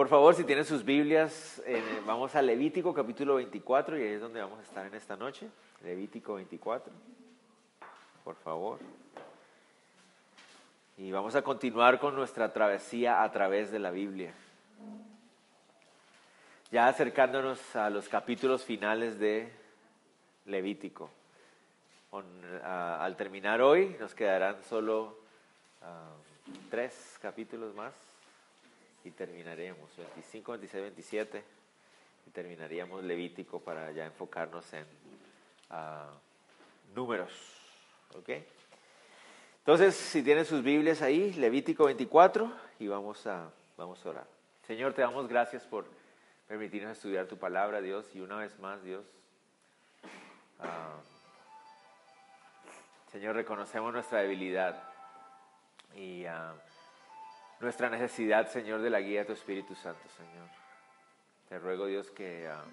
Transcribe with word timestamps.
Por 0.00 0.08
favor, 0.08 0.34
si 0.34 0.44
tienen 0.44 0.64
sus 0.64 0.82
Biblias, 0.82 1.60
eh, 1.66 1.82
vamos 2.06 2.34
a 2.34 2.40
Levítico 2.40 2.94
capítulo 2.94 3.34
24 3.34 3.98
y 3.98 4.02
ahí 4.02 4.12
es 4.14 4.20
donde 4.22 4.40
vamos 4.40 4.58
a 4.58 4.62
estar 4.62 4.86
en 4.86 4.94
esta 4.94 5.14
noche. 5.14 5.46
Levítico 5.84 6.36
24, 6.36 6.90
por 8.24 8.34
favor. 8.36 8.78
Y 10.96 11.12
vamos 11.12 11.34
a 11.34 11.42
continuar 11.42 12.00
con 12.00 12.14
nuestra 12.14 12.50
travesía 12.50 13.22
a 13.22 13.30
través 13.30 13.70
de 13.70 13.78
la 13.78 13.90
Biblia. 13.90 14.32
Ya 16.70 16.88
acercándonos 16.88 17.76
a 17.76 17.90
los 17.90 18.08
capítulos 18.08 18.64
finales 18.64 19.18
de 19.18 19.52
Levítico. 20.46 21.10
al 22.64 23.16
terminar 23.18 23.60
hoy 23.60 23.98
nos 24.00 24.14
quedarán 24.14 24.64
solo 24.64 25.18
ah, 25.82 26.14
tres 26.70 27.18
capítulos 27.20 27.74
más 27.74 28.09
y 29.04 29.10
terminaremos 29.10 29.96
25, 29.96 30.52
26, 30.52 30.82
27 30.82 31.44
y 32.26 32.30
terminaríamos 32.30 33.02
Levítico 33.04 33.60
para 33.60 33.90
ya 33.92 34.06
enfocarnos 34.06 34.72
en 34.72 34.84
uh, 35.70 36.94
números. 36.94 37.32
¿Ok? 38.16 38.30
Entonces, 39.58 39.94
si 39.94 40.22
tienen 40.22 40.44
sus 40.44 40.62
Biblias 40.62 41.02
ahí, 41.02 41.32
Levítico 41.34 41.84
24 41.84 42.52
y 42.78 42.88
vamos 42.88 43.26
a, 43.26 43.50
vamos 43.76 44.04
a 44.04 44.10
orar. 44.10 44.26
Señor, 44.66 44.92
te 44.94 45.02
damos 45.02 45.28
gracias 45.28 45.64
por 45.64 45.86
permitirnos 46.48 46.92
estudiar 46.92 47.26
tu 47.26 47.36
palabra, 47.36 47.80
Dios, 47.80 48.06
y 48.14 48.20
una 48.20 48.36
vez 48.36 48.58
más, 48.58 48.82
Dios, 48.82 49.04
uh, 50.58 51.10
Señor, 53.12 53.34
reconocemos 53.34 53.92
nuestra 53.92 54.20
debilidad 54.20 54.82
y 55.96 56.24
uh, 56.26 56.54
nuestra 57.60 57.90
necesidad, 57.90 58.48
Señor, 58.48 58.80
de 58.80 58.90
la 58.90 59.00
guía 59.00 59.20
de 59.20 59.26
tu 59.26 59.32
Espíritu 59.34 59.74
Santo, 59.74 60.08
Señor. 60.16 60.48
Te 61.48 61.58
ruego, 61.58 61.86
Dios, 61.86 62.10
que 62.10 62.48
ah, 62.48 62.64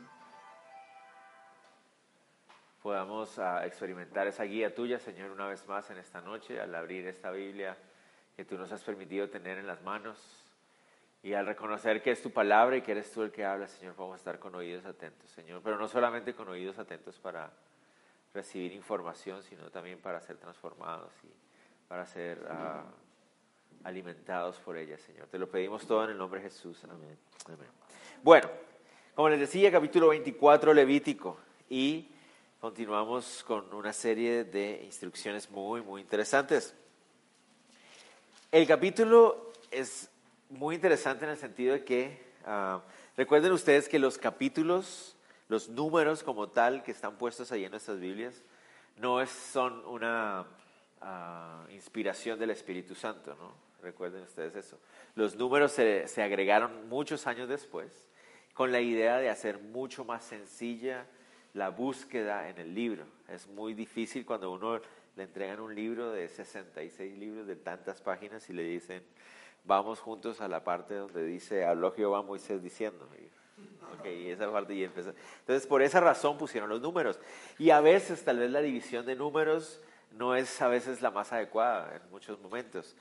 podamos 2.82 3.38
ah, 3.38 3.66
experimentar 3.66 4.28
esa 4.28 4.44
guía 4.44 4.74
tuya, 4.74 4.98
Señor, 5.00 5.32
una 5.32 5.48
vez 5.48 5.68
más 5.68 5.90
en 5.90 5.98
esta 5.98 6.22
noche, 6.22 6.62
al 6.62 6.74
abrir 6.74 7.06
esta 7.08 7.32
Biblia 7.32 7.78
que 8.36 8.46
tú 8.46 8.58
nos 8.58 8.72
has 8.72 8.84
permitido 8.84 9.30
tener 9.30 9.58
en 9.58 9.68
las 9.68 9.82
manos. 9.82 10.44
Y 11.24 11.34
al 11.34 11.48
reconocer 11.48 12.02
que 12.02 12.12
es 12.12 12.22
tu 12.22 12.32
palabra 12.32 12.78
y 12.78 12.82
que 12.82 12.92
eres 12.92 13.12
tú 13.12 13.24
el 13.24 13.32
que 13.32 13.44
habla, 13.44 13.68
Señor, 13.68 13.96
podemos 13.96 14.20
estar 14.20 14.40
con 14.40 14.56
oídos 14.56 14.86
atentos, 14.86 15.30
Señor. 15.32 15.62
Pero 15.64 15.78
no 15.78 15.88
solamente 15.88 16.34
con 16.34 16.48
oídos 16.48 16.78
atentos 16.78 17.20
para 17.20 17.52
recibir 18.34 18.72
información, 18.72 19.42
sino 19.44 19.70
también 19.72 20.00
para 20.00 20.22
ser 20.22 20.38
transformados 20.38 21.12
y 21.24 21.88
para 21.90 22.06
ser... 22.06 22.46
Ah, 22.50 22.86
alimentados 23.84 24.58
por 24.58 24.78
ella, 24.78 24.98
Señor. 24.98 25.28
Te 25.28 25.38
lo 25.38 25.50
pedimos 25.50 25.86
todo 25.86 26.04
en 26.04 26.12
el 26.12 26.18
nombre 26.18 26.42
de 26.42 26.50
Jesús. 26.50 26.84
Amén. 26.86 27.18
Bueno, 28.24 28.50
como 29.16 29.30
les 29.30 29.40
decía, 29.40 29.72
capítulo 29.72 30.10
24 30.10 30.74
Levítico 30.74 31.38
y 31.70 32.10
continuamos 32.60 33.44
con 33.44 33.74
una 33.74 33.94
serie 33.94 34.44
de 34.44 34.84
instrucciones 34.84 35.50
muy, 35.50 35.82
muy 35.82 36.02
interesantes. 36.02 36.76
El 38.52 38.68
capítulo 38.68 39.54
es 39.72 40.10
muy 40.50 40.76
interesante 40.76 41.26
en 41.26 41.32
el 41.32 41.38
sentido 41.38 41.74
de 41.74 41.84
que, 41.84 42.34
ah, 42.46 42.82
recuerden 43.16 43.52
ustedes 43.52 43.90
que 43.90 44.00
los 44.00 44.18
capítulos, 44.18 45.16
los 45.50 45.70
números 45.70 46.24
como 46.24 46.50
tal 46.50 46.84
que 46.84 46.92
están 46.92 47.18
puestos 47.18 47.52
ahí 47.52 47.66
en 47.66 47.72
nuestras 47.72 48.00
Biblias, 48.00 48.42
no 48.98 49.22
es, 49.22 49.30
son 49.30 49.86
una 49.86 50.46
ah, 51.02 51.66
inspiración 51.70 52.40
del 52.40 52.52
Espíritu 52.52 52.96
Santo, 52.96 53.36
¿no? 53.36 53.67
Recuerden 53.82 54.24
ustedes 54.24 54.56
eso. 54.56 54.80
Los 55.16 55.36
números 55.36 55.72
se, 55.72 56.08
se, 56.08 56.24
agregaron 56.24 56.90
muchos 56.90 57.28
años 57.28 57.48
después 57.48 58.08
con 58.54 58.72
la 58.72 58.82
idea 58.82 59.18
de 59.18 59.30
hacer 59.30 59.60
mucho 59.60 60.04
más 60.04 60.24
sencilla 60.24 61.06
la 61.54 61.70
búsqueda 61.70 62.50
en 62.50 62.58
el 62.58 62.74
libro. 62.74 63.06
Es 63.28 63.48
muy 63.48 63.74
difícil 63.74 64.26
cuando 64.26 64.52
uno 64.52 64.82
le 65.16 65.24
entregan 65.24 65.60
un 65.60 65.74
libro 65.74 66.12
de 66.12 66.28
66 66.28 67.18
libros 67.18 67.48
de 67.48 67.56
tantas 67.56 68.02
páginas 68.02 68.50
y 68.50 68.54
le 68.54 68.64
dicen, 68.64 69.04
vamos 69.64 70.00
juntos 70.00 70.42
a 70.42 70.48
la 70.48 70.64
parte 70.64 70.96
donde 70.96 71.24
dice, 71.26 71.66
habló 71.66 71.92
Jehová 71.92 72.22
Moisés 72.22 72.64
diciendo. 72.64 73.08
y 74.06 74.30
esa 74.30 74.52
parte 74.52 74.74
y 74.74 74.84
empezó. 74.84 75.14
Entonces, 75.40 75.68
por 75.68 75.82
esa 75.82 76.00
razón 76.00 76.38
pusieron 76.38 76.70
los 76.70 76.82
números. 76.82 77.20
Y 77.58 77.72
a 77.72 77.82
veces, 77.82 78.24
tal 78.24 78.40
vez 78.40 78.52
la 78.52 78.62
división 78.62 79.06
de 79.06 79.16
números 79.16 79.82
no 80.12 80.36
es 80.36 80.62
a 80.62 80.68
veces 80.68 81.02
la 81.02 81.12
más 81.12 81.34
adecuada 81.34 81.96
en 81.96 82.10
muchos 82.10 82.40
momentos. 82.40 82.96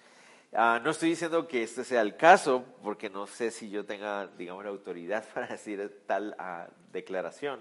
Ah, 0.58 0.80
no 0.82 0.92
estoy 0.92 1.10
diciendo 1.10 1.46
que 1.46 1.62
este 1.62 1.84
sea 1.84 2.00
el 2.00 2.16
caso, 2.16 2.64
porque 2.82 3.10
no 3.10 3.26
sé 3.26 3.50
si 3.50 3.68
yo 3.68 3.84
tenga, 3.84 4.26
digamos, 4.38 4.64
la 4.64 4.70
autoridad 4.70 5.22
para 5.34 5.48
decir 5.48 6.04
tal 6.06 6.34
ah, 6.38 6.66
declaración, 6.92 7.60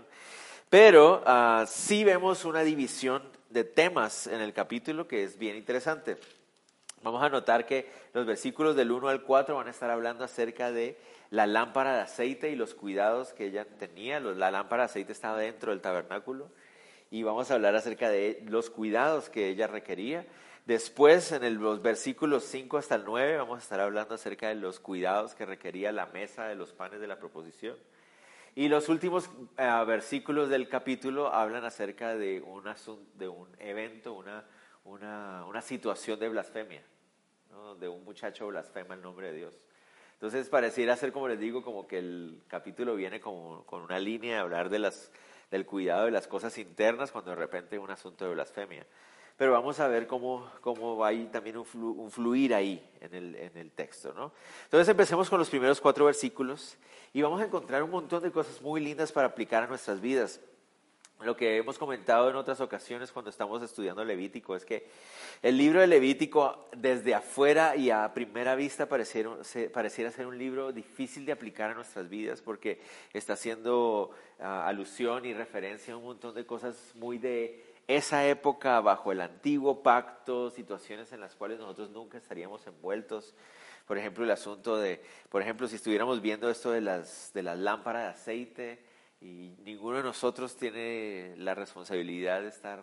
pero 0.69 1.22
uh, 1.28 1.66
sí 1.67 2.05
vemos 2.05 2.45
una 2.45 2.61
división 2.61 3.22
de 3.50 3.66
temas 3.66 4.28
en 4.28 4.39
el 4.39 4.53
capítulo 4.53 5.09
que 5.09 5.25
es 5.25 5.38
bien 5.38 5.57
interesante. 5.57 6.16
Vamos 7.03 7.22
a 7.22 7.28
notar 7.28 7.66
que 7.66 7.91
los 8.13 8.25
versículos 8.25 8.78
del 8.78 8.89
1 8.94 9.09
al 9.09 9.23
4 9.23 9.57
van 9.57 9.67
a 9.67 9.72
estar 9.72 9.91
hablando 9.91 10.23
acerca 10.23 10.72
de 10.72 10.97
la 11.31 11.47
lámpara 11.47 11.95
de 11.95 12.01
aceite 12.01 12.50
y 12.50 12.55
los 12.55 12.75
cuidados 12.75 13.34
que 13.34 13.47
ella 13.47 13.66
tenía. 13.66 14.22
La 14.22 14.51
lámpara 14.51 14.84
de 14.84 14.91
aceite 14.91 15.11
estaba 15.11 15.38
dentro 15.38 15.72
del 15.72 15.81
tabernáculo 15.81 16.50
y 17.11 17.23
vamos 17.23 17.51
a 17.51 17.55
hablar 17.55 17.75
acerca 17.75 18.09
de 18.09 18.41
los 18.47 18.69
cuidados 18.69 19.29
que 19.29 19.50
ella 19.50 19.67
requería. 19.67 20.25
Después, 20.66 21.31
en 21.31 21.62
los 21.62 21.84
versículos 21.84 22.44
5 22.46 22.80
hasta 22.80 22.96
el 22.96 23.06
9, 23.06 23.38
vamos 23.38 23.59
a 23.59 23.62
estar 23.62 23.80
hablando 23.80 24.16
acerca 24.16 24.48
de 24.50 24.56
los 24.56 24.80
cuidados 24.80 25.36
que 25.36 25.46
requería 25.46 25.92
la 25.92 26.08
mesa 26.08 26.48
de 26.48 26.56
los 26.56 26.74
panes 26.74 27.00
de 27.00 27.06
la 27.06 27.20
proposición. 27.20 27.78
Y 28.56 28.68
los 28.68 28.90
últimos 28.90 29.30
eh, 29.58 29.84
versículos 29.86 30.50
del 30.50 30.68
capítulo 30.68 31.31
hablan 31.31 31.66
acerca 31.66 32.16
de 32.16 32.42
un, 32.42 32.64
de 33.14 33.28
un 33.28 33.48
evento, 33.59 34.14
una, 34.14 34.44
una, 34.86 35.62
situación 35.62 36.20
de 36.20 36.30
blasfemia, 36.30 36.82
donde 37.52 37.88
un 37.88 38.03
muchacho 38.03 38.47
blasfema 38.47 38.96
el 38.96 39.03
nombre 39.03 39.28
de 39.28 39.38
Dios. 39.38 39.62
Entonces 40.14 40.50
pareciera 40.50 40.96
ser, 40.96 41.12
como 41.12 41.28
les 41.28 41.40
digo, 41.40 41.62
como 41.62 41.86
que 41.86 42.00
el 42.00 42.42
capítulo 42.47 42.96
viene 42.96 43.20
como, 43.20 43.64
con 43.68 43.84
una 43.84 44.00
línea 44.00 44.38
de 44.38 44.42
hablar 44.42 44.70
del 44.70 45.66
cuidado 45.68 46.06
de 46.06 46.12
las 46.12 46.26
cosas 46.26 46.58
internas 46.58 47.12
cuando 47.12 47.32
de 47.32 47.36
repente 47.36 47.78
un 47.78 47.92
asunto 47.92 48.26
de 48.26 48.34
blasfemia 48.34 48.88
pero 49.38 49.51
vamos 49.51 49.79
a 49.79 49.88
ver 49.88 50.07
cómo, 50.07 50.50
cómo 50.62 50.97
va 50.97 51.09
ahí 51.09 51.28
también 51.31 51.57
un, 51.57 52.12
fluir 52.12 52.53
ahí 52.53 52.84
en 53.01 53.13
el, 53.13 53.35
en 53.35 53.57
el 53.57 53.72
texto. 53.72 54.13
¿no? 54.13 54.31
Entonces 54.63 54.88
empecemos 54.88 55.29
con 55.29 55.40
los 55.40 55.50
primeros 55.50 55.81
cuatro 55.81 56.06
versículos 56.06 56.78
y 57.13 57.22
vamos 57.22 57.41
a 57.41 57.46
encontrar 57.46 57.84
un 57.84 57.91
montón 57.91 58.23
de 58.23 58.31
cosas 58.31 58.62
muy 58.62 58.81
lindas 58.81 59.12
para 59.12 59.28
aplicar 59.28 59.63
a 59.63 59.68
nuestras 59.68 60.00
vidas. 60.00 60.40
Lo 61.22 61.38
que 61.38 61.57
hemos 61.57 61.78
comentado 61.78 62.29
en 62.29 62.35
otras 62.35 62.59
ocasiones 62.59 63.12
cuando 63.12 63.29
estamos 63.29 63.63
estudiando 63.63 64.03
Levítico 64.03 64.53
es 64.53 64.66
que 64.66 64.85
el 65.41 65.57
libro 65.57 65.79
de 65.79 65.88
Levítico 65.88 66.67
desde 66.75 67.16
afuera 67.16 67.78
y 67.78 67.90
a 67.90 68.13
primera 68.13 68.53
vista 68.56 68.88
pareciera, 68.88 69.31
pareciera 69.73 70.12
ser 70.12 70.28
un 70.28 70.38
libro 70.38 70.73
difícil 70.73 71.25
de 71.25 71.31
aplicar 71.31 71.72
a 71.72 71.73
nuestras 71.73 72.09
vidas 72.09 72.41
porque 72.41 72.81
está 73.13 73.34
haciendo 73.34 74.12
ah, 74.40 74.67
alusión 74.67 75.25
y 75.25 75.34
referencia 75.34 75.94
a 75.94 75.97
un 75.97 76.03
montón 76.03 76.35
de 76.35 76.46
cosas 76.46 76.91
muy 76.96 77.17
de 77.17 77.75
esa 77.88 78.25
época 78.25 78.79
bajo 78.81 79.12
el 79.12 79.22
antiguo 79.22 79.84
pacto, 79.84 80.50
situaciones 80.50 81.12
en 81.12 81.19
las 81.19 81.35
cuales 81.35 81.59
nosotros 81.59 81.90
nunca 81.91 82.18
estaríamos 82.18 82.66
envueltos. 82.68 83.35
Por 83.85 83.97
ejemplo, 83.97 84.23
el 84.23 84.31
asunto 84.31 84.78
de, 84.78 85.01
por 85.29 85.41
ejemplo, 85.41 85.68
si 85.68 85.75
estuviéramos 85.75 86.22
viendo 86.22 86.50
esto 86.50 86.72
de 86.72 86.81
las, 86.81 87.31
de 87.34 87.44
las 87.44 87.57
lámparas 87.59 88.03
de 88.03 88.09
aceite 88.09 88.84
y 89.22 89.56
ninguno 89.63 89.97
de 89.97 90.03
nosotros 90.03 90.56
tiene 90.56 91.35
la 91.38 91.53
responsabilidad 91.53 92.41
de 92.41 92.47
estar 92.47 92.81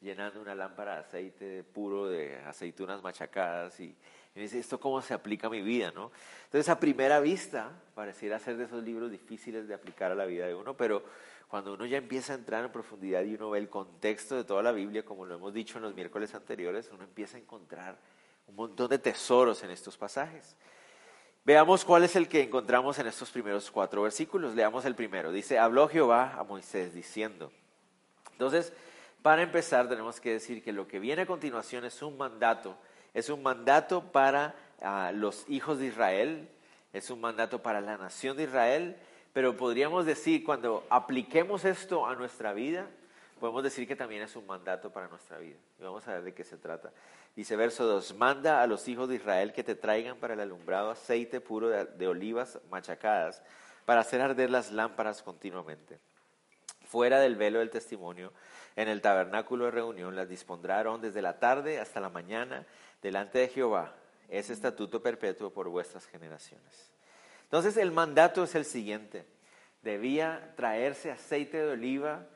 llenando 0.00 0.40
una 0.40 0.54
lámpara 0.54 0.94
de 0.94 1.00
aceite 1.00 1.64
puro 1.64 2.08
de 2.08 2.36
aceitunas 2.46 3.02
machacadas 3.02 3.78
y, 3.78 3.94
y 4.34 4.40
dice, 4.40 4.58
¿esto 4.58 4.80
cómo 4.80 5.02
se 5.02 5.14
aplica 5.14 5.46
a 5.46 5.50
mi 5.50 5.62
vida? 5.62 5.92
¿no? 5.94 6.10
Entonces, 6.44 6.68
a 6.68 6.80
primera 6.80 7.20
vista, 7.20 7.70
pareciera 7.94 8.38
ser 8.38 8.56
de 8.56 8.64
esos 8.64 8.82
libros 8.82 9.10
difíciles 9.10 9.68
de 9.68 9.74
aplicar 9.74 10.10
a 10.10 10.14
la 10.14 10.26
vida 10.26 10.46
de 10.46 10.54
uno, 10.54 10.74
pero 10.74 11.04
cuando 11.50 11.74
uno 11.74 11.84
ya 11.84 11.98
empieza 11.98 12.32
a 12.32 12.36
entrar 12.36 12.64
en 12.64 12.70
profundidad 12.70 13.24
y 13.24 13.34
uno 13.34 13.50
ve 13.50 13.58
el 13.58 13.68
contexto 13.68 14.36
de 14.36 14.44
toda 14.44 14.62
la 14.62 14.70
Biblia, 14.70 15.04
como 15.04 15.26
lo 15.26 15.34
hemos 15.34 15.52
dicho 15.52 15.78
en 15.78 15.82
los 15.82 15.96
miércoles 15.96 16.32
anteriores, 16.32 16.88
uno 16.92 17.02
empieza 17.02 17.36
a 17.36 17.40
encontrar 17.40 17.98
un 18.46 18.54
montón 18.54 18.88
de 18.88 19.00
tesoros 19.00 19.64
en 19.64 19.72
estos 19.72 19.96
pasajes. 19.96 20.54
Veamos 21.44 21.84
cuál 21.84 22.04
es 22.04 22.14
el 22.14 22.28
que 22.28 22.40
encontramos 22.42 23.00
en 23.00 23.08
estos 23.08 23.32
primeros 23.32 23.68
cuatro 23.68 24.02
versículos. 24.02 24.54
Leamos 24.54 24.84
el 24.84 24.94
primero. 24.94 25.32
Dice, 25.32 25.58
habló 25.58 25.88
Jehová 25.88 26.36
a 26.38 26.44
Moisés 26.44 26.94
diciendo. 26.94 27.50
Entonces, 28.30 28.72
para 29.20 29.42
empezar, 29.42 29.88
tenemos 29.88 30.20
que 30.20 30.34
decir 30.34 30.62
que 30.62 30.72
lo 30.72 30.86
que 30.86 31.00
viene 31.00 31.22
a 31.22 31.26
continuación 31.26 31.84
es 31.84 32.00
un 32.00 32.16
mandato. 32.16 32.76
Es 33.12 33.28
un 33.28 33.42
mandato 33.42 34.12
para 34.12 34.54
ah, 34.80 35.10
los 35.12 35.44
hijos 35.48 35.80
de 35.80 35.86
Israel, 35.86 36.48
es 36.92 37.10
un 37.10 37.20
mandato 37.20 37.60
para 37.60 37.80
la 37.80 37.96
nación 37.96 38.36
de 38.36 38.44
Israel 38.44 38.96
pero 39.32 39.56
podríamos 39.56 40.06
decir, 40.06 40.44
cuando 40.44 40.84
apliquemos 40.90 41.64
esto 41.64 42.06
a 42.06 42.14
nuestra 42.14 42.52
vida, 42.52 42.88
podemos 43.38 43.62
decir 43.62 43.86
que 43.86 43.96
también 43.96 44.22
es 44.22 44.34
un 44.36 44.46
mandato 44.46 44.90
para 44.90 45.08
nuestra 45.08 45.38
vida. 45.38 45.56
Y 45.78 45.82
vamos 45.82 46.06
a 46.08 46.14
ver 46.14 46.22
de 46.22 46.34
qué 46.34 46.44
se 46.44 46.58
trata. 46.58 46.92
Dice 47.36 47.56
verso 47.56 47.86
2, 47.86 48.16
manda 48.16 48.60
a 48.62 48.66
los 48.66 48.88
hijos 48.88 49.08
de 49.08 49.14
Israel 49.16 49.52
que 49.52 49.62
te 49.62 49.76
traigan 49.76 50.18
para 50.18 50.34
el 50.34 50.40
alumbrado 50.40 50.90
aceite 50.90 51.40
puro 51.40 51.68
de, 51.68 52.08
olivas 52.08 52.58
machacadas 52.70 53.42
para 53.84 54.00
hacer 54.00 54.20
arder 54.20 54.50
las 54.50 54.72
lámparas 54.72 55.22
continuamente. 55.22 55.98
Fuera 56.86 57.20
del 57.20 57.36
velo 57.36 57.60
del 57.60 57.70
testimonio, 57.70 58.32
en 58.74 58.88
el 58.88 59.00
tabernáculo 59.00 59.66
de 59.66 59.70
reunión, 59.70 60.16
las 60.16 60.28
dispondrán 60.28 61.00
desde 61.00 61.22
la 61.22 61.38
tarde 61.38 61.78
hasta 61.78 62.00
la 62.00 62.08
mañana 62.08 62.66
delante 63.00 63.38
de 63.38 63.48
Jehová. 63.48 63.94
Es 64.28 64.50
estatuto 64.50 65.00
perpetuo 65.00 65.50
por 65.50 65.68
vuestras 65.68 66.06
generaciones. 66.06 66.90
Entonces 67.50 67.76
el 67.78 67.90
mandato 67.90 68.44
es 68.44 68.54
el 68.54 68.64
siguiente. 68.64 69.26
Debía 69.82 70.52
traerse 70.54 71.10
aceite 71.10 71.58
de 71.58 71.72
oliva. 71.72 72.28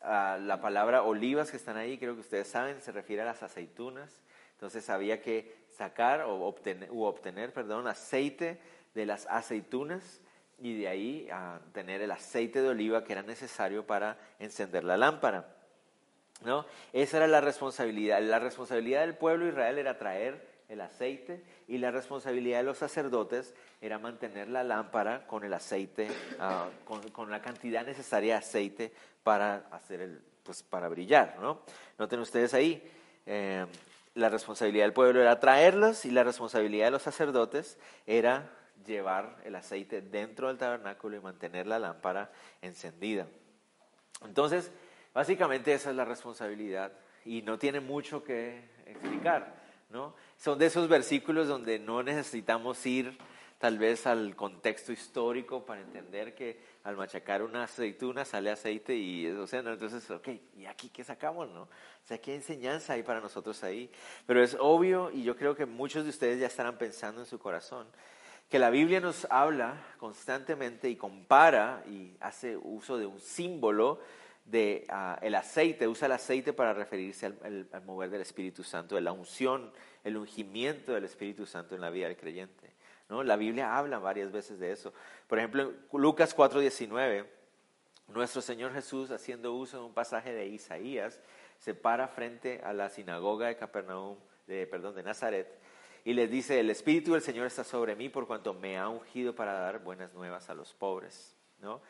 la 0.00 0.60
palabra 0.62 1.02
olivas 1.02 1.50
que 1.50 1.56
están 1.56 1.76
ahí, 1.76 1.98
creo 1.98 2.14
que 2.14 2.20
ustedes 2.20 2.46
saben, 2.46 2.80
se 2.80 2.92
refiere 2.92 3.22
a 3.22 3.24
las 3.24 3.42
aceitunas. 3.42 4.22
Entonces 4.52 4.88
había 4.88 5.20
que 5.20 5.56
sacar 5.76 6.20
o 6.20 6.46
obtener, 6.46 6.88
u 6.92 7.02
obtener 7.02 7.52
perdón, 7.52 7.88
aceite 7.88 8.60
de 8.94 9.06
las 9.06 9.26
aceitunas 9.26 10.20
y 10.56 10.78
de 10.78 10.86
ahí 10.86 11.28
tener 11.72 12.00
el 12.00 12.12
aceite 12.12 12.62
de 12.62 12.68
oliva 12.68 13.02
que 13.02 13.14
era 13.14 13.24
necesario 13.24 13.84
para 13.84 14.18
encender 14.38 14.84
la 14.84 14.96
lámpara. 14.96 15.52
¿no? 16.44 16.64
Esa 16.92 17.16
era 17.16 17.26
la 17.26 17.40
responsabilidad. 17.40 18.22
La 18.22 18.38
responsabilidad 18.38 19.00
del 19.00 19.16
pueblo 19.16 19.46
de 19.46 19.50
Israel 19.50 19.78
era 19.78 19.98
traer 19.98 20.48
el 20.70 20.80
aceite 20.80 21.42
y 21.68 21.78
la 21.78 21.90
responsabilidad 21.90 22.58
de 22.58 22.64
los 22.64 22.78
sacerdotes 22.78 23.54
era 23.80 23.98
mantener 23.98 24.48
la 24.48 24.64
lámpara 24.64 25.26
con 25.26 25.44
el 25.44 25.52
aceite, 25.52 26.08
ah, 26.38 26.68
con, 26.84 27.30
la 27.30 27.42
cantidad 27.42 27.84
necesaria 27.84 28.34
de 28.34 28.38
aceite 28.38 28.92
para 29.22 29.66
hacer 29.72 30.00
el, 30.00 30.22
pues 30.44 30.62
para 30.62 30.88
brillar, 30.88 31.36
¿no? 31.40 31.62
Noten 31.98 32.20
ustedes 32.20 32.54
ahí, 32.54 32.82
eh, 33.26 33.66
la 34.14 34.28
responsabilidad 34.28 34.84
del 34.84 34.92
pueblo 34.92 35.20
era 35.20 35.40
traerlos 35.40 36.04
y 36.04 36.10
la 36.10 36.24
responsabilidad 36.24 36.86
de 36.86 36.90
los 36.92 37.02
sacerdotes 37.02 37.78
era 38.06 38.50
llevar 38.86 39.36
el 39.44 39.56
aceite 39.56 40.00
dentro 40.00 40.48
del 40.48 40.56
tabernáculo 40.58 41.16
y 41.16 41.20
mantener 41.20 41.66
la 41.66 41.78
lámpara 41.78 42.30
encendida. 42.62 43.26
Entonces, 44.24 44.70
básicamente 45.12 45.72
esa 45.72 45.90
es 45.90 45.96
la 45.96 46.04
responsabilidad 46.04 46.92
y 47.24 47.42
no 47.42 47.58
tiene 47.58 47.80
mucho 47.80 48.22
que 48.22 48.62
explicar, 48.86 49.59
¿no? 49.90 50.14
Son 50.36 50.58
de 50.58 50.66
esos 50.66 50.88
versículos 50.88 51.48
donde 51.48 51.78
no 51.78 52.02
necesitamos 52.02 52.84
ir 52.86 53.18
tal 53.58 53.76
vez 53.76 54.06
al 54.06 54.34
contexto 54.36 54.90
histórico 54.90 55.66
para 55.66 55.82
entender 55.82 56.34
que 56.34 56.58
al 56.82 56.96
machacar 56.96 57.42
una 57.42 57.64
aceituna 57.64 58.24
sale 58.24 58.50
aceite 58.50 58.96
y, 58.96 59.26
o 59.28 59.46
sea, 59.46 59.60
entonces, 59.60 60.10
ok, 60.10 60.28
¿y 60.56 60.64
aquí 60.64 60.88
qué 60.88 61.04
sacamos, 61.04 61.50
no? 61.50 61.64
O 61.64 61.68
sea, 62.06 62.18
¿qué 62.18 62.34
enseñanza 62.34 62.94
hay 62.94 63.02
para 63.02 63.20
nosotros 63.20 63.62
ahí? 63.62 63.90
Pero 64.24 64.42
es 64.42 64.56
obvio, 64.58 65.10
y 65.10 65.24
yo 65.24 65.36
creo 65.36 65.54
que 65.54 65.66
muchos 65.66 66.04
de 66.04 66.10
ustedes 66.10 66.40
ya 66.40 66.46
estarán 66.46 66.78
pensando 66.78 67.20
en 67.20 67.26
su 67.26 67.38
corazón, 67.38 67.86
que 68.48 68.58
la 68.58 68.70
Biblia 68.70 68.98
nos 68.98 69.26
habla 69.30 69.74
constantemente 69.98 70.88
y 70.88 70.96
compara 70.96 71.84
y 71.86 72.16
hace 72.20 72.56
uso 72.56 72.96
de 72.96 73.04
un 73.04 73.20
símbolo 73.20 74.00
de 74.44 74.84
ah, 74.88 75.18
el 75.22 75.34
aceite, 75.34 75.86
usa 75.86 76.06
el 76.06 76.12
aceite 76.12 76.52
para 76.52 76.72
referirse 76.74 77.26
al, 77.26 77.68
mover 77.84 78.10
del 78.10 78.20
Espíritu 78.20 78.64
Santo, 78.64 78.94
de 78.94 79.00
la 79.00 79.12
unción, 79.12 79.72
el 80.04 80.16
ungimiento 80.16 80.92
del 80.92 81.04
Espíritu 81.04 81.46
Santo 81.46 81.74
en 81.74 81.80
la 81.80 81.90
vida 81.90 82.08
del 82.08 82.16
creyente. 82.16 82.70
La 83.08 83.36
Biblia 83.36 83.76
habla 83.76 83.98
varias 83.98 84.30
veces 84.30 84.60
de 84.60 84.70
eso. 84.70 84.92
Por 85.26 85.38
ejemplo, 85.38 85.62
en 85.62 86.00
Lucas 86.00 86.34
4:19, 86.36 87.26
nuestro 88.08 88.40
Señor 88.40 88.72
Jesús, 88.72 89.10
haciendo 89.10 89.52
uso 89.52 89.78
de 89.78 89.84
un 89.84 89.94
pasaje 89.94 90.32
de 90.32 90.46
Isaías, 90.46 91.20
se 91.58 91.74
para 91.74 92.08
frente 92.08 92.60
a 92.64 92.72
la 92.72 92.88
sinagoga 92.88 93.48
de 93.48 93.56
Capernaum, 93.56 94.16
de, 94.46 94.66
perdón, 94.66 94.94
de 94.94 95.02
Nazaret, 95.02 95.48
y 96.04 96.14
les 96.14 96.30
dice, 96.30 96.58
el 96.58 96.70
Espíritu 96.70 97.12
del 97.12 97.22
Señor 97.22 97.46
está 97.46 97.64
sobre 97.64 97.94
mí 97.94 98.08
por 98.08 98.26
cuanto 98.26 98.54
me 98.54 98.78
ha 98.78 98.88
ungido 98.88 99.34
para 99.34 99.52
dar 99.52 99.80
buenas 99.80 100.12
nuevas 100.14 100.48
a 100.48 100.54
los 100.54 100.72
pobres. 100.72 101.36
¿no? 101.60 101.80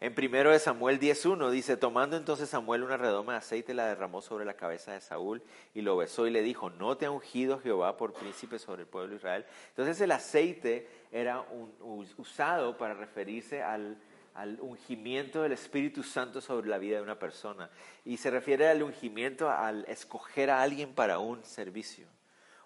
En 0.00 0.14
primero 0.14 0.52
de 0.52 0.60
Samuel 0.60 1.00
10.1 1.00 1.50
dice, 1.50 1.76
tomando 1.76 2.16
entonces 2.16 2.48
Samuel 2.48 2.84
una 2.84 2.96
redoma 2.96 3.32
de 3.32 3.38
aceite, 3.38 3.74
la 3.74 3.86
derramó 3.86 4.22
sobre 4.22 4.44
la 4.44 4.54
cabeza 4.54 4.92
de 4.92 5.00
Saúl 5.00 5.42
y 5.74 5.80
lo 5.80 5.96
besó 5.96 6.28
y 6.28 6.30
le 6.30 6.42
dijo, 6.42 6.70
no 6.70 6.96
te 6.96 7.06
ha 7.06 7.10
ungido 7.10 7.58
Jehová 7.58 7.96
por 7.96 8.12
príncipe 8.12 8.60
sobre 8.60 8.82
el 8.82 8.88
pueblo 8.88 9.10
de 9.10 9.16
Israel. 9.16 9.44
Entonces 9.70 10.00
el 10.00 10.12
aceite 10.12 10.88
era 11.10 11.44
usado 12.16 12.78
para 12.78 12.94
referirse 12.94 13.60
al, 13.60 13.98
al 14.34 14.60
ungimiento 14.60 15.42
del 15.42 15.50
Espíritu 15.50 16.04
Santo 16.04 16.40
sobre 16.40 16.68
la 16.68 16.78
vida 16.78 16.98
de 16.98 17.02
una 17.02 17.18
persona. 17.18 17.68
Y 18.04 18.18
se 18.18 18.30
refiere 18.30 18.68
al 18.68 18.84
ungimiento 18.84 19.50
al 19.50 19.84
escoger 19.88 20.50
a 20.50 20.62
alguien 20.62 20.94
para 20.94 21.18
un 21.18 21.42
servicio 21.44 22.06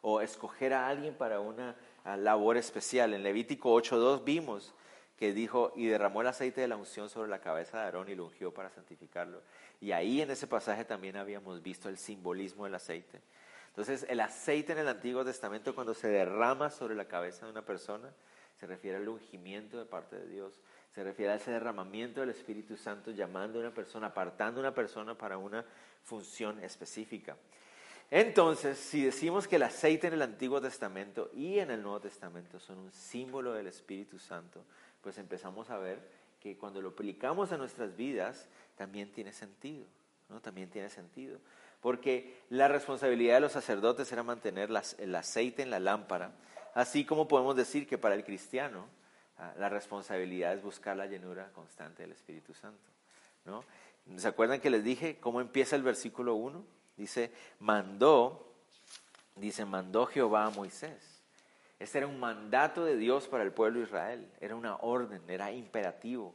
o 0.03 0.21
escoger 0.21 0.75
a 0.75 0.87
alguien 0.87 1.15
para 1.15 1.41
una 1.41 1.77
labor 2.05 2.59
especial. 2.59 3.15
En 3.15 3.23
Levítico 3.23 3.75
8.2 3.75 4.23
vimos 4.23 4.75
que 5.23 5.33
dijo, 5.33 5.73
y 5.77 5.87
derramó 5.87 6.23
el 6.23 6.27
aceite 6.27 6.63
de 6.63 6.67
la 6.67 6.75
unción 6.75 7.09
sobre 7.09 7.31
la 7.31 7.39
cabeza 7.39 7.79
de 7.79 7.85
Aarón 7.85 8.09
y 8.09 8.17
lo 8.17 8.25
ungió 8.25 8.53
para 8.53 8.71
santificarlo. 8.71 9.41
Y 9.81 9.93
ahí 9.93 10.21
en 10.21 10.33
ese 10.33 10.49
pasaje 10.49 10.85
también 10.85 11.17
habíamos 11.17 11.63
visto 11.63 11.89
el 11.89 11.97
simbolismo 11.97 12.65
del 12.65 12.75
aceite. 12.75 13.21
Entonces, 13.69 14.05
el 14.09 14.19
aceite 14.19 14.73
en 14.73 14.79
el 14.79 14.89
Antiguo 14.89 15.25
Testamento, 15.25 15.77
cuando 15.77 15.95
se 15.95 16.09
derrama 16.09 16.71
sobre 16.71 16.97
la 16.97 17.05
cabeza 17.05 17.47
de 17.47 17.53
una 17.53 17.65
persona, 17.65 18.11
se 18.59 18.67
refiere 18.67 18.97
al 18.97 19.09
ungimiento 19.09 19.79
de 19.79 19.85
parte 19.85 20.17
de 20.19 20.27
Dios, 20.27 20.61
se 20.93 21.05
refiere 21.05 21.31
a 21.31 21.37
ese 21.37 21.53
derramamiento 21.53 22.19
del 22.19 22.31
Espíritu 22.31 22.77
Santo 22.77 23.13
llamando 23.13 23.61
a 23.61 23.63
una 23.63 23.73
persona, 23.73 24.09
apartando 24.09 24.59
a 24.59 24.63
una 24.63 24.75
persona 24.75 25.17
para 25.17 25.39
una 25.39 25.65
función 26.03 26.59
específica. 26.65 27.37
Entonces, 28.11 28.77
si 28.77 29.05
decimos 29.05 29.47
que 29.47 29.55
el 29.57 29.63
aceite 29.63 30.09
en 30.09 30.15
el 30.15 30.23
Antiguo 30.23 30.61
Testamento 30.61 31.31
y 31.33 31.61
en 31.61 31.71
el 31.71 31.81
Nuevo 31.81 32.01
Testamento 32.01 32.61
son 32.61 32.79
un 32.79 32.93
símbolo 32.93 33.55
del 33.55 33.69
Espíritu 33.69 34.19
Santo, 34.19 34.65
pues 35.03 35.19
empezamos 35.19 35.71
a 35.71 35.79
ver 35.79 35.99
que 36.41 36.57
cuando 36.57 36.81
lo 36.81 36.91
aplicamos 36.91 37.53
a 37.53 37.57
nuestras 37.57 37.97
vidas, 37.97 38.49
también 38.77 39.13
tiene 39.13 39.33
sentido, 39.33 39.87
¿no? 40.29 40.41
También 40.41 40.71
tiene 40.71 40.89
sentido. 40.89 41.39
Porque 41.81 42.41
la 42.49 42.69
responsabilidad 42.69 43.35
de 43.35 43.41
los 43.41 43.53
sacerdotes 43.53 44.11
era 44.13 44.23
mantener 44.23 44.71
el 44.99 45.15
aceite 45.15 45.63
en 45.63 45.71
la 45.71 45.81
lámpara, 45.81 46.33
así 46.75 47.05
como 47.05 47.29
podemos 47.29 47.57
decir 47.57 47.87
que 47.87 47.99
para 47.99 48.15
el 48.15 48.25
cristiano 48.25 48.87
ah, 49.39 49.53
la 49.59 49.69
responsabilidad 49.69 50.55
es 50.55 50.63
buscar 50.63 50.97
la 50.97 51.07
llenura 51.07 51.51
constante 51.53 52.03
del 52.03 52.13
Espíritu 52.13 52.55
Santo, 52.55 52.91
¿no? 53.45 53.65
¿Se 54.17 54.29
acuerdan 54.29 54.61
que 54.61 54.71
les 54.71 54.83
dije 54.83 55.19
cómo 55.21 55.41
empieza 55.41 55.77
el 55.77 55.83
versículo 55.83 56.35
1? 56.35 56.65
Dice, 56.97 57.31
mandó, 57.61 58.53
dice, 59.37 59.65
mandó 59.65 60.07
Jehová 60.07 60.47
a 60.47 60.51
Moisés. 60.51 61.12
Este 61.83 61.99
era 61.99 62.07
un 62.07 62.21
mandato 62.21 62.85
de 62.85 62.97
Dios 62.97 63.27
para 63.27 63.43
el 63.43 63.53
pueblo 63.53 63.81
de 63.81 63.87
Israel, 63.87 64.29
era 64.41 64.55
una 64.55 64.77
orden, 64.77 65.21
era 65.29 65.51
imperativo 65.51 66.33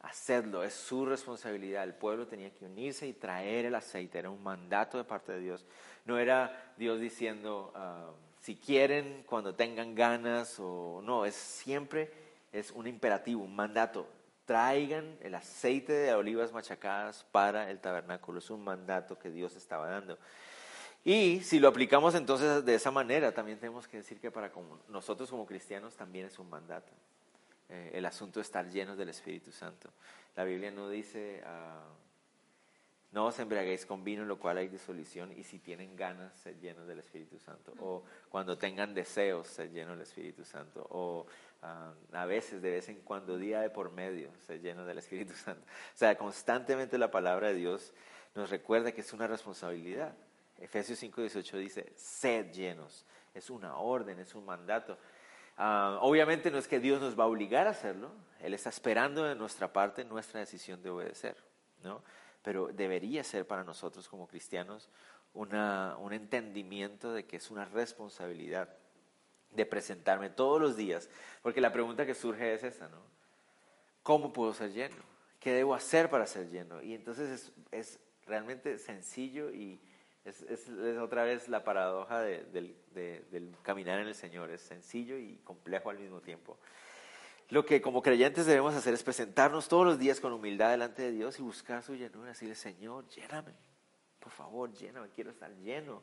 hacerlo, 0.00 0.64
es 0.64 0.74
su 0.74 1.06
responsabilidad. 1.06 1.84
El 1.84 1.94
pueblo 1.94 2.26
tenía 2.26 2.52
que 2.52 2.64
unirse 2.64 3.06
y 3.06 3.12
traer 3.12 3.66
el 3.66 3.76
aceite, 3.76 4.18
era 4.18 4.30
un 4.30 4.42
mandato 4.42 4.98
de 4.98 5.04
parte 5.04 5.30
de 5.30 5.38
Dios. 5.38 5.64
No 6.04 6.18
era 6.18 6.74
Dios 6.76 7.00
diciendo, 7.00 7.72
ah, 7.76 8.10
si 8.40 8.56
quieren, 8.56 9.22
cuando 9.24 9.54
tengan 9.54 9.94
ganas, 9.94 10.56
o 10.58 11.00
no, 11.04 11.24
es 11.24 11.36
siempre 11.36 12.12
es 12.50 12.72
un 12.72 12.88
imperativo, 12.88 13.44
un 13.44 13.54
mandato. 13.54 14.08
Traigan 14.44 15.16
el 15.20 15.36
aceite 15.36 15.92
de 15.92 16.12
olivas 16.12 16.52
machacadas 16.52 17.24
para 17.30 17.70
el 17.70 17.78
tabernáculo, 17.78 18.40
es 18.40 18.50
un 18.50 18.64
mandato 18.64 19.16
que 19.16 19.30
Dios 19.30 19.54
estaba 19.54 19.88
dando. 19.88 20.18
Y 21.04 21.40
si 21.40 21.58
lo 21.58 21.68
aplicamos 21.68 22.14
entonces 22.14 22.64
de 22.64 22.74
esa 22.74 22.90
manera, 22.90 23.32
también 23.32 23.58
tenemos 23.58 23.88
que 23.88 23.96
decir 23.98 24.20
que 24.20 24.30
para 24.30 24.52
nosotros 24.88 25.30
como 25.30 25.46
cristianos 25.46 25.96
también 25.96 26.26
es 26.26 26.38
un 26.38 26.48
mandato. 26.48 26.92
Eh, 27.68 27.92
el 27.94 28.06
asunto 28.06 28.38
de 28.38 28.42
estar 28.42 28.68
llenos 28.70 28.96
del 28.98 29.08
Espíritu 29.08 29.50
Santo. 29.50 29.90
La 30.36 30.44
Biblia 30.44 30.70
no 30.70 30.88
dice, 30.88 31.42
uh, 31.44 32.02
no 33.12 33.26
os 33.26 33.38
embriaguéis 33.38 33.84
con 33.84 34.04
vino 34.04 34.22
en 34.22 34.28
lo 34.28 34.38
cual 34.38 34.58
hay 34.58 34.68
disolución 34.68 35.32
y 35.32 35.42
si 35.44 35.58
tienen 35.58 35.96
ganas, 35.96 36.34
sed 36.36 36.56
llenos 36.60 36.86
del 36.86 37.00
Espíritu 37.00 37.38
Santo. 37.38 37.72
O 37.80 38.04
cuando 38.30 38.56
tengan 38.56 38.94
deseos, 38.94 39.48
sed 39.48 39.70
llenos 39.70 39.96
del 39.96 40.02
Espíritu 40.02 40.44
Santo. 40.44 40.86
O 40.90 41.26
ah, 41.62 41.92
a 42.12 42.26
veces, 42.26 42.62
de 42.62 42.70
vez 42.70 42.88
en 42.88 43.00
cuando, 43.00 43.36
día 43.36 43.60
de 43.60 43.70
por 43.70 43.90
medio, 43.90 44.30
sed 44.46 44.62
llenos 44.62 44.86
del 44.86 44.98
Espíritu 44.98 45.34
Santo. 45.34 45.62
O 45.62 45.96
sea, 45.96 46.16
constantemente 46.16 46.96
la 46.96 47.10
palabra 47.10 47.48
de 47.48 47.54
Dios 47.54 47.92
nos 48.34 48.48
recuerda 48.48 48.92
que 48.92 49.02
es 49.02 49.12
una 49.12 49.26
responsabilidad. 49.26 50.14
Efesios 50.62 51.02
5:18 51.02 51.58
dice, 51.58 51.92
sed 51.96 52.52
llenos. 52.52 53.04
Es 53.34 53.50
una 53.50 53.76
orden, 53.76 54.20
es 54.20 54.34
un 54.34 54.44
mandato. 54.44 54.96
Ah, 55.56 55.98
obviamente 56.00 56.50
no 56.50 56.58
es 56.58 56.68
que 56.68 56.80
Dios 56.80 57.00
nos 57.00 57.18
va 57.18 57.24
a 57.24 57.26
obligar 57.26 57.66
a 57.66 57.70
hacerlo, 57.70 58.12
Él 58.40 58.54
está 58.54 58.70
esperando 58.70 59.24
de 59.24 59.34
nuestra 59.34 59.72
parte 59.72 60.04
nuestra 60.04 60.40
decisión 60.40 60.82
de 60.82 60.90
obedecer, 60.90 61.36
¿no? 61.82 62.02
Pero 62.42 62.68
debería 62.68 63.22
ser 63.24 63.46
para 63.46 63.64
nosotros 63.64 64.08
como 64.08 64.26
cristianos 64.26 64.88
una, 65.34 65.96
un 65.98 66.12
entendimiento 66.12 67.12
de 67.12 67.26
que 67.26 67.36
es 67.36 67.50
una 67.50 67.64
responsabilidad 67.64 68.68
de 69.50 69.66
presentarme 69.66 70.30
todos 70.30 70.60
los 70.60 70.76
días, 70.76 71.10
porque 71.42 71.60
la 71.60 71.72
pregunta 71.72 72.06
que 72.06 72.14
surge 72.14 72.54
es 72.54 72.64
esa, 72.64 72.88
¿no? 72.88 73.02
¿Cómo 74.02 74.32
puedo 74.32 74.54
ser 74.54 74.72
lleno? 74.72 74.96
¿Qué 75.38 75.52
debo 75.52 75.74
hacer 75.74 76.08
para 76.08 76.26
ser 76.26 76.50
lleno? 76.50 76.80
Y 76.82 76.94
entonces 76.94 77.30
es, 77.30 77.52
es 77.70 78.00
realmente 78.26 78.78
sencillo 78.78 79.50
y 79.50 79.80
es, 80.24 80.68
otra 81.00 81.24
vez 81.24 81.48
la 81.48 81.64
paradoja 81.64 82.20
del, 82.20 82.76
del 82.92 83.56
caminar 83.62 84.00
en 84.00 84.08
el 84.08 84.14
Señor, 84.14 84.50
es 84.50 84.60
sencillo 84.60 85.18
y 85.18 85.38
complejo 85.44 85.90
al 85.90 85.98
mismo 85.98 86.20
tiempo. 86.20 86.58
Lo 87.48 87.66
que 87.66 87.82
como 87.82 88.02
creyentes 88.02 88.46
debemos 88.46 88.74
hacer 88.74 88.94
es 88.94 89.02
presentarnos 89.02 89.68
todos 89.68 89.84
los 89.84 89.98
días 89.98 90.20
con 90.20 90.32
humildad 90.32 90.70
delante 90.70 91.02
de 91.02 91.12
Dios 91.12 91.38
y 91.38 91.42
buscar 91.42 91.82
su 91.82 91.94
llenura, 91.94 92.28
decirle, 92.28 92.54
Señor, 92.54 93.06
lléname, 93.08 93.52
por 94.20 94.32
favor, 94.32 94.72
lléname, 94.72 95.10
quiero 95.10 95.30
estar 95.30 95.54
lleno 95.56 96.02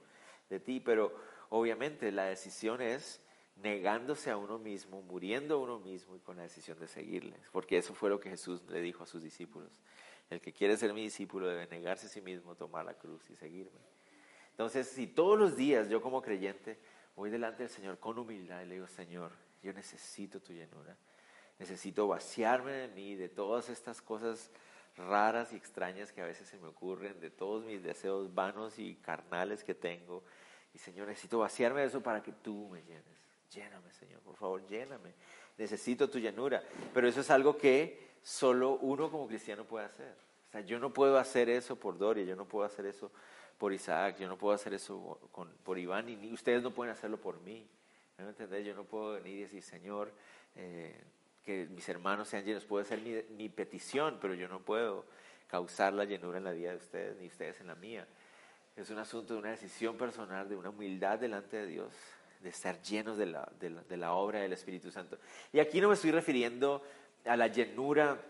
de 0.50 0.60
ti, 0.60 0.80
pero 0.80 1.16
obviamente 1.50 2.12
la 2.12 2.26
decisión 2.26 2.82
es 2.82 3.22
negándose 3.56 4.30
a 4.30 4.38
uno 4.38 4.60
mismo, 4.60 5.02
muriendo 5.02 5.56
a 5.56 5.58
uno 5.58 5.80
mismo 5.80 6.16
y 6.16 6.20
con 6.20 6.38
la 6.38 6.44
decisión 6.44 6.80
de 6.80 6.88
seguirle, 6.88 7.36
porque 7.52 7.78
eso 7.78 7.94
fue 7.94 8.10
lo 8.10 8.20
que 8.20 8.30
Jesús 8.30 8.62
le 8.70 8.82
dijo 8.82 9.04
a 9.04 9.08
sus 9.08 9.24
discípulos. 9.24 9.72
El 10.30 10.42
que 10.42 10.54
quiere 10.54 10.78
ser 10.78 10.94
mi 10.94 11.02
discípulo 11.02 11.48
debe 11.48 11.66
negarse 11.68 12.06
a 12.06 12.10
sí 12.10 12.22
mismo, 12.22 12.56
tomar 12.56 12.86
la 12.86 12.94
cruz 12.94 13.28
y 13.30 13.36
seguirme. 13.36 13.80
Entonces, 14.60 14.90
si 14.90 15.08
todos 15.08 15.40
los 15.40 15.56
días 15.56 15.88
yo 15.88 16.02
como 16.02 16.22
creyente 16.22 16.78
voy 17.16 17.30
delante 17.30 17.64
del 17.64 17.70
Señor 17.70 17.98
con 17.98 18.20
humildad 18.20 18.62
y 18.62 18.66
le 18.66 18.74
digo, 18.76 18.88
Señor, 18.88 19.32
yo 19.64 19.72
necesito 19.72 20.42
tu 20.42 20.52
llenura, 20.52 20.98
necesito 21.58 22.10
vaciarme 22.10 22.74
de 22.74 22.88
mí, 22.90 23.16
de 23.16 23.30
todas 23.30 23.70
estas 23.70 24.02
cosas 24.02 24.52
raras 24.98 25.54
y 25.54 25.56
extrañas 25.56 26.12
que 26.12 26.22
a 26.22 26.26
veces 26.26 26.50
se 26.50 26.58
me 26.58 26.68
ocurren, 26.68 27.22
de 27.22 27.30
todos 27.30 27.64
mis 27.64 27.82
deseos 27.82 28.36
vanos 28.36 28.80
y 28.80 28.96
carnales 28.96 29.64
que 29.64 29.76
tengo. 29.76 30.26
Y 30.74 30.78
Señor, 30.78 31.08
necesito 31.08 31.40
vaciarme 31.40 31.80
de 31.80 31.88
eso 31.88 32.04
para 32.04 32.22
que 32.22 32.34
tú 32.34 32.68
me 32.68 32.82
llenes. 32.82 33.06
Lléname, 33.52 33.94
Señor, 33.94 34.20
por 34.20 34.36
favor, 34.36 34.68
lléname. 34.68 35.14
Necesito 35.58 36.10
tu 36.10 36.20
llenura. 36.20 36.62
Pero 36.94 37.08
eso 37.08 37.22
es 37.22 37.30
algo 37.30 37.58
que 37.58 38.10
solo 38.22 38.72
uno 38.72 39.10
como 39.10 39.26
cristiano 39.26 39.64
puede 39.64 39.86
hacer. 39.86 40.18
O 40.50 40.52
sea, 40.52 40.60
yo 40.60 40.80
no 40.80 40.92
puedo 40.92 41.18
hacer 41.18 41.48
eso 41.50 41.78
por 41.78 41.98
Doria, 41.98 42.26
yo 42.26 42.36
no 42.36 42.46
puedo 42.46 42.66
hacer 42.66 42.86
eso 42.88 43.10
por 43.60 43.74
Isaac, 43.74 44.18
yo 44.18 44.28
no 44.28 44.38
puedo 44.38 44.56
hacer 44.56 44.74
eso 44.74 45.20
por 45.64 45.78
Iván, 45.78 46.08
y 46.10 46.16
ni 46.16 46.32
ustedes 46.34 46.64
no 46.64 46.74
pueden 46.74 46.94
hacerlo 46.94 47.20
por 47.20 47.42
mí. 47.42 47.68
¿Me 48.18 48.24
entendés? 48.24 48.66
Yo 48.66 48.74
no 48.74 48.86
puedo 48.86 49.14
venir 49.14 49.38
y 49.38 49.42
decir, 49.42 49.62
Señor, 49.62 50.12
eh, 50.56 51.00
que 51.44 51.68
mis 51.70 51.88
hermanos 51.90 52.30
sean 52.30 52.46
llenos. 52.46 52.66
Puede 52.66 52.86
ser 52.86 53.00
mi, 53.02 53.22
mi, 53.36 53.50
petición, 53.50 54.18
pero 54.22 54.34
yo 54.34 54.48
no 54.48 54.60
puedo 54.60 55.06
causar 55.48 55.94
la 55.94 56.06
llenura 56.06 56.38
en 56.38 56.46
la 56.46 56.52
vida 56.52 56.72
de 56.72 56.78
ustedes, 56.78 57.18
ni 57.20 57.28
ustedes 57.28 57.60
en 57.60 57.68
la 57.68 57.76
mía. 57.76 58.08
Es 58.78 58.90
un 58.90 58.98
asunto 58.98 59.34
de 59.34 59.40
una 59.40 59.52
decisión 59.52 59.98
personal, 59.98 60.48
de 60.48 60.56
una 60.56 60.70
humildad 60.70 61.20
delante 61.20 61.58
de 61.58 61.68
Dios, 61.68 61.94
de 62.40 62.50
estar 62.50 62.82
llenos 62.82 63.18
de 63.18 63.26
la, 63.26 63.52
de 63.60 63.98
la, 63.98 64.14
obra 64.14 64.40
del 64.40 64.54
Espíritu 64.54 64.90
Santo. 64.90 65.18
Y 65.52 65.60
aquí 65.60 65.82
no 65.82 65.90
me 65.90 65.96
estoy 65.96 66.12
refiriendo 66.12 66.82
a 67.26 67.36
la 67.36 67.48
llenura 67.48 68.22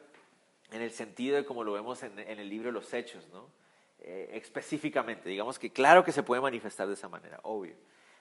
en 0.71 0.81
el 0.81 0.89
sentido 0.89 1.35
de 1.35 1.45
como 1.45 1.63
lo 1.63 1.73
vemos 1.73 2.01
en, 2.01 2.17
en 2.17 2.39
el 2.39 2.49
libro 2.49 2.69
de 2.69 2.73
los 2.73 2.91
Hechos, 2.93 3.27
¿no? 3.31 3.58
Eh, 4.01 4.29
específicamente, 4.33 5.27
digamos 5.27 5.59
que 5.59 5.71
claro 5.71 6.05
que 6.05 6.13
se 6.13 6.23
puede 6.23 6.41
manifestar 6.41 6.87
de 6.87 6.93
esa 6.93 7.09
manera, 7.09 7.39
obvio, 7.43 7.75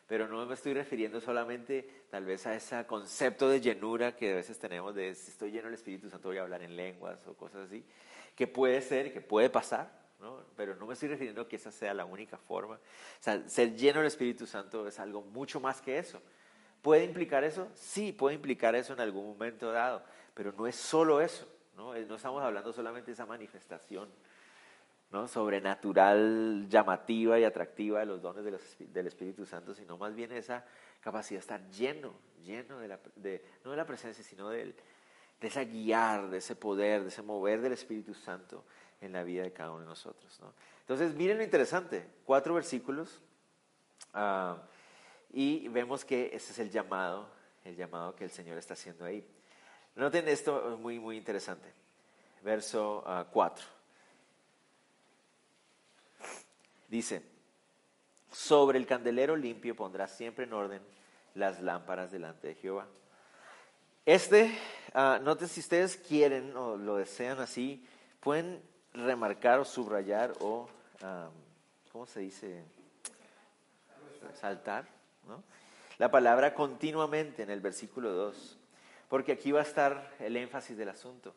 pero 0.08 0.26
no 0.26 0.44
me 0.44 0.54
estoy 0.54 0.74
refiriendo 0.74 1.20
solamente 1.20 2.04
tal 2.10 2.24
vez 2.24 2.46
a 2.46 2.54
ese 2.54 2.84
concepto 2.86 3.48
de 3.48 3.60
llenura 3.60 4.16
que 4.16 4.32
a 4.32 4.36
veces 4.36 4.58
tenemos 4.58 4.94
de 4.94 5.14
si 5.14 5.30
estoy 5.30 5.52
lleno 5.52 5.66
del 5.66 5.74
Espíritu 5.74 6.10
Santo 6.10 6.28
voy 6.28 6.38
a 6.38 6.42
hablar 6.42 6.62
en 6.62 6.74
lenguas 6.74 7.24
o 7.28 7.34
cosas 7.34 7.68
así, 7.68 7.84
que 8.34 8.48
puede 8.48 8.80
ser, 8.80 9.12
que 9.12 9.20
puede 9.20 9.50
pasar, 9.50 9.92
¿no? 10.18 10.42
pero 10.56 10.74
no 10.74 10.86
me 10.86 10.94
estoy 10.94 11.10
refiriendo 11.10 11.42
a 11.42 11.48
que 11.48 11.56
esa 11.56 11.70
sea 11.70 11.94
la 11.94 12.04
única 12.04 12.38
forma. 12.38 12.74
O 12.74 13.22
sea, 13.22 13.48
ser 13.48 13.76
lleno 13.76 14.00
del 14.00 14.08
Espíritu 14.08 14.46
Santo 14.46 14.88
es 14.88 14.98
algo 14.98 15.22
mucho 15.22 15.60
más 15.60 15.80
que 15.80 15.98
eso. 15.98 16.20
¿Puede 16.82 17.04
implicar 17.04 17.44
eso? 17.44 17.68
Sí, 17.74 18.12
puede 18.12 18.34
implicar 18.34 18.74
eso 18.74 18.94
en 18.94 19.00
algún 19.00 19.26
momento 19.26 19.70
dado, 19.70 20.02
pero 20.34 20.52
no 20.52 20.66
es 20.66 20.74
solo 20.74 21.20
eso. 21.20 21.46
No, 21.76 21.94
no 21.94 22.16
estamos 22.16 22.42
hablando 22.42 22.72
solamente 22.72 23.06
de 23.06 23.12
esa 23.12 23.26
manifestación 23.26 24.08
¿no? 25.10 25.26
sobrenatural, 25.28 26.66
llamativa 26.68 27.38
y 27.38 27.44
atractiva 27.44 28.00
de 28.00 28.06
los 28.06 28.20
dones 28.20 28.44
del 28.44 29.06
Espíritu 29.06 29.46
Santo, 29.46 29.74
sino 29.74 29.96
más 29.96 30.14
bien 30.14 30.32
esa 30.32 30.64
capacidad 31.00 31.38
de 31.38 31.40
estar 31.40 31.70
lleno, 31.70 32.14
lleno 32.44 32.78
de, 32.78 32.88
la, 32.88 33.00
de 33.16 33.44
no 33.64 33.70
de 33.70 33.76
la 33.76 33.86
presencia, 33.86 34.22
sino 34.22 34.50
de, 34.50 34.74
de 35.40 35.46
esa 35.46 35.64
guiar, 35.64 36.28
de 36.30 36.38
ese 36.38 36.56
poder, 36.56 37.02
de 37.02 37.08
ese 37.08 37.22
mover 37.22 37.60
del 37.60 37.72
Espíritu 37.72 38.14
Santo 38.14 38.64
en 39.00 39.12
la 39.12 39.22
vida 39.22 39.42
de 39.42 39.52
cada 39.52 39.70
uno 39.70 39.80
de 39.80 39.86
nosotros. 39.86 40.38
¿no? 40.40 40.52
Entonces, 40.80 41.14
miren 41.14 41.38
lo 41.38 41.44
interesante, 41.44 42.06
cuatro 42.24 42.54
versículos 42.54 43.22
ah, 44.14 44.58
y 45.32 45.68
vemos 45.68 46.04
que 46.04 46.30
ese 46.32 46.52
es 46.52 46.58
el 46.58 46.70
llamado, 46.70 47.28
el 47.64 47.76
llamado 47.76 48.14
que 48.14 48.24
el 48.24 48.30
Señor 48.30 48.58
está 48.58 48.74
haciendo 48.74 49.04
ahí. 49.04 49.24
Noten 49.94 50.28
esto 50.28 50.78
muy, 50.80 50.98
muy 50.98 51.16
interesante. 51.16 51.72
Verso 52.42 53.02
4. 53.32 53.64
Ah, 53.66 53.74
Dice, 56.88 57.22
sobre 58.32 58.78
el 58.78 58.86
candelero 58.86 59.36
limpio 59.36 59.76
pondrás 59.76 60.16
siempre 60.16 60.44
en 60.44 60.52
orden 60.52 60.82
las 61.34 61.60
lámparas 61.60 62.10
delante 62.10 62.48
de 62.48 62.54
Jehová. 62.54 62.86
Este, 64.06 64.50
uh, 64.94 65.22
noten 65.22 65.48
si 65.48 65.60
ustedes 65.60 65.96
quieren 65.96 66.56
o 66.56 66.76
lo 66.76 66.96
desean 66.96 67.40
así, 67.40 67.86
pueden 68.20 68.62
remarcar 68.94 69.60
o 69.60 69.64
subrayar 69.66 70.32
o, 70.40 70.68
¿cómo 71.92 72.06
se 72.06 72.20
dice? 72.20 72.64
Saltar. 74.40 74.86
La 75.98 76.10
palabra 76.10 76.54
continuamente 76.54 77.42
en 77.42 77.50
el 77.50 77.60
versículo 77.60 78.12
2, 78.12 78.58
porque 79.08 79.32
aquí 79.32 79.52
va 79.52 79.60
a 79.60 79.64
estar 79.64 80.14
el 80.20 80.36
énfasis 80.36 80.76
del 80.76 80.88
asunto. 80.88 81.34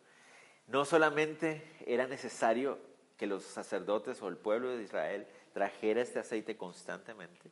No 0.67 0.85
solamente 0.85 1.77
era 1.85 2.07
necesario 2.07 2.79
que 3.17 3.27
los 3.27 3.43
sacerdotes 3.43 4.21
o 4.21 4.27
el 4.29 4.37
pueblo 4.37 4.69
de 4.69 4.83
Israel 4.83 5.27
trajera 5.53 6.01
este 6.01 6.19
aceite 6.19 6.57
constantemente, 6.57 7.51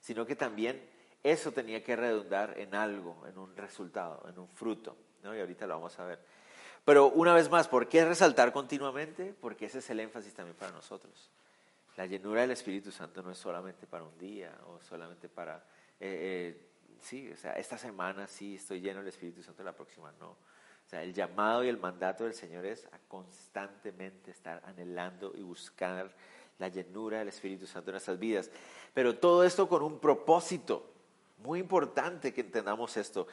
sino 0.00 0.26
que 0.26 0.36
también 0.36 0.82
eso 1.22 1.52
tenía 1.52 1.82
que 1.84 1.96
redundar 1.96 2.58
en 2.58 2.74
algo, 2.74 3.24
en 3.26 3.38
un 3.38 3.56
resultado, 3.56 4.28
en 4.28 4.38
un 4.38 4.48
fruto. 4.48 4.96
¿no? 5.22 5.34
Y 5.34 5.40
ahorita 5.40 5.66
lo 5.66 5.74
vamos 5.74 5.98
a 5.98 6.04
ver. 6.04 6.18
Pero 6.84 7.08
una 7.10 7.32
vez 7.34 7.48
más, 7.48 7.68
¿por 7.68 7.88
qué 7.88 8.04
resaltar 8.04 8.52
continuamente? 8.52 9.34
Porque 9.40 9.66
ese 9.66 9.78
es 9.78 9.90
el 9.90 10.00
énfasis 10.00 10.34
también 10.34 10.56
para 10.56 10.72
nosotros. 10.72 11.30
La 11.96 12.06
llenura 12.06 12.40
del 12.40 12.50
Espíritu 12.50 12.90
Santo 12.90 13.22
no 13.22 13.30
es 13.30 13.38
solamente 13.38 13.86
para 13.86 14.02
un 14.02 14.18
día 14.18 14.52
o 14.66 14.80
solamente 14.80 15.28
para, 15.28 15.56
eh, 16.00 16.56
eh, 16.58 16.70
sí, 17.00 17.30
o 17.30 17.36
sea, 17.36 17.52
esta 17.52 17.78
semana 17.78 18.26
sí 18.26 18.56
estoy 18.56 18.80
lleno 18.80 19.00
del 19.00 19.08
Espíritu 19.08 19.42
Santo, 19.42 19.62
la 19.62 19.74
próxima 19.74 20.12
no. 20.18 20.30
O 20.30 20.88
sea, 20.88 21.02
el 21.02 21.14
llamado 21.14 21.62
y 21.62 21.68
el 21.68 21.78
mandato 21.78 22.24
del 22.24 22.34
Señor 22.34 22.66
es 22.66 22.86
a 22.86 22.98
constantemente 23.06 24.30
estar 24.32 24.60
anhelando 24.64 25.32
y 25.36 25.42
buscar 25.42 26.12
la 26.62 26.68
llenura 26.68 27.18
del 27.18 27.28
Espíritu 27.28 27.66
Santo 27.66 27.90
en 27.90 27.94
nuestras 27.94 28.18
vidas. 28.18 28.50
Pero 28.94 29.16
todo 29.16 29.44
esto 29.44 29.68
con 29.68 29.82
un 29.82 29.98
propósito. 29.98 30.88
Muy 31.38 31.58
importante 31.58 32.32
que 32.32 32.40
entendamos 32.40 32.96
esto. 32.96 33.26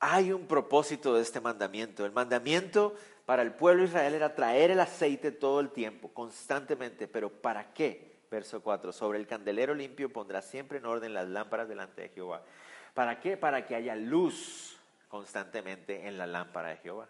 Hay 0.00 0.32
un 0.32 0.46
propósito 0.46 1.14
de 1.14 1.22
este 1.22 1.40
mandamiento. 1.40 2.04
El 2.04 2.12
mandamiento 2.12 2.94
para 3.26 3.42
el 3.42 3.52
pueblo 3.52 3.82
de 3.82 3.88
Israel 3.88 4.14
era 4.14 4.34
traer 4.34 4.70
el 4.70 4.80
aceite 4.80 5.30
todo 5.30 5.60
el 5.60 5.70
tiempo, 5.70 6.08
constantemente. 6.08 7.06
Pero 7.06 7.30
¿para 7.30 7.72
qué? 7.74 8.20
Verso 8.30 8.62
4. 8.62 8.90
Sobre 8.92 9.18
el 9.18 9.26
candelero 9.26 9.74
limpio 9.74 10.10
pondrá 10.10 10.40
siempre 10.40 10.78
en 10.78 10.86
orden 10.86 11.12
las 11.12 11.28
lámparas 11.28 11.68
delante 11.68 12.02
de 12.02 12.08
Jehová. 12.08 12.42
¿Para 12.94 13.20
qué? 13.20 13.36
Para 13.36 13.66
que 13.66 13.74
haya 13.74 13.94
luz 13.94 14.78
constantemente 15.08 16.08
en 16.08 16.16
la 16.16 16.26
lámpara 16.26 16.70
de 16.70 16.76
Jehová. 16.78 17.06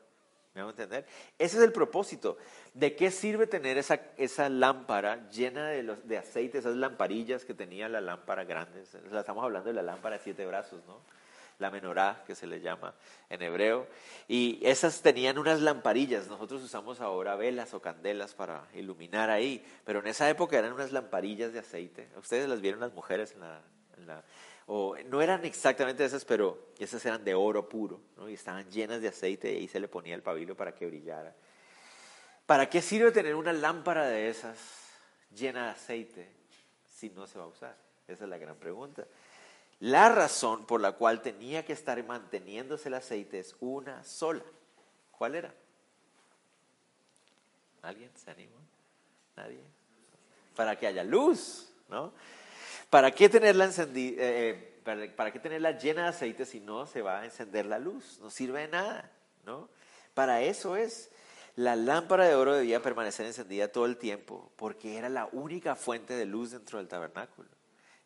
¿Me 0.55 0.61
a 0.61 0.69
entender? 0.69 1.07
Ese 1.39 1.57
es 1.57 1.63
el 1.63 1.73
propósito. 1.73 2.37
¿De 2.75 2.95
qué 2.95 3.11
sirve 3.11 3.47
tener 3.47 3.79
esa, 3.79 4.01
esa 4.19 4.51
lámpara 4.51 5.29
llena 5.31 5.69
de, 5.69 5.83
de 5.83 6.19
aceite, 6.19 6.59
esas 6.59 6.77
lamparillas 6.77 7.47
que 7.47 7.55
tenía 7.55 7.89
la 7.89 8.03
lámpara 8.03 8.45
grande? 8.45 8.83
Estamos 8.83 9.45
hablando 9.45 9.69
de 9.69 9.75
la 9.75 9.83
lámpara 9.83 10.19
de 10.19 10.23
siete 10.23 10.45
brazos, 10.45 10.85
¿no? 10.87 11.01
La 11.59 11.71
menorá, 11.71 12.23
que 12.27 12.35
se 12.35 12.47
le 12.47 12.61
llama 12.61 12.95
en 13.31 13.41
hebreo. 13.41 13.87
Y 14.29 14.59
esas 14.63 15.01
tenían 15.01 15.39
unas 15.39 15.61
lamparillas. 15.61 16.29
Nosotros 16.29 16.63
usamos 16.63 17.01
ahora 17.01 17.35
velas 17.37 17.73
o 17.73 17.81
candelas 17.81 18.35
para 18.35 18.67
iluminar 18.75 19.31
ahí. 19.31 19.65
Pero 19.85 20.01
en 20.01 20.09
esa 20.09 20.29
época 20.29 20.59
eran 20.59 20.73
unas 20.73 20.93
lamparillas 20.93 21.53
de 21.55 21.61
aceite. 21.61 22.09
Ustedes 22.19 22.49
las 22.49 22.61
vieron 22.61 22.81
las 22.81 22.93
mujeres 22.93 23.37
la, 23.37 23.63
en 23.97 24.07
la 24.07 24.23
o 24.67 24.97
no 25.07 25.21
eran 25.21 25.45
exactamente 25.45 26.05
esas, 26.05 26.25
pero 26.25 26.69
esas 26.79 27.05
eran 27.05 27.25
de 27.25 27.35
oro 27.35 27.69
puro, 27.69 28.01
¿no? 28.17 28.29
y 28.29 28.35
estaban 28.35 28.71
llenas 28.71 29.01
de 29.01 29.09
aceite 29.09 29.53
y 29.53 29.57
ahí 29.57 29.69
se 29.69 29.81
le 29.81 29.89
ponía 29.89 30.15
el 30.15 30.23
pabilo 30.23 30.57
para 30.57 30.75
que 30.75 30.87
brillara. 30.87 31.35
¿Para 32.47 32.69
qué 32.69 32.83
sirve 32.83 33.13
tener 33.13 33.35
una 33.35 33.53
lámpara 33.53 34.07
de 34.07 34.29
esas 34.29 34.59
llena 35.35 35.65
de 35.65 35.71
aceite 35.71 36.29
si 36.87 37.11
no 37.11 37.27
se 37.27 37.39
va 37.39 37.45
a 37.45 37.49
usar? 37.49 37.77
Esa 38.09 38.25
es 38.25 38.31
la 38.31 38.39
gran 38.39 38.57
pregunta. 38.57 39.07
La 39.81 40.09
razón 40.09 40.65
por 40.67 40.81
la 40.81 40.93
cual 40.93 41.23
tenía 41.23 41.65
que 41.65 41.73
estar 41.73 42.03
manteniéndose 42.05 42.89
el 42.89 42.95
aceite 42.95 43.41
es 43.41 43.57
una 43.61 44.05
sola. 44.05 44.45
¿Cuál 45.11 45.35
era? 45.35 45.53
¿Alguien 47.83 48.11
se 48.15 48.31
anima? 48.31 48.59
¿Nadie? 49.37 49.61
Para 50.55 50.79
que 50.79 50.87
haya 50.87 51.03
luz, 51.03 51.73
¿no? 51.89 52.13
¿Para 52.93 53.11
qué 53.11 53.31
tenerla 53.31 53.65
encendida? 53.65 54.23
Eh, 54.23 54.77
eh, 54.85 55.13
para, 55.17 55.33
qué 55.33 55.39
tenerla 55.39 55.79
llena 55.79 56.03
de 56.03 56.09
aceite 56.09 56.45
si 56.45 56.61
no 56.61 56.85
se 56.85 57.01
va 57.01 57.21
a 57.21 57.25
encender 57.25 57.65
la 57.65 57.79
luz? 57.79 58.19
No 58.21 58.29
sirve 58.29 58.61
de 58.61 58.69
nada, 58.69 59.11
¿no? 59.47 59.71
Para 60.13 60.43
eso 60.43 60.77
es. 60.77 61.11
La 61.57 61.75
lámpara 61.75 62.27
de 62.27 62.35
oro 62.35 62.53
debía 62.53 62.83
permanecer 62.83 63.25
encendida 63.25 63.69
todo 63.69 63.87
el 63.87 63.97
tiempo 63.97 64.53
porque 64.57 64.99
era 64.99 65.09
la 65.09 65.27
única 65.33 65.75
fuente 65.75 66.13
de 66.13 66.27
luz 66.27 66.51
dentro 66.51 66.77
del 66.77 66.89
tabernáculo. 66.89 67.49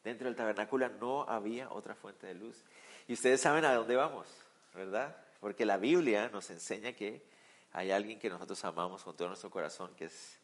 Dentro 0.05 0.26
del 0.28 0.37
tabernáculo 0.37 0.88
no 1.00 1.23
había 1.25 1.69
otra 1.71 1.97
fuente 1.97 2.28
de 2.28 2.35
luz. 2.35 2.62
Y 3.09 3.14
ustedes 3.14 3.40
saben 3.40 3.64
a 3.64 3.75
dónde 3.75 3.97
vamos, 3.97 4.28
¿verdad? 4.73 5.16
Porque 5.40 5.66
la 5.66 5.78
Biblia 5.78 6.31
nos 6.33 6.49
enseña 6.50 6.93
que 6.93 7.25
hay 7.73 7.90
alguien 7.90 8.21
que 8.21 8.31
nosotros 8.31 8.64
amamos 8.64 9.02
con 9.02 9.16
todo 9.16 9.26
nuestro 9.26 9.50
corazón, 9.50 9.97
que 9.97 10.05
es 10.05 10.38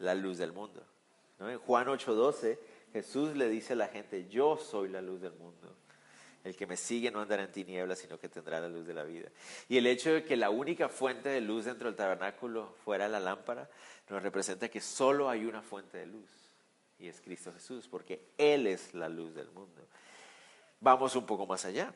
la 0.00 0.14
luz 0.14 0.36
del 0.36 0.52
mundo. 0.52 0.84
En 1.40 1.58
Juan 1.60 1.86
8:12, 1.86 2.58
Jesús 2.96 3.36
le 3.36 3.50
dice 3.50 3.74
a 3.74 3.76
la 3.76 3.88
gente, 3.88 4.26
yo 4.26 4.56
soy 4.56 4.88
la 4.88 5.02
luz 5.02 5.20
del 5.20 5.34
mundo. 5.34 5.76
El 6.42 6.56
que 6.56 6.66
me 6.66 6.78
sigue 6.78 7.10
no 7.10 7.20
andará 7.20 7.42
en 7.42 7.52
tinieblas, 7.52 7.98
sino 7.98 8.18
que 8.18 8.30
tendrá 8.30 8.58
la 8.58 8.68
luz 8.68 8.86
de 8.86 8.94
la 8.94 9.04
vida. 9.04 9.28
Y 9.68 9.76
el 9.76 9.86
hecho 9.86 10.14
de 10.14 10.24
que 10.24 10.34
la 10.34 10.48
única 10.48 10.88
fuente 10.88 11.28
de 11.28 11.42
luz 11.42 11.66
dentro 11.66 11.88
del 11.88 11.96
tabernáculo 11.96 12.74
fuera 12.86 13.06
la 13.06 13.20
lámpara, 13.20 13.68
nos 14.08 14.22
representa 14.22 14.70
que 14.70 14.80
solo 14.80 15.28
hay 15.28 15.44
una 15.44 15.60
fuente 15.60 15.98
de 15.98 16.06
luz, 16.06 16.30
y 16.98 17.08
es 17.08 17.20
Cristo 17.20 17.52
Jesús, 17.52 17.86
porque 17.86 18.30
Él 18.38 18.66
es 18.66 18.94
la 18.94 19.10
luz 19.10 19.34
del 19.34 19.50
mundo. 19.50 19.86
Vamos 20.80 21.14
un 21.16 21.26
poco 21.26 21.46
más 21.46 21.66
allá. 21.66 21.92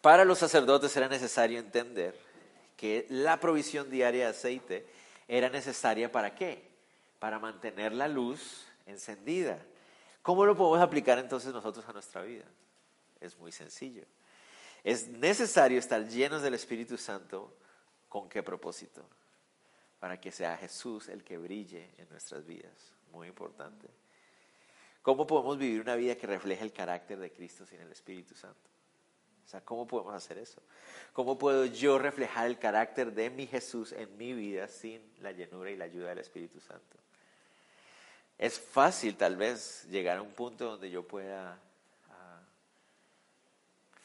Para 0.00 0.24
los 0.24 0.38
sacerdotes 0.38 0.96
era 0.96 1.08
necesario 1.08 1.58
entender 1.58 2.14
que 2.76 3.04
la 3.08 3.40
provisión 3.40 3.90
diaria 3.90 4.26
de 4.26 4.30
aceite 4.30 4.86
era 5.26 5.48
necesaria 5.48 6.12
para 6.12 6.36
qué? 6.36 6.68
Para 7.18 7.40
mantener 7.40 7.92
la 7.92 8.06
luz 8.06 8.64
encendida. 8.86 9.58
¿Cómo 10.28 10.44
lo 10.44 10.54
podemos 10.54 10.78
aplicar 10.80 11.18
entonces 11.18 11.54
nosotros 11.54 11.88
a 11.88 11.92
nuestra 11.94 12.20
vida? 12.20 12.44
Es 13.18 13.38
muy 13.38 13.50
sencillo. 13.50 14.04
Es 14.84 15.08
necesario 15.08 15.78
estar 15.78 16.06
llenos 16.06 16.42
del 16.42 16.52
Espíritu 16.52 16.98
Santo. 16.98 17.56
¿Con 18.10 18.28
qué 18.28 18.42
propósito? 18.42 19.08
Para 19.98 20.20
que 20.20 20.30
sea 20.30 20.58
Jesús 20.58 21.08
el 21.08 21.24
que 21.24 21.38
brille 21.38 21.94
en 21.96 22.10
nuestras 22.10 22.44
vidas. 22.44 22.92
Muy 23.10 23.28
importante. 23.28 23.88
¿Cómo 25.00 25.26
podemos 25.26 25.56
vivir 25.56 25.80
una 25.80 25.94
vida 25.94 26.14
que 26.14 26.26
refleje 26.26 26.62
el 26.62 26.74
carácter 26.74 27.18
de 27.18 27.32
Cristo 27.32 27.64
sin 27.64 27.80
el 27.80 27.90
Espíritu 27.90 28.34
Santo? 28.34 28.68
O 29.46 29.48
sea, 29.48 29.62
¿cómo 29.62 29.86
podemos 29.86 30.12
hacer 30.12 30.36
eso? 30.36 30.60
¿Cómo 31.14 31.38
puedo 31.38 31.64
yo 31.64 31.98
reflejar 31.98 32.48
el 32.48 32.58
carácter 32.58 33.14
de 33.14 33.30
mi 33.30 33.46
Jesús 33.46 33.92
en 33.92 34.14
mi 34.18 34.34
vida 34.34 34.68
sin 34.68 35.00
la 35.22 35.32
llenura 35.32 35.70
y 35.70 35.76
la 35.76 35.86
ayuda 35.86 36.10
del 36.10 36.18
Espíritu 36.18 36.60
Santo? 36.60 36.98
Es 38.38 38.60
fácil 38.60 39.16
tal 39.16 39.36
vez 39.36 39.84
llegar 39.90 40.18
a 40.18 40.22
un 40.22 40.30
punto 40.30 40.64
donde 40.64 40.90
yo 40.90 41.02
pueda 41.02 41.58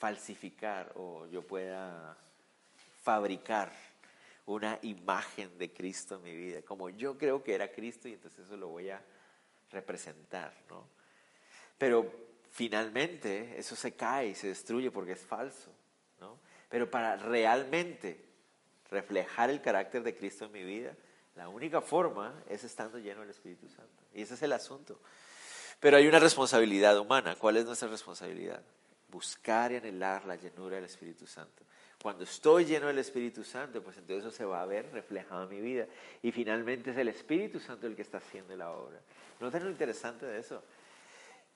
falsificar 0.03 0.91
o 0.95 1.27
yo 1.27 1.43
pueda 1.43 2.17
fabricar 3.03 3.71
una 4.45 4.77
imagen 4.81 5.57
de 5.57 5.71
Cristo 5.71 6.15
en 6.15 6.23
mi 6.23 6.35
vida, 6.35 6.61
como 6.63 6.89
yo 6.89 7.17
creo 7.17 7.41
que 7.41 7.55
era 7.55 7.71
Cristo 7.71 8.09
y 8.09 8.13
entonces 8.13 8.45
eso 8.45 8.57
lo 8.57 8.67
voy 8.67 8.89
a 8.89 9.01
representar, 9.71 10.53
¿no? 10.69 10.85
Pero 11.77 12.11
finalmente 12.51 13.57
eso 13.57 13.77
se 13.77 13.93
cae 13.93 14.29
y 14.29 14.35
se 14.35 14.47
destruye 14.47 14.91
porque 14.91 15.13
es 15.13 15.21
falso, 15.21 15.71
¿no? 16.19 16.37
Pero 16.69 16.91
para 16.91 17.15
realmente 17.15 18.19
reflejar 18.89 19.49
el 19.49 19.61
carácter 19.61 20.03
de 20.03 20.17
Cristo 20.17 20.45
en 20.45 20.51
mi 20.51 20.63
vida, 20.63 20.95
la 21.35 21.49
única 21.49 21.81
forma 21.81 22.33
es 22.49 22.63
estando 22.63 22.99
lleno 22.99 23.21
del 23.21 23.29
Espíritu 23.29 23.67
Santo. 23.69 24.03
Y 24.13 24.21
ese 24.21 24.35
es 24.35 24.41
el 24.43 24.53
asunto. 24.53 24.99
Pero 25.79 25.97
hay 25.97 26.07
una 26.07 26.19
responsabilidad 26.19 26.97
humana. 26.99 27.35
¿Cuál 27.35 27.57
es 27.57 27.65
nuestra 27.65 27.87
responsabilidad? 27.87 28.63
buscar 29.13 29.71
y 29.71 29.75
anhelar 29.75 30.25
la 30.25 30.35
llenura 30.35 30.75
del 30.75 30.85
Espíritu 30.85 31.27
Santo. 31.27 31.63
Cuando 32.01 32.23
estoy 32.23 32.65
lleno 32.65 32.87
del 32.87 32.97
Espíritu 32.97 33.43
Santo, 33.43 33.81
pues 33.81 33.97
entonces 33.97 34.25
eso 34.25 34.35
se 34.35 34.43
va 34.43 34.61
a 34.61 34.65
ver 34.65 34.91
reflejado 34.91 35.43
en 35.43 35.49
mi 35.49 35.61
vida. 35.61 35.85
Y 36.21 36.31
finalmente 36.31 36.91
es 36.91 36.97
el 36.97 37.07
Espíritu 37.07 37.59
Santo 37.59 37.87
el 37.87 37.95
que 37.95 38.01
está 38.01 38.17
haciendo 38.17 38.55
la 38.57 38.71
obra. 38.71 38.99
¿No 39.39 39.47
es 39.47 39.63
lo 39.63 39.69
interesante 39.69 40.25
de 40.25 40.39
eso? 40.39 40.63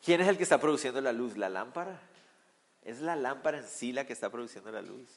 ¿Quién 0.05 0.21
es 0.21 0.27
el 0.27 0.37
que 0.37 0.43
está 0.43 0.59
produciendo 0.59 1.01
la 1.01 1.11
luz? 1.11 1.35
¿La 1.35 1.49
lámpara? 1.49 1.99
¿Es 2.85 3.01
la 3.01 3.15
lámpara 3.15 3.57
en 3.57 3.67
sí 3.67 3.91
la 3.91 4.05
que 4.05 4.13
está 4.13 4.29
produciendo 4.29 4.71
la 4.71 4.81
luz? 4.81 5.09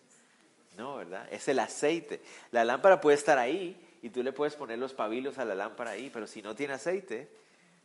No, 0.76 0.96
¿verdad? 0.96 1.28
Es 1.30 1.46
el 1.46 1.58
aceite. 1.58 2.22
La 2.50 2.64
lámpara 2.64 3.00
puede 3.00 3.18
estar 3.18 3.38
ahí 3.38 3.78
y 4.02 4.10
tú 4.10 4.22
le 4.22 4.32
puedes 4.32 4.54
poner 4.54 4.78
los 4.78 4.94
pabilos 4.94 5.38
a 5.38 5.44
la 5.44 5.54
lámpara 5.54 5.90
ahí, 5.90 6.10
pero 6.12 6.26
si 6.26 6.42
no 6.42 6.54
tiene 6.54 6.74
aceite, 6.74 7.30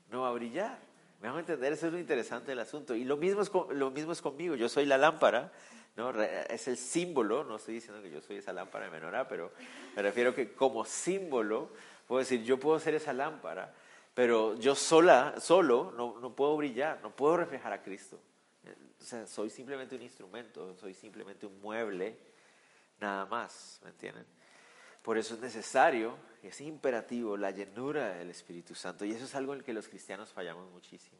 no 0.09 0.21
va 0.21 0.29
a 0.29 0.33
brillar. 0.33 0.79
Me 1.21 1.27
hago 1.27 1.39
entender, 1.39 1.73
eso 1.73 1.87
es 1.87 1.93
lo 1.93 1.99
interesante 1.99 2.51
del 2.51 2.59
asunto. 2.59 2.95
Y 2.95 3.03
lo 3.03 3.17
mismo 3.17 3.41
es, 3.41 3.51
lo 3.71 3.91
mismo 3.91 4.11
es 4.11 4.21
conmigo, 4.21 4.55
yo 4.55 4.69
soy 4.69 4.85
la 4.85 4.97
lámpara, 4.97 5.51
¿no? 5.95 6.11
es 6.21 6.67
el 6.67 6.77
símbolo, 6.77 7.43
no 7.43 7.55
estoy 7.55 7.75
diciendo 7.75 8.01
que 8.01 8.11
yo 8.11 8.21
soy 8.21 8.37
esa 8.37 8.53
lámpara 8.53 8.85
de 8.85 8.91
menorá, 8.91 9.27
pero 9.27 9.51
me 9.95 10.01
refiero 10.01 10.33
que 10.33 10.53
como 10.53 10.85
símbolo, 10.85 11.69
puedo 12.07 12.19
decir, 12.19 12.43
yo 12.43 12.59
puedo 12.59 12.79
ser 12.79 12.95
esa 12.95 13.13
lámpara, 13.13 13.73
pero 14.13 14.55
yo 14.57 14.75
sola, 14.75 15.35
solo 15.39 15.93
no, 15.97 16.19
no 16.19 16.35
puedo 16.35 16.55
brillar, 16.57 16.99
no 17.01 17.15
puedo 17.15 17.37
reflejar 17.37 17.73
a 17.73 17.81
Cristo. 17.81 18.19
O 18.99 19.03
sea, 19.03 19.27
soy 19.27 19.49
simplemente 19.49 19.95
un 19.95 20.01
instrumento, 20.01 20.75
soy 20.77 20.93
simplemente 20.93 21.45
un 21.45 21.59
mueble, 21.61 22.17
nada 22.99 23.25
más, 23.25 23.79
¿me 23.83 23.89
entienden? 23.89 24.25
Por 25.05 25.19
eso 25.19 25.35
es 25.35 25.39
necesario, 25.39 26.17
es 26.41 26.59
imperativo 26.61 27.37
la 27.37 27.51
llenura 27.51 28.15
del 28.15 28.31
Espíritu 28.31 28.73
Santo. 28.73 29.05
Y 29.05 29.11
eso 29.11 29.25
es 29.25 29.35
algo 29.35 29.53
en 29.53 29.59
el 29.59 29.63
que 29.63 29.71
los 29.71 29.87
cristianos 29.87 30.33
fallamos 30.33 30.67
muchísimo. 30.71 31.19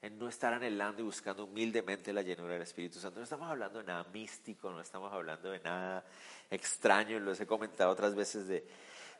En 0.00 0.18
no 0.18 0.28
estar 0.28 0.52
anhelando 0.52 1.00
y 1.00 1.04
buscando 1.04 1.44
humildemente 1.44 2.12
la 2.12 2.22
llenura 2.22 2.54
del 2.54 2.62
Espíritu 2.62 2.98
Santo. 2.98 3.20
No 3.20 3.22
estamos 3.22 3.48
hablando 3.48 3.78
de 3.78 3.84
nada 3.84 4.02
místico, 4.12 4.72
no 4.72 4.80
estamos 4.80 5.12
hablando 5.12 5.52
de 5.52 5.60
nada 5.60 6.04
extraño. 6.50 7.20
Los 7.20 7.40
he 7.40 7.46
comentado 7.46 7.88
otras 7.88 8.16
veces 8.16 8.48
de 8.48 8.66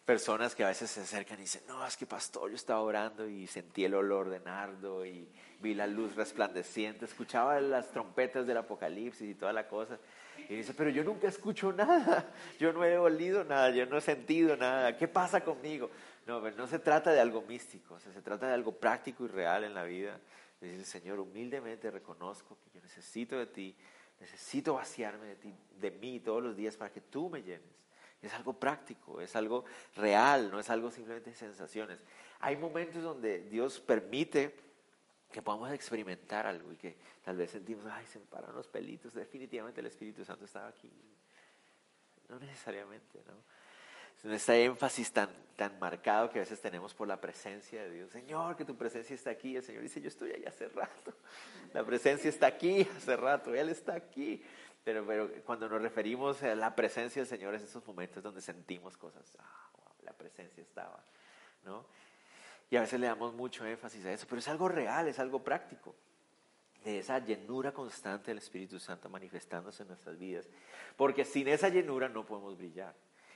personas 0.05 0.55
que 0.55 0.65
a 0.65 0.69
veces 0.69 0.91
se 0.91 1.01
acercan 1.01 1.39
y 1.39 1.43
dicen, 1.43 1.63
no, 1.69 1.87
es 1.87 1.97
que 1.97 2.07
pastor, 2.07 2.51
yo 2.51 2.57
estaba 2.57 2.81
orando 2.81 3.29
y 3.29 3.47
sentí 3.47 3.85
el 3.85 3.95
olor 3.95 4.31
de 4.31 4.41
nardo 4.41 5.07
y 5.07 5.29
vi 5.61 5.75
la 5.75 5.87
luz 5.87 6.17
resplandeciente, 6.17 7.05
escuchaba 7.05 7.61
las 7.61 7.91
trompetas 7.91 8.47
del 8.47 8.57
apocalipsis 8.57 9.31
y 9.31 9.35
toda 9.35 9.53
la 9.53 9.69
cosa. 9.69 9.99
Y 10.49 10.57
dice, 10.57 10.75
pero 10.75 10.91
yo 10.91 11.05
nunca 11.05 11.29
escucho 11.29 11.73
nada, 11.77 12.33
yo 12.59 12.73
no 12.73 12.85
he 12.85 12.99
olido 12.99 13.45
nada, 13.45 13.71
yo 13.71 13.87
no 13.87 13.99
he 13.99 14.01
sentido 14.01 14.57
nada, 14.57 14.97
¿qué 14.97 15.07
pasa 15.07 15.43
conmigo? 15.43 15.91
No, 16.27 16.41
no 16.51 16.67
se 16.67 16.79
trata 16.79 17.13
de 17.13 17.21
algo 17.21 17.43
místico, 17.43 17.99
se 18.01 18.11
trata 18.23 18.49
de 18.49 18.55
algo 18.55 18.73
práctico 18.73 19.25
y 19.25 19.29
real 19.29 19.65
en 19.65 19.75
la 19.75 19.85
vida. 19.85 20.19
Dice, 20.61 20.85
Señor, 20.85 21.19
humildemente 21.19 21.91
reconozco 21.91 22.57
que 22.63 22.71
yo 22.75 22.81
necesito 22.81 23.37
de 23.37 23.47
ti, 23.47 23.77
necesito 24.21 24.75
vaciarme 24.75 25.27
de 25.27 25.37
ti, 25.37 25.55
de 25.81 25.91
mí 25.91 26.21
todos 26.21 26.43
los 26.43 26.57
días 26.57 26.77
para 26.77 26.93
que 26.93 27.01
tú 27.01 27.29
me 27.29 27.43
llenes. 27.43 27.83
Es 28.23 28.33
algo 28.35 28.53
práctico, 28.53 29.21
es 29.21 29.35
algo 29.35 29.65
real, 29.97 30.51
no 30.51 30.61
es 30.61 30.71
algo 30.71 30.91
simplemente 30.91 31.35
sensaciones. 31.35 31.99
Hay 32.41 32.57
momentos 32.57 33.03
donde 33.03 33.41
Dios 33.41 33.81
permite 33.81 34.55
que 35.33 35.43
podamos 35.43 35.73
experimentar 35.73 36.47
algo 36.47 36.73
y 36.73 36.77
que 36.77 36.97
tal 37.25 37.37
vez 37.37 37.51
sentimos, 37.51 37.85
ay, 37.87 38.07
se 38.07 38.19
me 38.19 38.27
paran 38.27 38.55
los 38.55 38.69
pelitos, 38.69 39.15
definitivamente 39.15 39.81
el 39.81 39.87
Espíritu 39.87 40.25
Santo 40.25 40.45
estaba 40.45 40.69
aquí. 40.69 40.91
No 42.29 42.39
necesariamente, 42.39 43.23
¿no? 43.27 43.35
Es 44.25 44.31
este 44.31 44.65
énfasis 44.65 45.13
tan, 45.13 45.31
tan 45.57 45.77
marcado 45.81 46.31
que 46.31 46.39
a 46.39 46.43
veces 46.43 46.61
tenemos 46.61 46.95
por 46.95 47.09
la 47.09 47.21
presencia 47.21 47.83
de 47.83 47.91
Dios. 47.91 48.11
Señor, 48.13 48.57
que 48.57 48.65
tu 48.65 48.77
presencia 48.77 49.15
está 49.15 49.31
aquí. 49.31 49.57
El 49.57 49.65
Señor 49.65 49.83
dice, 49.83 50.01
yo 50.01 50.07
estoy 50.07 50.31
ahí 50.31 50.45
hace 50.45 50.69
rato. 50.69 51.13
La 51.75 51.85
presencia 51.85 52.31
está 52.31 52.47
aquí 52.47 52.87
hace 52.97 53.17
rato. 53.17 53.53
Él 53.53 53.69
está 53.69 53.95
aquí. 53.95 54.41
Pero, 54.85 55.07
pero 55.07 55.31
cuando 55.45 55.69
nos 55.69 55.81
referimos 55.81 56.43
a 56.43 56.55
la 56.55 56.75
presencia 56.75 57.23
del 57.23 57.29
Señor 57.29 57.55
es 57.55 57.63
esos 57.63 57.87
momentos 57.87 58.23
donde 58.23 58.41
sentimos 58.41 58.97
cosas. 58.97 59.37
Ah, 59.39 59.69
la 60.03 60.13
presencia 60.13 60.63
estaba. 60.63 61.03
¿no? 61.65 61.85
Y 62.71 62.77
a 62.77 62.81
veces 62.81 62.99
le 62.99 63.07
damos 63.07 63.35
mucho 63.35 63.67
énfasis 63.67 64.05
a 64.07 64.13
eso, 64.13 64.27
pero 64.29 64.39
es 64.39 64.49
algo 64.49 64.69
real, 64.69 65.07
es 65.09 65.19
algo 65.19 65.43
práctico. 65.43 65.95
De 66.85 66.99
esa 66.99 67.19
llenura 67.19 67.73
constante 67.73 68.31
del 68.31 68.39
Espíritu 68.39 68.81
Santo 68.81 69.09
manifestándose 69.09 69.83
en 69.83 69.89
nuestras 69.89 70.19
vidas. 70.19 70.49
Porque 70.97 71.25
sin 71.25 71.47
esa 71.49 71.69
llenura 71.69 72.09
no 72.09 72.27
podemos 72.27 72.57
brillar. 72.57 72.95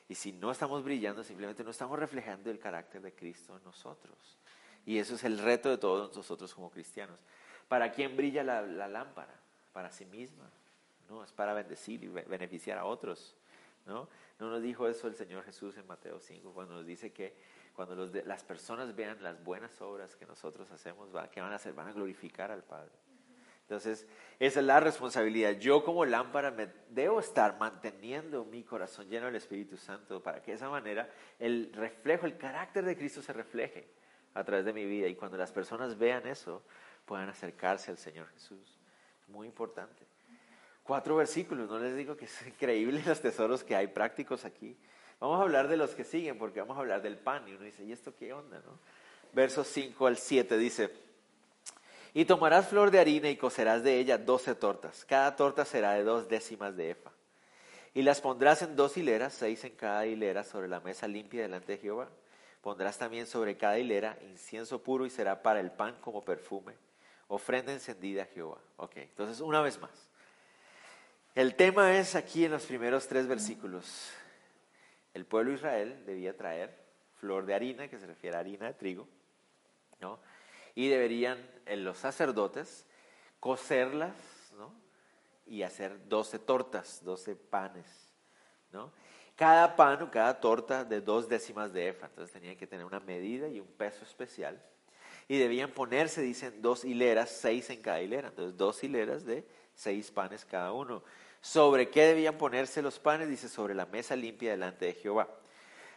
Y 0.09 0.15
si 0.15 0.33
no 0.33 0.51
estamos 0.51 0.83
brillando, 0.83 1.23
simplemente 1.23 1.63
no 1.63 1.71
estamos 1.71 1.99
reflejando 1.99 2.51
el 2.51 2.59
carácter 2.59 3.03
de 3.03 3.13
Cristo 3.13 3.57
en 3.57 3.63
nosotros. 3.65 4.39
Y 4.85 4.99
eso 4.99 5.15
es 5.15 5.25
el 5.25 5.39
reto 5.39 5.69
de 5.69 5.79
todos 5.79 6.17
nosotros 6.17 6.55
como 6.55 6.71
cristianos. 6.71 7.21
¿Para 7.69 7.93
quién 7.93 8.17
brilla 8.17 8.43
la, 8.43 8.63
la 8.63 8.89
lámpara? 8.89 9.35
Para 9.73 9.91
sí 9.91 10.07
misma. 10.07 10.49
No, 11.09 11.23
es 11.23 11.33
para 11.33 11.55
bendecir 11.55 12.03
y 12.03 12.09
beneficiar 12.09 12.79
a 12.79 12.85
otros. 12.85 13.37
¿no? 13.87 14.09
no 14.39 14.51
nos 14.51 14.63
dijo 14.63 14.89
eso 14.89 15.07
el 15.07 15.15
Señor 15.15 15.45
Jesús 15.45 15.77
en 15.77 15.87
Mateo 15.87 16.19
5 16.19 16.53
cuando 16.53 16.75
nos 16.75 16.87
dice 16.87 17.13
que 17.13 17.35
cuando 17.75 18.07
las 18.25 18.43
personas 18.43 18.95
vean 18.97 19.23
las 19.23 19.43
buenas 19.45 19.81
obras 19.83 20.17
que 20.17 20.27
nosotros 20.27 20.71
hacemos, 20.71 21.11
¿qué 21.31 21.41
van 21.41 21.53
a 21.53 21.57
hacer? 21.57 21.75
Van 21.75 21.89
a 21.89 21.93
glorificar 21.93 22.51
al 22.51 22.65
Padre. 22.65 22.93
Entonces, 23.63 24.07
esa 24.39 24.61
es 24.61 24.67
la 24.67 24.81
responsabilidad. 24.81 25.53
Yo 25.59 25.85
como 25.85 26.05
lámpara 26.05 26.51
me 26.51 26.69
debo 26.89 27.21
estar 27.21 27.59
manteniendo 27.59 28.45
mi 28.45 28.63
corazón 28.63 29.09
lleno 29.09 29.27
del 29.27 29.37
Espíritu 29.37 29.77
Santo 29.77 30.23
para 30.23 30.41
que 30.41 30.53
de 30.53 30.57
esa 30.57 30.71
manera 30.71 31.11
el 31.39 31.73
reflejo, 31.75 32.27
el 32.27 32.39
carácter 32.39 32.85
de 32.85 32.97
Cristo 32.97 33.21
se 33.21 33.33
refleje 33.33 33.89
a 34.35 34.45
través 34.45 34.65
de 34.65 34.73
mi 34.73 34.85
vida 34.85 35.09
y 35.09 35.17
cuando 35.17 35.37
las 35.37 35.53
personas 35.53 35.99
vean 35.99 36.27
eso, 36.27 36.63
puedan 37.05 37.29
acercarse 37.29 37.91
al 37.91 37.99
Señor 37.99 38.29
Jesús. 38.29 38.79
Muy 39.27 39.47
importante. 39.47 40.07
Cuatro 40.87 41.17
versículos, 41.17 41.69
no 41.69 41.81
les 41.81 41.97
digo 41.97 42.17
que 42.17 42.27
es 42.27 42.47
increíble 42.47 43.03
los 43.07 43.21
tesoros 43.21 43.65
que 43.65 43.75
hay 43.75 43.89
prácticos 43.89 44.45
aquí. 44.45 44.77
Vamos 45.19 45.41
a 45.41 45.43
hablar 45.43 45.67
de 45.67 45.77
los 45.77 45.91
que 45.91 46.05
siguen, 46.05 46.39
porque 46.39 46.61
vamos 46.61 46.77
a 46.77 46.81
hablar 46.81 47.03
del 47.03 47.17
pan. 47.17 47.49
Y 47.49 47.53
uno 47.55 47.65
dice, 47.65 47.83
¿y 47.85 47.93
esto 47.93 48.15
qué 48.17 48.33
onda? 48.33 48.61
No? 48.65 48.79
Versos 49.33 49.67
5 49.67 50.07
al 50.07 50.17
7 50.17 50.57
dice, 50.57 50.93
y 52.15 52.25
tomarás 52.25 52.69
flor 52.69 52.91
de 52.91 53.01
harina 53.01 53.29
y 53.29 53.37
cocerás 53.37 53.83
de 53.83 53.99
ella 53.99 54.17
doce 54.17 54.55
tortas. 54.55 55.05
Cada 55.05 55.37
torta 55.37 55.65
será 55.65 55.93
de 55.93 56.05
dos 56.05 56.29
décimas 56.29 56.77
de 56.77 56.93
efa. 56.93 57.11
Y 57.93 58.03
las 58.03 58.21
pondrás 58.21 58.63
en 58.63 58.77
dos 58.77 58.97
hileras, 58.97 59.35
seis 59.35 59.65
en 59.65 59.75
cada 59.75 60.07
hilera, 60.07 60.45
sobre 60.45 60.69
la 60.69 60.81
mesa 60.81 61.09
limpia 61.09 61.43
delante 61.43 61.73
de 61.73 61.79
Jehová. 61.79 62.09
Pondrás 62.63 62.97
también 62.97 63.27
sobre 63.27 63.57
cada 63.57 63.79
hilera 63.79 64.17
incienso 64.23 64.83
puro 64.83 65.05
y 65.05 65.11
será 65.11 65.43
para 65.43 65.61
el 65.61 65.71
pan 65.73 65.97
como 66.01 66.25
perfume, 66.25 66.75
ofrenda 67.29 67.73
encendida 67.73 68.23
a 68.23 68.27
Jehová. 68.27 68.59
Ok, 68.77 68.97
entonces 68.97 69.41
una 69.41 69.61
vez 69.61 69.81
más. 69.81 70.09
El 71.37 71.55
tema 71.55 71.99
es 71.99 72.15
aquí 72.15 72.47
en 72.47 72.53
los 72.53 72.65
primeros 72.65 73.09
tres 73.09 73.27
versículos. 73.27 74.11
El 75.13 75.27
pueblo 75.27 75.51
de 75.51 75.57
Israel 75.57 76.03
debía 76.07 76.35
traer 76.35 76.75
flor 77.21 77.45
de 77.45 77.53
harina, 77.53 77.89
que 77.89 77.99
se 77.99 78.07
refiere 78.07 78.39
a 78.39 78.41
harina 78.41 78.69
de 78.69 78.73
trigo, 78.73 79.07
¿no? 80.01 80.19
Y 80.75 80.89
deberían 80.89 81.39
los 81.67 81.99
sacerdotes 81.99 82.87
cocerlas, 83.39 84.15
¿no? 84.57 84.73
Y 85.45 85.61
hacer 85.61 86.09
doce 86.09 86.39
tortas, 86.39 87.05
doce 87.05 87.37
panes, 87.37 88.15
¿no? 88.73 88.91
Cada 89.35 89.77
pan 89.77 90.05
o 90.05 90.11
cada 90.11 90.41
torta 90.41 90.87
de 90.87 91.03
dos 91.03 91.29
décimas 91.29 91.71
de 91.71 91.89
efa, 91.89 92.07
entonces 92.07 92.33
tenían 92.33 92.57
que 92.57 92.67
tener 92.67 92.87
una 92.87 93.01
medida 93.01 93.47
y 93.47 93.61
un 93.61 93.69
peso 93.69 94.07
especial. 94.07 94.59
Y 95.29 95.37
debían 95.37 95.71
ponerse, 95.71 96.23
dicen, 96.23 96.63
dos 96.63 96.83
hileras, 96.83 97.29
seis 97.29 97.69
en 97.69 97.83
cada 97.83 98.01
hilera, 98.01 98.29
entonces 98.29 98.57
dos 98.57 98.83
hileras 98.83 99.27
de 99.27 99.47
seis 99.75 100.11
panes 100.11 100.47
cada 100.47 100.73
uno. 100.73 101.03
¿Sobre 101.47 101.91
qué 101.91 102.07
debían 102.07 102.37
ponerse 102.37 102.83
los 102.83 102.99
panes? 102.99 103.29
Dice, 103.29 103.49
sobre 103.49 103.73
la 103.73 103.87
mesa 103.87 104.17
limpia 104.17 104.51
delante 104.51 104.87
de 104.87 104.95
Jehová. 104.95 105.29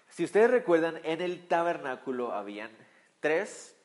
Si 0.08 0.24
ustedes 0.24 0.52
recuerdan, 0.52 1.02
en 1.04 1.22
el 1.22 1.48
tabernáculo 1.48 2.34
habían 2.34 2.70
tres 3.20 3.76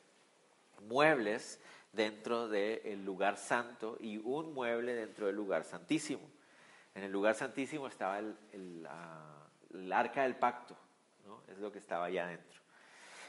muebles 0.83 1.59
dentro 1.95 2.49
del 2.49 3.03
lugar 3.07 3.39
santo 3.39 3.97
y 3.99 4.19
un 4.19 4.53
mueble 4.53 4.95
dentro 4.95 5.27
del 5.27 5.37
lugar 5.37 5.65
santísimo. 5.65 6.21
En 6.95 7.03
el 7.03 7.11
lugar 7.11 7.35
santísimo 7.35 7.87
estaba 7.87 8.19
el, 8.19 8.87
arca 9.91 10.25
del 10.25 10.37
pacto, 10.37 10.77
es 11.49 11.57
lo 11.57 11.73
que 11.73 11.79
estaba 11.79 12.05
allá 12.05 12.25
adentro. 12.25 12.61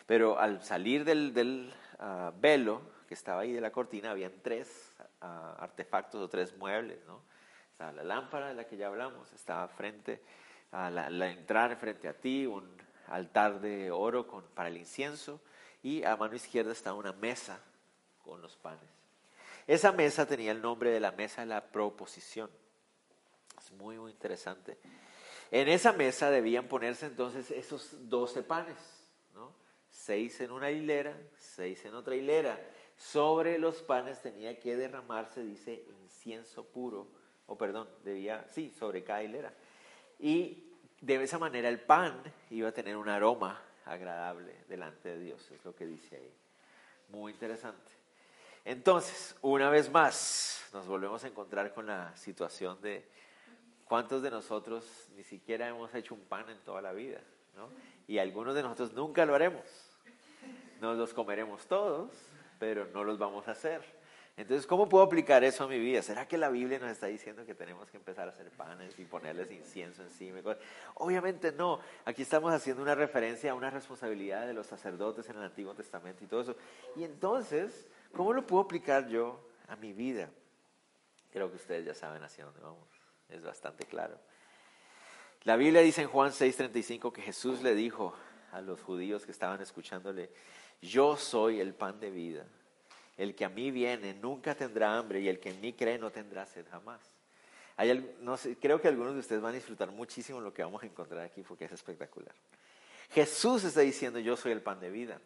Pero 0.08 0.38
al 0.38 0.62
salir 0.62 1.06
del, 1.06 1.74
ah, 2.00 2.34
velo 2.38 2.82
que 3.08 3.14
estaba 3.14 3.44
ahí 3.44 3.54
de 3.54 3.62
la 3.62 3.72
cortina, 3.72 4.12
habían 4.12 4.34
tres 4.42 4.94
ah, 5.22 5.56
artefactos 5.58 6.22
o 6.22 6.28
tres 6.28 6.54
muebles, 6.58 7.00
¿no? 7.08 7.34
La 7.80 7.92
lámpara 7.92 8.48
de 8.48 8.54
la 8.54 8.66
que 8.66 8.78
ya 8.78 8.88
hablamos, 8.88 9.32
estaba 9.34 9.68
frente 9.68 10.22
a 10.72 10.90
la, 10.90 11.30
entrada 11.30 11.76
frente 11.76 12.08
a 12.08 12.14
ti, 12.14 12.46
un 12.46 12.66
altar 13.08 13.60
de 13.60 13.92
oro 13.92 14.28
con, 14.28 14.44
para 14.56 14.70
el 14.70 14.78
incienso 14.78 15.42
y 15.84 16.04
a 16.04 16.16
mano 16.16 16.36
izquierda 16.36 16.72
estaba 16.72 16.98
una 16.98 17.12
mesa 17.12 17.60
con 18.24 18.42
los 18.42 18.56
panes. 18.56 18.90
Esa 19.68 19.92
mesa 19.92 20.26
tenía 20.26 20.52
el 20.52 20.62
nombre 20.62 20.90
de 20.90 21.00
la 21.00 21.12
mesa 21.12 21.42
de 21.42 21.48
la 21.48 21.66
proposición. 21.66 22.50
Es 23.58 23.72
muy, 23.72 23.98
muy 23.98 24.12
interesante. 24.12 24.78
En 25.52 25.68
esa 25.68 25.92
mesa 25.92 26.30
debían 26.30 26.68
ponerse 26.68 27.08
entonces 27.08 27.52
esos 27.52 28.10
doce 28.10 28.42
panes, 28.42 28.78
¿no? 29.34 29.54
Seis 29.90 30.40
en 30.40 30.52
una 30.52 30.72
hilera, 30.72 31.16
seis 31.38 31.84
en 31.86 31.94
otra 31.94 32.16
hilera. 32.16 32.60
Sobre 32.96 33.58
los 33.60 33.82
panes 33.82 34.22
tenía 34.22 34.60
que 34.60 34.76
derramarse, 34.76 35.44
dice, 35.44 35.86
incienso 36.02 36.66
puro 36.66 37.25
o 37.48 37.58
perdón, 37.58 37.88
debía, 38.04 38.46
sí, 38.50 38.72
sobre 38.72 39.04
cada 39.04 39.24
hilera. 39.24 39.54
Y 40.20 40.64
de 41.02 41.24
esa 41.24 41.38
manera 41.38 41.70
el 41.70 41.80
pan 41.80 42.22
iba 42.50 42.70
a 42.70 42.72
tener 42.72 42.98
un 42.98 43.10
aroma 43.10 43.62
agradable 43.86 44.64
delante 44.68 45.10
de 45.10 45.20
Dios, 45.20 45.52
es 45.52 45.64
lo 45.64 45.76
que 45.76 45.86
dice 45.86 46.16
ahí. 46.16 46.34
Muy 47.10 47.34
interesante. 47.34 47.92
Entonces, 48.64 49.36
una 49.42 49.70
vez 49.70 49.92
más, 49.92 50.68
nos 50.74 50.88
volvemos 50.88 51.24
a 51.24 51.28
encontrar 51.28 51.74
con 51.74 51.86
la 51.86 52.16
situación 52.18 52.82
de 52.82 53.08
cuántos 53.86 54.24
de 54.24 54.32
nosotros 54.32 55.08
ni 55.16 55.24
siquiera 55.24 55.68
hemos 55.68 55.94
hecho 55.94 56.16
un 56.16 56.22
pan 56.22 56.50
en 56.50 56.58
toda 56.60 56.82
la 56.82 56.92
vida, 56.92 57.22
¿no? 57.56 57.70
Y 58.08 58.18
algunos 58.18 58.56
de 58.56 58.64
nosotros 58.64 58.94
nunca 58.94 59.26
lo 59.26 59.36
haremos. 59.36 59.64
Nos 60.82 60.98
los 60.98 61.14
comeremos 61.14 61.68
todos, 61.68 62.12
pero 62.60 62.86
no 62.88 63.04
los 63.04 63.20
vamos 63.20 63.48
a 63.48 63.52
hacer. 63.52 63.84
Entonces, 64.38 64.68
¿cómo 64.68 64.90
puedo 64.90 65.04
aplicar 65.04 65.46
eso 65.46 65.64
a 65.64 65.68
mi 65.68 65.80
vida? 65.80 66.02
¿Será 66.02 66.28
que 66.28 66.38
la 66.38 66.50
Biblia 66.50 66.78
nos 66.78 66.90
está 66.90 67.08
diciendo 67.08 67.46
que 67.46 67.56
tenemos 67.56 67.90
que 67.90 67.96
empezar 67.96 68.28
a 68.28 68.32
hacer 68.32 68.52
panes 68.52 69.00
y 69.00 69.06
ponerles 69.06 69.50
incienso 69.50 70.04
encima? 70.04 70.40
Obviamente 70.96 71.54
no. 71.54 71.80
Aquí 72.04 72.24
estamos 72.24 72.54
haciendo 72.54 72.84
una 72.84 72.96
referencia 72.96 73.52
a 73.52 73.54
una 73.56 73.70
responsabilidad 73.70 74.46
de 74.46 74.54
los 74.54 74.68
sacerdotes 74.68 75.30
en 75.30 75.38
el 75.38 75.44
Antiguo 75.44 75.74
Testamento 75.74 76.26
y 76.26 76.28
todo 76.28 76.42
eso. 76.42 76.56
Y 76.98 77.06
entonces, 77.06 77.88
¿cómo 78.12 78.34
lo 78.34 78.46
puedo 78.46 78.64
aplicar 78.64 79.08
yo 79.08 79.40
a 79.70 79.78
mi 79.78 79.94
vida? 79.94 80.30
Creo 81.32 81.50
que 81.50 81.56
ustedes 81.56 81.86
ya 81.86 81.94
saben 81.94 82.22
hacia 82.22 82.44
dónde 82.44 82.60
vamos. 82.60 82.90
Es 83.30 83.42
bastante 83.42 83.86
claro. 83.86 84.20
La 85.44 85.56
Biblia 85.56 85.82
dice 85.82 86.02
en 86.02 86.10
Juan 86.10 86.32
6:35 86.32 87.14
que 87.14 87.22
Jesús 87.22 87.62
le 87.62 87.74
dijo 87.74 88.14
a 88.52 88.60
los 88.60 88.82
judíos 88.82 89.26
que 89.26 89.32
estaban 89.32 89.62
escuchándole, 89.62 90.30
yo 90.82 91.16
soy 91.16 91.62
el 91.62 91.74
pan 91.74 92.02
de 92.02 92.12
vida. 92.12 92.46
El 93.18 93.36
que 93.36 93.46
a 93.46 93.50
mí 93.50 93.72
viene 93.72 94.14
nunca 94.14 94.56
tendrá 94.56 94.98
hambre 94.98 95.22
y 95.22 95.30
el 95.30 95.40
que 95.40 95.50
en 95.50 95.62
mí 95.62 95.74
cree 95.74 95.98
no 95.98 96.12
tendrá 96.12 96.46
sed 96.46 96.66
jamás. 96.70 97.02
Hay, 97.78 98.16
no 98.22 98.38
sé, 98.38 98.58
creo 98.58 98.80
que 98.80 98.88
algunos 98.88 99.14
de 99.14 99.20
ustedes 99.20 99.42
van 99.42 99.52
a 99.52 99.56
disfrutar 99.56 99.92
muchísimo 99.92 100.40
lo 100.40 100.54
que 100.54 100.64
vamos 100.64 100.84
a 100.84 100.86
encontrar 100.86 101.22
aquí 101.22 101.42
porque 101.42 101.66
es 101.66 101.72
espectacular. 101.72 102.34
Jesús 103.12 103.64
está 103.64 103.82
diciendo 103.82 104.20
yo 104.20 104.36
soy 104.36 104.52
el 104.52 104.62
pan 104.62 104.80
de 104.80 104.90
vida. 104.90 105.20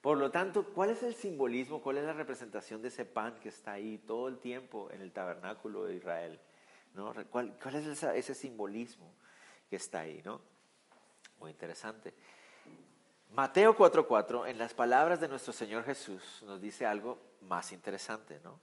Por 0.00 0.18
lo 0.18 0.30
tanto, 0.30 0.64
¿cuál 0.64 0.90
es 0.90 1.02
el 1.02 1.14
simbolismo, 1.14 1.82
cuál 1.82 1.98
es 1.98 2.04
la 2.04 2.12
representación 2.12 2.80
de 2.80 2.88
ese 2.88 3.04
pan 3.04 3.38
que 3.40 3.48
está 3.48 3.72
ahí 3.72 3.98
todo 3.98 4.28
el 4.28 4.38
tiempo 4.38 4.88
en 4.92 5.00
el 5.00 5.10
tabernáculo 5.10 5.84
de 5.84 5.96
Israel? 5.96 6.38
¿Cuál, 7.30 7.58
¿Cuál, 7.60 7.74
es 7.74 7.86
ese, 7.86 8.16
ese 8.16 8.34
simbolismo 8.34 9.12
que 9.68 9.76
está 9.76 10.00
ahí? 10.00 10.22
¿no? 10.24 10.40
Muy 11.40 11.50
interesante. 11.50 12.14
Mateo 13.32 13.76
4:4, 13.76 14.46
en 14.46 14.58
las 14.58 14.74
palabras 14.74 15.20
de 15.20 15.28
nuestro 15.28 15.52
Señor 15.52 15.84
Jesús, 15.84 16.42
nos 16.46 16.60
dice 16.60 16.86
algo 16.86 17.18
más 17.42 17.72
interesante, 17.72 18.40
¿no? 18.42 18.58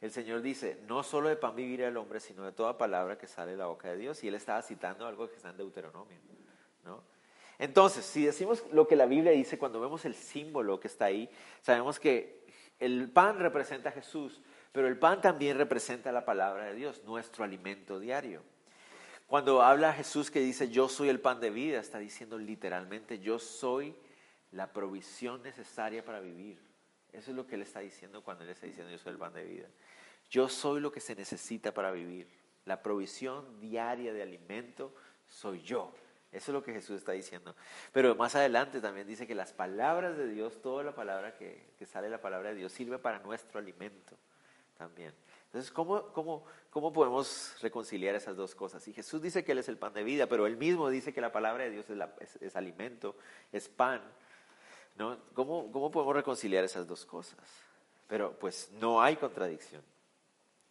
El 0.00 0.10
Señor 0.10 0.42
dice, 0.42 0.78
no 0.86 1.02
solo 1.02 1.28
de 1.28 1.36
pan 1.36 1.56
vivirá 1.56 1.88
el 1.88 1.96
hombre, 1.96 2.20
sino 2.20 2.44
de 2.44 2.52
toda 2.52 2.76
palabra 2.76 3.16
que 3.16 3.26
sale 3.26 3.52
de 3.52 3.56
la 3.56 3.66
boca 3.66 3.88
de 3.88 3.96
Dios. 3.96 4.22
Y 4.22 4.28
Él 4.28 4.34
estaba 4.34 4.60
citando 4.60 5.06
algo 5.06 5.28
que 5.28 5.36
está 5.36 5.50
en 5.50 5.56
Deuteronomio, 5.56 6.18
¿no? 6.84 7.02
Entonces, 7.58 8.04
si 8.04 8.26
decimos 8.26 8.62
lo 8.72 8.86
que 8.86 8.96
la 8.96 9.06
Biblia 9.06 9.32
dice, 9.32 9.58
cuando 9.58 9.80
vemos 9.80 10.04
el 10.04 10.14
símbolo 10.14 10.78
que 10.78 10.88
está 10.88 11.06
ahí, 11.06 11.30
sabemos 11.62 11.98
que 11.98 12.44
el 12.78 13.10
pan 13.10 13.38
representa 13.38 13.88
a 13.88 13.92
Jesús, 13.92 14.42
pero 14.72 14.86
el 14.86 14.98
pan 14.98 15.22
también 15.22 15.56
representa 15.56 16.12
la 16.12 16.26
palabra 16.26 16.64
de 16.64 16.74
Dios, 16.74 17.02
nuestro 17.04 17.44
alimento 17.44 17.98
diario. 17.98 18.42
Cuando 19.26 19.62
habla 19.62 19.92
Jesús 19.92 20.30
que 20.30 20.40
dice, 20.40 20.68
yo 20.68 20.88
soy 20.88 21.08
el 21.08 21.20
pan 21.20 21.40
de 21.40 21.50
vida, 21.50 21.80
está 21.80 21.98
diciendo 21.98 22.38
literalmente, 22.38 23.18
yo 23.18 23.38
soy 23.38 23.94
la 24.52 24.72
provisión 24.72 25.42
necesaria 25.42 26.04
para 26.04 26.20
vivir. 26.20 26.60
Eso 27.12 27.30
es 27.30 27.36
lo 27.36 27.46
que 27.46 27.56
él 27.56 27.62
está 27.62 27.80
diciendo 27.80 28.22
cuando 28.22 28.44
él 28.44 28.50
está 28.50 28.66
diciendo, 28.66 28.92
yo 28.92 28.98
soy 28.98 29.12
el 29.12 29.18
pan 29.18 29.32
de 29.34 29.44
vida. 29.44 29.66
Yo 30.30 30.48
soy 30.48 30.80
lo 30.80 30.92
que 30.92 31.00
se 31.00 31.14
necesita 31.14 31.72
para 31.72 31.90
vivir. 31.90 32.28
La 32.64 32.82
provisión 32.82 33.60
diaria 33.60 34.12
de 34.12 34.22
alimento 34.22 34.94
soy 35.26 35.60
yo. 35.62 35.92
Eso 36.30 36.50
es 36.50 36.54
lo 36.54 36.62
que 36.62 36.72
Jesús 36.72 36.98
está 36.98 37.12
diciendo. 37.12 37.56
Pero 37.92 38.14
más 38.14 38.34
adelante 38.34 38.80
también 38.80 39.06
dice 39.06 39.26
que 39.26 39.34
las 39.34 39.52
palabras 39.52 40.16
de 40.16 40.28
Dios, 40.28 40.60
toda 40.60 40.84
la 40.84 40.94
palabra 40.94 41.34
que, 41.34 41.72
que 41.78 41.86
sale 41.86 42.10
la 42.10 42.20
palabra 42.20 42.50
de 42.50 42.56
Dios, 42.56 42.72
sirve 42.72 42.98
para 42.98 43.18
nuestro 43.20 43.58
alimento 43.58 44.16
también. 44.76 45.14
Entonces, 45.56 45.72
¿cómo, 45.72 46.92
podemos 46.92 47.56
reconciliar 47.62 48.14
esas 48.14 48.36
dos 48.36 48.54
cosas? 48.54 48.86
Y 48.88 48.92
Jesús 48.92 49.22
dice 49.22 49.42
que 49.42 49.52
Él 49.52 49.58
es 49.58 49.70
el 49.70 49.78
pan 49.78 49.94
de 49.94 50.04
vida, 50.04 50.26
pero 50.26 50.46
Él 50.46 50.58
mismo 50.58 50.90
dice 50.90 51.14
que 51.14 51.22
la 51.22 51.32
palabra 51.32 51.64
de 51.64 51.70
Dios 51.70 51.86
es, 52.20 52.36
es, 52.42 52.56
alimento, 52.56 53.16
es 53.50 53.66
pan. 53.66 54.02
¿no? 54.96 55.16
¿Cómo, 55.32 55.72
¿Cómo 55.72 55.90
podemos 55.90 56.14
reconciliar 56.14 56.62
esas 56.62 56.86
dos 56.86 57.06
cosas? 57.06 57.38
Pero 58.06 58.38
pues 58.38 58.68
no 58.72 59.00
hay 59.00 59.16
contradicción, 59.16 59.80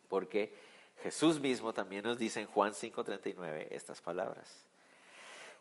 porque 0.07 0.53
Jesús 1.01 1.39
mismo 1.39 1.73
también 1.73 2.03
nos 2.03 2.19
dice 2.19 2.41
en 2.41 2.45
Juan 2.45 2.73
5:39 2.73 3.69
estas 3.71 4.01
palabras. 4.01 4.67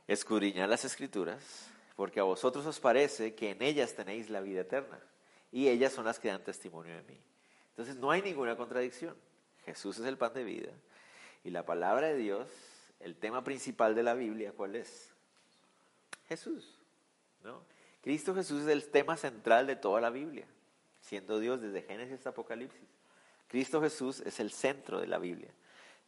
Escudriñad 0.07 0.69
las 0.69 0.85
escrituras, 0.85 1.71
porque 1.97 2.21
a 2.21 2.25
vosotros 2.25 2.67
os 2.67 2.79
parece 2.79 3.35
que 3.35 3.53
en 3.53 3.63
ellas 3.63 3.95
tenéis 3.95 4.29
la 4.29 4.43
vida 4.43 4.61
eterna, 4.61 5.01
y 5.51 5.69
ellas 5.69 5.95
son 5.95 6.05
las 6.05 6.19
que 6.19 6.29
dan 6.29 6.45
testimonio 6.45 6.95
de 6.95 7.03
mí. 7.05 7.19
Entonces 7.75 7.97
no 7.97 8.13
hay 8.13 8.23
ninguna 8.23 8.57
contradicción. 8.57 9.17
Jesús 9.65 9.99
es 9.99 10.07
el 10.07 10.17
pan 10.17 10.33
de 10.33 10.45
vida 10.45 10.71
y 11.43 11.51
la 11.51 11.67
palabra 11.67 12.07
de 12.07 12.17
Dios, 12.17 12.49
el 13.01 13.17
tema 13.17 13.43
principal 13.43 13.97
de 13.97 14.05
la 14.05 14.15
Biblia, 14.15 14.53
¿cuál 14.57 14.77
es? 14.77 15.13
Jesús. 16.29 16.79
¿no? 17.43 17.63
Cristo 18.01 18.33
Jesús 18.33 18.63
es 18.63 18.69
el 18.69 18.89
tema 18.91 19.17
central 19.17 19.67
de 19.67 19.75
toda 19.75 20.01
la 20.01 20.11
Biblia, 20.11 20.47
siendo 21.01 21.41
Dios 21.41 21.61
desde 21.61 21.83
Génesis 21.83 22.15
hasta 22.15 22.31
Apocalipsis. 22.31 22.89
Cristo 23.49 23.81
Jesús 23.81 24.21
es 24.21 24.39
el 24.39 24.53
centro 24.53 25.01
de 25.01 25.09
la 25.09 25.19
Biblia, 25.19 25.51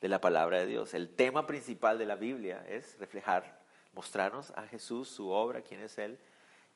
de 0.01 0.09
la 0.09 0.21
palabra 0.21 0.61
de 0.61 0.67
Dios. 0.67 0.95
El 0.95 1.09
tema 1.09 1.49
principal 1.49 1.99
de 1.99 2.07
la 2.07 2.15
Biblia 2.15 2.65
es 2.69 2.97
reflejar 2.99 3.61
mostrarnos 3.93 4.53
a 4.53 4.69
Jesús, 4.69 5.09
su 5.09 5.31
obra, 5.31 5.63
quién 5.63 5.81
es 5.81 5.99
Él 5.99 6.17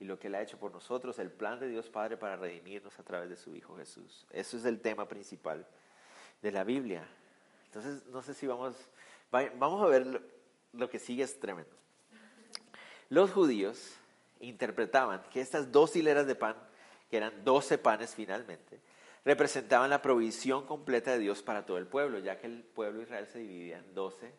y 0.01 0.05
lo 0.07 0.19
que 0.19 0.29
Él 0.29 0.35
ha 0.35 0.43
hecho 0.43 0.59
por 0.59 0.73
nosotros, 0.73 1.19
el 1.19 1.31
plan 1.31 1.61
de 1.61 1.69
Dios 1.69 1.91
Padre 1.91 2.17
para 2.17 2.37
redimirnos 2.37 2.99
a 2.99 3.03
través 3.03 3.29
de 3.29 3.37
su 3.37 3.55
Hijo 3.55 3.77
Jesús. 3.77 4.27
Eso 4.33 4.57
es 4.57 4.65
el 4.65 4.81
tema 4.81 5.07
principal 5.07 5.67
de 6.41 6.51
la 6.51 6.65
Biblia. 6.65 7.07
Entonces, 7.67 8.07
no 8.07 8.23
sé 8.23 8.33
si 8.33 8.47
vamos, 8.47 8.75
vamos 9.31 9.83
a 9.83 9.87
ver 9.87 10.23
lo, 10.73 10.89
que 10.89 10.99
sigue 10.99 11.23
es 11.23 11.39
tremendo. 11.39 11.71
Los 13.11 13.31
judíos 13.31 13.95
interpretaban 14.41 15.23
que 15.31 15.43
estas 15.43 15.71
dos 15.71 15.95
hileras 15.95 16.27
de 16.27 16.35
pan, 16.35 16.57
que 17.11 17.19
eran 17.19 17.45
doce 17.45 17.77
panes 17.77 18.15
finalmente, 18.15 18.81
representaban 19.27 19.91
la 19.91 20.01
provisión 20.01 20.65
completa 20.65 21.13
de 21.13 21.19
Dios 21.19 21.43
para 21.43 21.67
todo 21.67 21.77
el 21.77 21.87
pueblo, 21.87 22.19
ya 22.21 22.39
que 22.39 22.47
el 22.47 22.63
pueblo 22.63 23.01
de 23.01 23.05
Israel 23.05 23.27
se 23.27 23.41
dividía 23.41 23.79
en 23.79 23.95
doce 23.95 24.33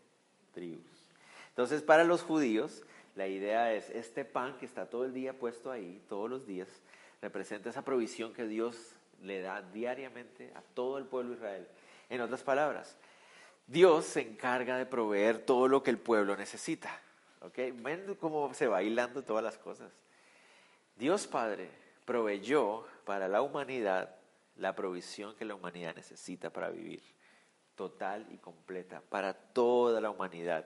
tribus. 0.54 1.08
Entonces, 1.50 1.84
para 1.84 2.04
los 2.04 2.24
judíos, 2.24 2.82
la 3.16 3.28
idea 3.28 3.74
es, 3.74 3.90
este 3.90 4.26
pan 4.26 4.58
que 4.58 4.66
está 4.66 4.90
todo 4.90 5.06
el 5.06 5.14
día 5.14 5.38
puesto 5.38 5.72
ahí, 5.72 6.02
todos 6.08 6.30
los 6.30 6.46
días, 6.46 6.68
representa 7.22 7.70
esa 7.70 7.84
provisión 7.84 8.34
que 8.34 8.48
Dios 8.48 8.96
le 9.22 9.42
da 9.42 9.62
diariamente 9.62 10.52
a 10.56 10.62
todo 10.62 10.98
el 10.98 11.06
pueblo 11.06 11.32
de 11.32 11.38
Israel. 11.38 11.68
En 12.10 12.22
otras 12.22 12.44
palabras, 12.44 12.98
Dios 13.68 14.06
se 14.06 14.22
encarga 14.22 14.78
de 14.78 14.86
proveer 14.86 15.40
todo 15.46 15.68
lo 15.68 15.84
que 15.84 15.92
el 15.92 15.98
pueblo 15.98 16.36
necesita. 16.36 17.00
¿Ok? 17.42 17.58
Ven 17.76 18.16
cómo 18.20 18.54
se 18.54 18.68
va 18.68 18.84
hilando 18.84 19.24
todas 19.24 19.44
las 19.44 19.58
cosas. 19.58 19.92
Dios 20.98 21.28
Padre 21.28 21.70
proveyó 22.06 22.86
para 23.06 23.28
la 23.28 23.42
humanidad 23.42 24.16
la 24.58 24.76
provisión 24.76 25.36
que 25.36 25.46
la 25.46 25.56
humanidad 25.56 25.96
necesita 25.96 26.52
para 26.52 26.70
vivir, 26.70 27.02
total 27.76 28.28
y 28.32 28.38
completa, 28.38 29.02
para 29.10 29.34
toda 29.34 30.02
la 30.02 30.10
humanidad. 30.10 30.66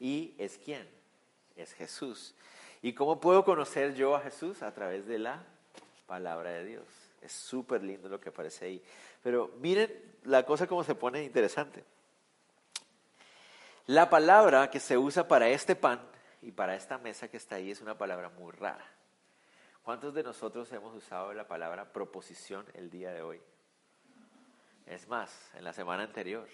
¿Y 0.00 0.34
es 0.38 0.58
quién? 0.58 0.88
Es 1.56 1.72
Jesús. 1.72 2.34
¿Y 2.82 2.92
cómo 2.92 3.20
puedo 3.20 3.44
conocer 3.44 3.94
yo 3.94 4.14
a 4.14 4.20
Jesús? 4.20 4.62
A 4.62 4.72
través 4.72 5.06
de 5.06 5.18
la 5.18 5.42
palabra 6.06 6.50
de 6.50 6.64
Dios. 6.64 6.84
Es 7.22 7.32
súper 7.32 7.82
lindo 7.82 8.08
lo 8.08 8.20
que 8.20 8.28
aparece 8.28 8.66
ahí. 8.66 8.84
Pero 9.22 9.50
miren 9.58 9.90
la 10.24 10.44
cosa 10.44 10.66
como 10.66 10.84
se 10.84 10.94
pone 10.94 11.24
interesante. 11.24 11.84
La 13.86 14.10
palabra 14.10 14.70
que 14.70 14.80
se 14.80 14.98
usa 14.98 15.26
para 15.26 15.48
este 15.48 15.76
pan 15.76 16.00
y 16.42 16.52
para 16.52 16.74
esta 16.74 16.98
mesa 16.98 17.28
que 17.28 17.36
está 17.36 17.56
ahí 17.56 17.70
es 17.70 17.80
una 17.80 17.96
palabra 17.96 18.28
muy 18.30 18.52
rara. 18.52 18.84
¿Cuántos 19.82 20.12
de 20.14 20.24
nosotros 20.24 20.70
hemos 20.72 20.94
usado 20.94 21.32
la 21.32 21.46
palabra 21.46 21.92
proposición 21.92 22.66
el 22.74 22.90
día 22.90 23.12
de 23.12 23.22
hoy? 23.22 23.40
Es 24.86 25.06
más, 25.08 25.50
en 25.54 25.64
la 25.64 25.72
semana 25.72 26.02
anterior, 26.02 26.48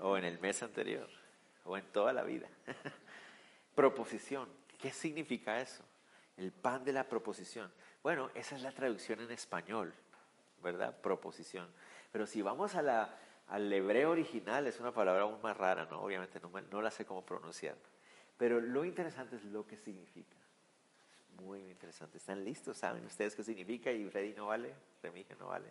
o 0.00 0.16
en 0.16 0.24
el 0.24 0.38
mes 0.38 0.62
anterior, 0.62 1.08
o 1.64 1.76
en 1.76 1.84
toda 1.92 2.12
la 2.12 2.22
vida. 2.22 2.48
Proposición. 3.74 4.48
¿Qué 4.80 4.90
significa 4.90 5.60
eso? 5.60 5.84
El 6.36 6.52
pan 6.52 6.84
de 6.84 6.92
la 6.92 7.08
proposición. 7.08 7.72
Bueno, 8.02 8.30
esa 8.34 8.56
es 8.56 8.62
la 8.62 8.72
traducción 8.72 9.20
en 9.20 9.30
español, 9.30 9.94
¿verdad? 10.62 10.96
Proposición. 11.00 11.68
Pero 12.10 12.26
si 12.26 12.42
vamos 12.42 12.74
a 12.74 12.82
la, 12.82 13.16
al 13.48 13.72
hebreo 13.72 14.10
original, 14.10 14.66
es 14.66 14.80
una 14.80 14.92
palabra 14.92 15.22
aún 15.22 15.40
más 15.40 15.56
rara, 15.56 15.86
¿no? 15.86 16.02
Obviamente 16.02 16.40
no, 16.40 16.50
no 16.70 16.82
la 16.82 16.90
sé 16.90 17.04
cómo 17.04 17.24
pronunciar. 17.24 17.76
Pero 18.36 18.60
lo 18.60 18.84
interesante 18.84 19.36
es 19.36 19.44
lo 19.44 19.66
que 19.66 19.76
significa. 19.76 20.36
Muy 21.40 21.60
interesante. 21.70 22.18
¿Están 22.18 22.44
listos? 22.44 22.76
¿Saben 22.76 23.04
ustedes 23.06 23.34
qué 23.34 23.42
significa? 23.42 23.90
Y 23.92 24.08
Freddy 24.10 24.34
no 24.34 24.46
vale, 24.46 24.74
Remigio 25.02 25.36
no 25.38 25.48
vale. 25.48 25.70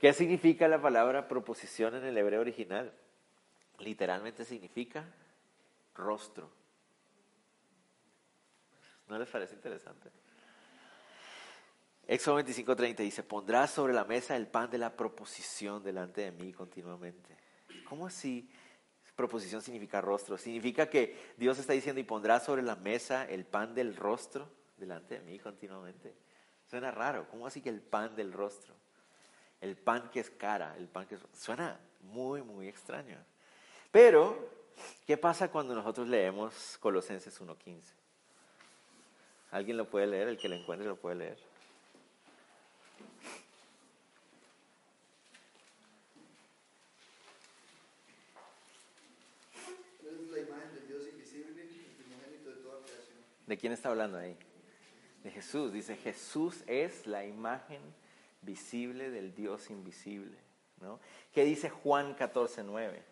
¿Qué 0.00 0.12
significa 0.12 0.68
la 0.68 0.80
palabra 0.82 1.28
proposición 1.28 1.94
en 1.94 2.04
el 2.04 2.18
hebreo 2.18 2.40
original? 2.40 2.92
Literalmente 3.78 4.44
significa 4.44 5.04
rostro. 5.94 6.50
¿No 9.08 9.18
les 9.18 9.28
parece 9.28 9.54
interesante? 9.54 10.10
Éxodo 12.06 12.36
25:30 12.40 12.96
dice, 12.96 13.22
pondrás 13.22 13.70
sobre 13.70 13.92
la 13.92 14.04
mesa 14.04 14.36
el 14.36 14.46
pan 14.46 14.70
de 14.70 14.78
la 14.78 14.96
proposición 14.96 15.82
delante 15.82 16.22
de 16.22 16.32
mí 16.32 16.52
continuamente. 16.52 17.36
¿Cómo 17.88 18.06
así? 18.06 18.50
Proposición 19.14 19.62
significa 19.62 20.00
rostro. 20.00 20.36
Significa 20.36 20.88
que 20.88 21.34
Dios 21.36 21.58
está 21.58 21.74
diciendo 21.74 22.00
y 22.00 22.04
pondrás 22.04 22.44
sobre 22.44 22.62
la 22.62 22.76
mesa 22.76 23.24
el 23.24 23.44
pan 23.44 23.74
del 23.74 23.94
rostro 23.94 24.50
delante 24.76 25.18
de 25.18 25.20
mí 25.20 25.38
continuamente. 25.38 26.14
Suena 26.66 26.90
raro. 26.90 27.28
¿Cómo 27.28 27.46
así 27.46 27.60
que 27.60 27.68
el 27.68 27.80
pan 27.80 28.16
del 28.16 28.32
rostro? 28.32 28.74
El 29.60 29.76
pan 29.76 30.10
que 30.10 30.20
es 30.20 30.30
cara, 30.30 30.74
el 30.76 30.88
pan 30.88 31.06
que. 31.06 31.18
Suena 31.34 31.78
muy, 32.00 32.42
muy 32.42 32.66
extraño. 32.66 33.18
Pero, 33.90 34.48
¿qué 35.06 35.16
pasa 35.16 35.50
cuando 35.50 35.74
nosotros 35.74 36.08
leemos 36.08 36.78
Colosenses 36.78 37.40
1.15? 37.40 38.01
¿Alguien 39.52 39.76
lo 39.76 39.88
puede 39.88 40.06
leer? 40.06 40.28
El 40.28 40.38
que 40.38 40.48
lo 40.48 40.56
encuentre 40.56 40.88
lo 40.88 40.96
puede 40.96 41.16
leer. 41.16 41.38
¿De 53.46 53.58
quién 53.58 53.74
está 53.74 53.90
hablando 53.90 54.16
ahí? 54.16 54.34
De 55.22 55.30
Jesús. 55.30 55.70
Dice, 55.70 55.96
Jesús 55.96 56.64
es 56.66 57.06
la 57.06 57.26
imagen 57.26 57.82
visible 58.40 59.10
del 59.10 59.34
Dios 59.34 59.68
invisible. 59.68 60.38
¿no? 60.80 60.98
¿Qué 61.34 61.44
dice 61.44 61.68
Juan 61.68 62.14
14, 62.14 62.64
9? 62.64 63.11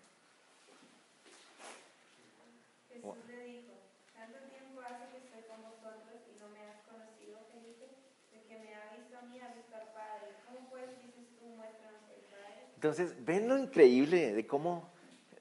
Entonces, 12.80 13.14
ven 13.26 13.46
lo 13.46 13.58
increíble 13.58 14.32
de 14.32 14.46
cómo, 14.46 14.90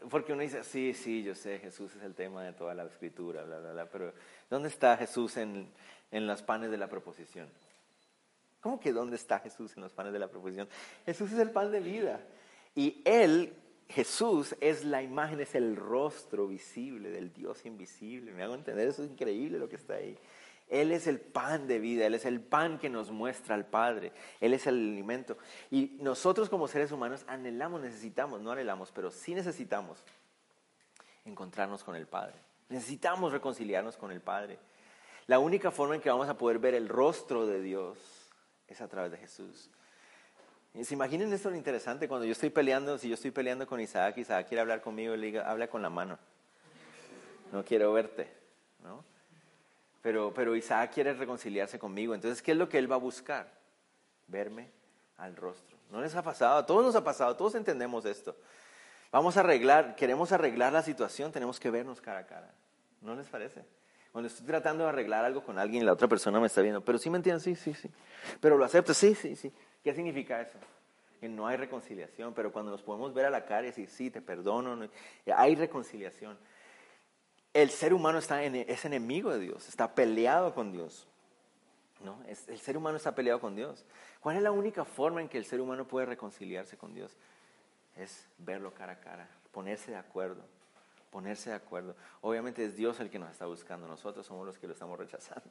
porque 0.10 0.34
uno 0.34 0.42
dice, 0.42 0.62
sí, 0.62 0.94
sí, 0.94 1.24
yo 1.24 1.34
sé, 1.36 1.58
Jesús 1.60 1.96
es 1.96 2.04
el 2.04 2.14
tema 2.14 2.44
de 2.44 2.52
toda 2.52 2.74
la 2.74 2.84
escritura, 2.84 3.44
bla, 3.46 3.60
bla, 3.60 3.72
bla, 3.72 3.86
pero 3.86 4.14
¿dónde 4.50 4.68
está 4.68 4.98
Jesús 4.98 5.38
en, 5.38 5.72
en 6.12 6.28
los 6.28 6.42
panes 6.42 6.70
de 6.70 6.76
la 6.76 6.90
proposición? 6.90 7.48
¿Cómo 8.60 8.78
que 8.78 8.92
dónde 8.92 9.16
está 9.16 9.40
Jesús 9.40 9.72
en 9.78 9.84
los 9.84 9.94
panes 9.94 10.12
de 10.12 10.20
la 10.20 10.28
proposición? 10.28 10.68
Jesús 11.06 11.32
es 11.32 11.40
el 11.40 11.52
pan 11.52 11.72
de 11.72 11.80
vida. 11.80 12.20
Y 12.76 13.02
Él, 13.06 13.54
Jesús, 13.88 14.54
es 14.60 14.84
la 14.84 15.02
imagen, 15.02 15.40
es 15.40 15.56
el 15.56 15.78
rostro 15.78 16.46
visible 16.46 17.10
del 17.10 17.32
Dios 17.32 17.66
invisible. 17.66 18.34
¿Me 18.34 18.44
hago 18.44 18.56
entender? 18.56 18.86
Eso 18.90 19.02
es 19.02 19.12
increíble 19.12 19.60
lo 19.60 19.70
que 19.70 19.78
está 19.78 19.94
ahí. 19.94 20.18
Él 20.70 20.92
es 20.92 21.08
el 21.08 21.20
pan 21.20 21.68
de 21.68 21.80
vida, 21.80 22.06
Él 22.06 22.14
es 22.14 22.26
el 22.26 22.40
pan 22.40 22.78
que 22.78 22.90
nos 22.90 23.10
muestra 23.10 23.56
al 23.56 23.66
Padre, 23.66 24.12
Él 24.40 24.54
es 24.54 24.68
el 24.68 24.76
alimento. 24.76 25.38
Y 25.72 25.98
nosotros 26.00 26.48
como 26.48 26.68
seres 26.68 26.92
humanos 26.92 27.26
anhelamos, 27.28 27.82
necesitamos, 27.82 28.40
no 28.42 28.52
anhelamos, 28.52 28.92
pero 28.92 29.10
sí 29.10 29.34
necesitamos 29.34 30.04
encontrarnos 31.26 31.84
con 31.84 31.96
el 31.96 32.08
Padre. 32.08 32.36
Necesitamos 32.70 33.32
reconciliarnos 33.32 33.98
con 33.98 34.12
el 34.12 34.22
Padre. 34.22 34.60
La 35.26 35.40
única 35.40 35.72
forma 35.72 35.96
en 35.96 36.02
que 36.02 36.10
vamos 36.10 36.30
a 36.30 36.38
poder 36.38 36.60
ver 36.60 36.76
el 36.76 36.88
rostro 36.88 37.48
de 37.48 37.62
Dios 37.62 37.98
es 38.68 38.80
a 38.82 38.88
través 38.88 39.12
de 39.12 39.18
Jesús. 39.18 39.72
Se 40.84 40.94
imaginen 40.94 41.34
esto 41.34 41.50
lo 41.50 41.56
interesante, 41.56 42.08
cuando 42.08 42.26
yo 42.26 42.32
estoy 42.32 42.52
peleando, 42.52 42.98
si 43.00 43.10
yo 43.10 43.16
estoy 43.16 43.32
peleando 43.32 43.66
con 43.66 43.82
Isaac, 43.82 44.18
Isaac 44.18 44.48
quiere 44.48 44.62
hablar 44.62 44.82
conmigo, 44.82 45.16
le 45.16 45.26
diga, 45.26 45.50
habla 45.50 45.68
con 45.68 45.82
la 45.82 45.90
mano. 45.90 46.20
No 47.52 47.66
quiero 47.66 47.92
verte, 47.92 48.32
¿no? 48.84 49.04
Pero, 50.02 50.34
pero 50.34 50.56
Isaac 50.56 50.92
quiere 50.94 51.14
reconciliarse 51.14 51.78
conmigo. 51.78 52.16
Entonces, 52.16 52.42
¿qué 52.42 52.52
es 52.52 52.58
lo 52.58 52.70
que 52.70 52.78
él 52.78 52.92
va 52.92 52.96
a 52.96 53.00
buscar? 53.00 53.52
Verme 54.28 54.70
al 55.18 55.36
rostro. 55.36 55.78
¿No 55.90 56.02
les 56.02 56.16
ha 56.16 56.22
pasado? 56.22 56.58
A 56.58 56.66
todos 56.66 56.86
nos 56.86 56.96
ha 56.96 57.04
pasado, 57.04 57.36
todos 57.36 57.56
entendemos 57.56 58.06
esto. 58.06 58.36
Vamos 59.12 59.38
a 59.38 59.40
arreglar, 59.40 59.96
queremos 59.96 60.32
arreglar 60.32 60.72
la 60.72 60.84
situación, 60.84 61.32
tenemos 61.32 61.60
que 61.60 61.72
vernos 61.72 62.00
cara 62.00 62.20
a 62.20 62.26
cara. 62.28 62.54
¿No 63.02 63.16
les 63.16 63.28
parece? 63.28 63.66
Cuando 64.12 64.28
estoy 64.28 64.46
tratando 64.46 64.84
de 64.84 64.90
arreglar 64.90 65.26
algo 65.26 65.44
con 65.44 65.58
alguien 65.58 65.84
y 65.84 65.86
la 65.86 65.94
otra 65.94 66.08
persona 66.08 66.40
me 66.40 66.48
está 66.48 66.62
viendo, 66.62 66.84
pero 66.84 66.98
sí 66.98 67.10
me 67.10 67.18
entienden, 67.18 67.40
sí, 67.40 67.56
sí, 67.56 67.74
sí. 67.74 67.90
Pero 68.40 68.58
lo 68.58 68.66
acepto, 68.66 68.94
sí, 68.94 69.16
sí, 69.16 69.36
sí. 69.36 69.52
¿Qué 69.84 69.94
significa 69.94 70.42
eso? 70.42 70.58
Que 71.20 71.28
no 71.28 71.48
hay 71.48 71.58
reconciliación, 71.58 72.34
pero 72.34 72.52
cuando 72.52 72.72
nos 72.72 72.82
podemos 72.82 73.14
ver 73.14 73.26
a 73.26 73.30
la 73.30 73.46
cara 73.46 73.64
y 73.64 73.66
decir, 73.68 73.90
sí, 73.90 74.10
te 74.10 74.22
perdono, 74.22 74.88
hay 75.36 75.56
reconciliación 75.56 76.38
el 77.62 77.70
ser 77.70 77.94
humano 77.94 78.20
está 78.20 78.44
es 78.44 78.86
enemigo 78.86 79.32
de 79.32 79.40
Dios, 79.40 79.68
está 79.68 79.94
peleado 79.94 80.54
con 80.54 80.72
Dios. 80.72 81.08
¿no? 82.04 82.18
el 82.26 82.60
ser 82.60 82.78
humano 82.78 82.98
está 82.98 83.14
peleado 83.14 83.40
con 83.40 83.56
Dios. 83.56 83.86
¿Cuál 84.22 84.38
es 84.38 84.44
la 84.44 84.52
única 84.52 84.86
forma 84.86 85.22
en 85.22 85.30
que 85.30 85.38
el 85.38 85.46
ser 85.46 85.62
humano 85.62 85.88
puede 85.88 86.06
reconciliarse 86.06 86.78
con 86.78 86.94
Dios? 86.94 87.16
Es 87.96 88.26
verlo 88.38 88.74
cara 88.74 88.94
a 88.94 89.00
cara, 89.00 89.30
ponerse 89.52 89.92
de 89.92 89.98
acuerdo, 89.98 90.42
ponerse 91.12 91.50
de 91.50 91.56
acuerdo. 91.56 91.96
Obviamente 92.22 92.64
es 92.64 92.76
Dios 92.76 93.00
el 93.00 93.10
que 93.10 93.20
nos 93.20 93.32
está 93.32 93.46
buscando, 93.46 93.88
nosotros 93.88 94.26
somos 94.26 94.46
los 94.46 94.58
que 94.58 94.68
lo 94.68 94.74
estamos 94.74 94.98
rechazando. 94.98 95.50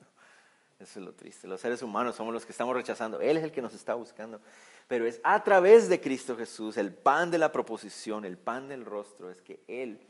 Eso 0.79 1.01
es 1.01 1.05
lo 1.05 1.13
triste. 1.13 1.49
Los 1.49 1.61
seres 1.61 1.83
humanos 1.83 2.15
somos 2.15 2.33
los 2.33 2.47
que 2.47 2.53
estamos 2.53 2.73
rechazando. 2.73 3.21
Él 3.21 3.37
es 3.37 3.43
el 3.43 3.51
que 3.51 3.61
nos 3.61 3.75
está 3.75 3.95
buscando. 3.95 4.41
Pero 4.87 5.07
es 5.07 5.21
a 5.25 5.43
través 5.43 5.89
de 5.89 6.01
Cristo 6.01 6.37
Jesús, 6.37 6.77
el 6.77 6.95
pan 6.95 7.33
de 7.33 7.39
la 7.39 7.51
proposición, 7.51 8.25
el 8.25 8.39
pan 8.39 8.69
del 8.69 8.85
rostro, 8.85 9.29
es 9.29 9.43
que 9.43 9.61
Él 9.67 10.01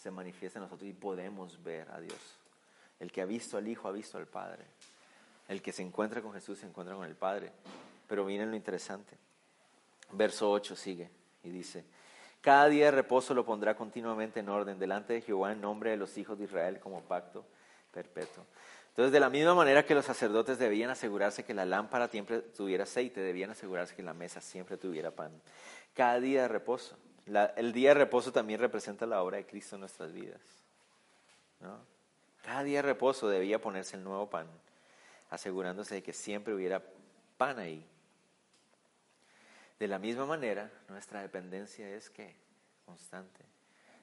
se 0.00 0.10
manifiesta 0.10 0.58
en 0.58 0.64
nosotros 0.64 0.88
y 0.88 0.94
podemos 0.94 1.62
ver 1.62 1.90
a 1.90 2.00
Dios. 2.00 2.18
El 2.98 3.12
que 3.12 3.20
ha 3.20 3.26
visto 3.26 3.58
al 3.58 3.68
Hijo 3.68 3.86
ha 3.86 3.92
visto 3.92 4.16
al 4.16 4.26
Padre. 4.26 4.64
El 5.46 5.60
que 5.60 5.72
se 5.72 5.82
encuentra 5.82 6.22
con 6.22 6.32
Jesús 6.32 6.58
se 6.58 6.66
encuentra 6.66 6.94
con 6.94 7.04
el 7.04 7.16
Padre. 7.16 7.52
Pero 8.08 8.24
miren 8.24 8.50
lo 8.50 8.56
interesante. 8.56 9.16
Verso 10.12 10.50
8 10.50 10.74
sigue 10.74 11.10
y 11.44 11.50
dice, 11.50 11.84
cada 12.40 12.68
día 12.68 12.86
de 12.86 12.90
reposo 12.92 13.34
lo 13.34 13.44
pondrá 13.44 13.76
continuamente 13.76 14.40
en 14.40 14.48
orden 14.48 14.78
delante 14.78 15.12
de 15.12 15.20
Jehová 15.20 15.52
en 15.52 15.60
nombre 15.60 15.90
de 15.90 15.98
los 15.98 16.16
hijos 16.16 16.38
de 16.38 16.44
Israel 16.44 16.80
como 16.80 17.02
pacto 17.02 17.44
perpetuo. 17.92 18.44
Entonces, 18.88 19.12
de 19.12 19.20
la 19.20 19.30
misma 19.30 19.54
manera 19.54 19.84
que 19.84 19.94
los 19.94 20.06
sacerdotes 20.06 20.58
debían 20.58 20.90
asegurarse 20.90 21.44
que 21.44 21.54
la 21.54 21.64
lámpara 21.64 22.08
siempre 22.08 22.40
tuviera 22.40 22.84
aceite, 22.84 23.20
debían 23.20 23.50
asegurarse 23.50 23.94
que 23.94 24.02
la 24.02 24.14
mesa 24.14 24.40
siempre 24.40 24.76
tuviera 24.76 25.10
pan. 25.10 25.30
Cada 25.94 26.18
día 26.20 26.42
de 26.42 26.48
reposo. 26.48 26.96
El 27.26 27.72
día 27.72 27.90
de 27.90 27.94
reposo 27.94 28.32
también 28.32 28.60
representa 28.60 29.06
la 29.06 29.22
obra 29.22 29.38
de 29.38 29.46
Cristo 29.46 29.76
en 29.76 29.80
nuestras 29.80 30.12
vidas. 30.12 30.40
Cada 32.42 32.62
día 32.62 32.78
de 32.78 32.82
reposo 32.82 33.28
debía 33.28 33.60
ponerse 33.60 33.96
el 33.96 34.04
nuevo 34.04 34.28
pan, 34.30 34.46
asegurándose 35.28 35.96
de 35.96 36.02
que 36.02 36.12
siempre 36.12 36.54
hubiera 36.54 36.82
pan 37.36 37.58
ahí. 37.58 37.86
De 39.78 39.88
la 39.88 39.98
misma 39.98 40.26
manera, 40.26 40.70
nuestra 40.88 41.22
dependencia 41.22 41.88
es 41.88 42.10
que 42.10 42.36
constante. 42.84 43.44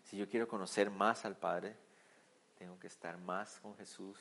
Si 0.04 0.18
yo 0.18 0.30
quiero 0.30 0.48
conocer 0.48 0.90
más 0.90 1.26
al 1.26 1.36
Padre, 1.36 1.76
tengo 2.58 2.80
que 2.80 2.88
estar 2.88 3.18
más 3.18 3.60
con 3.60 3.76
Jesús. 3.76 4.18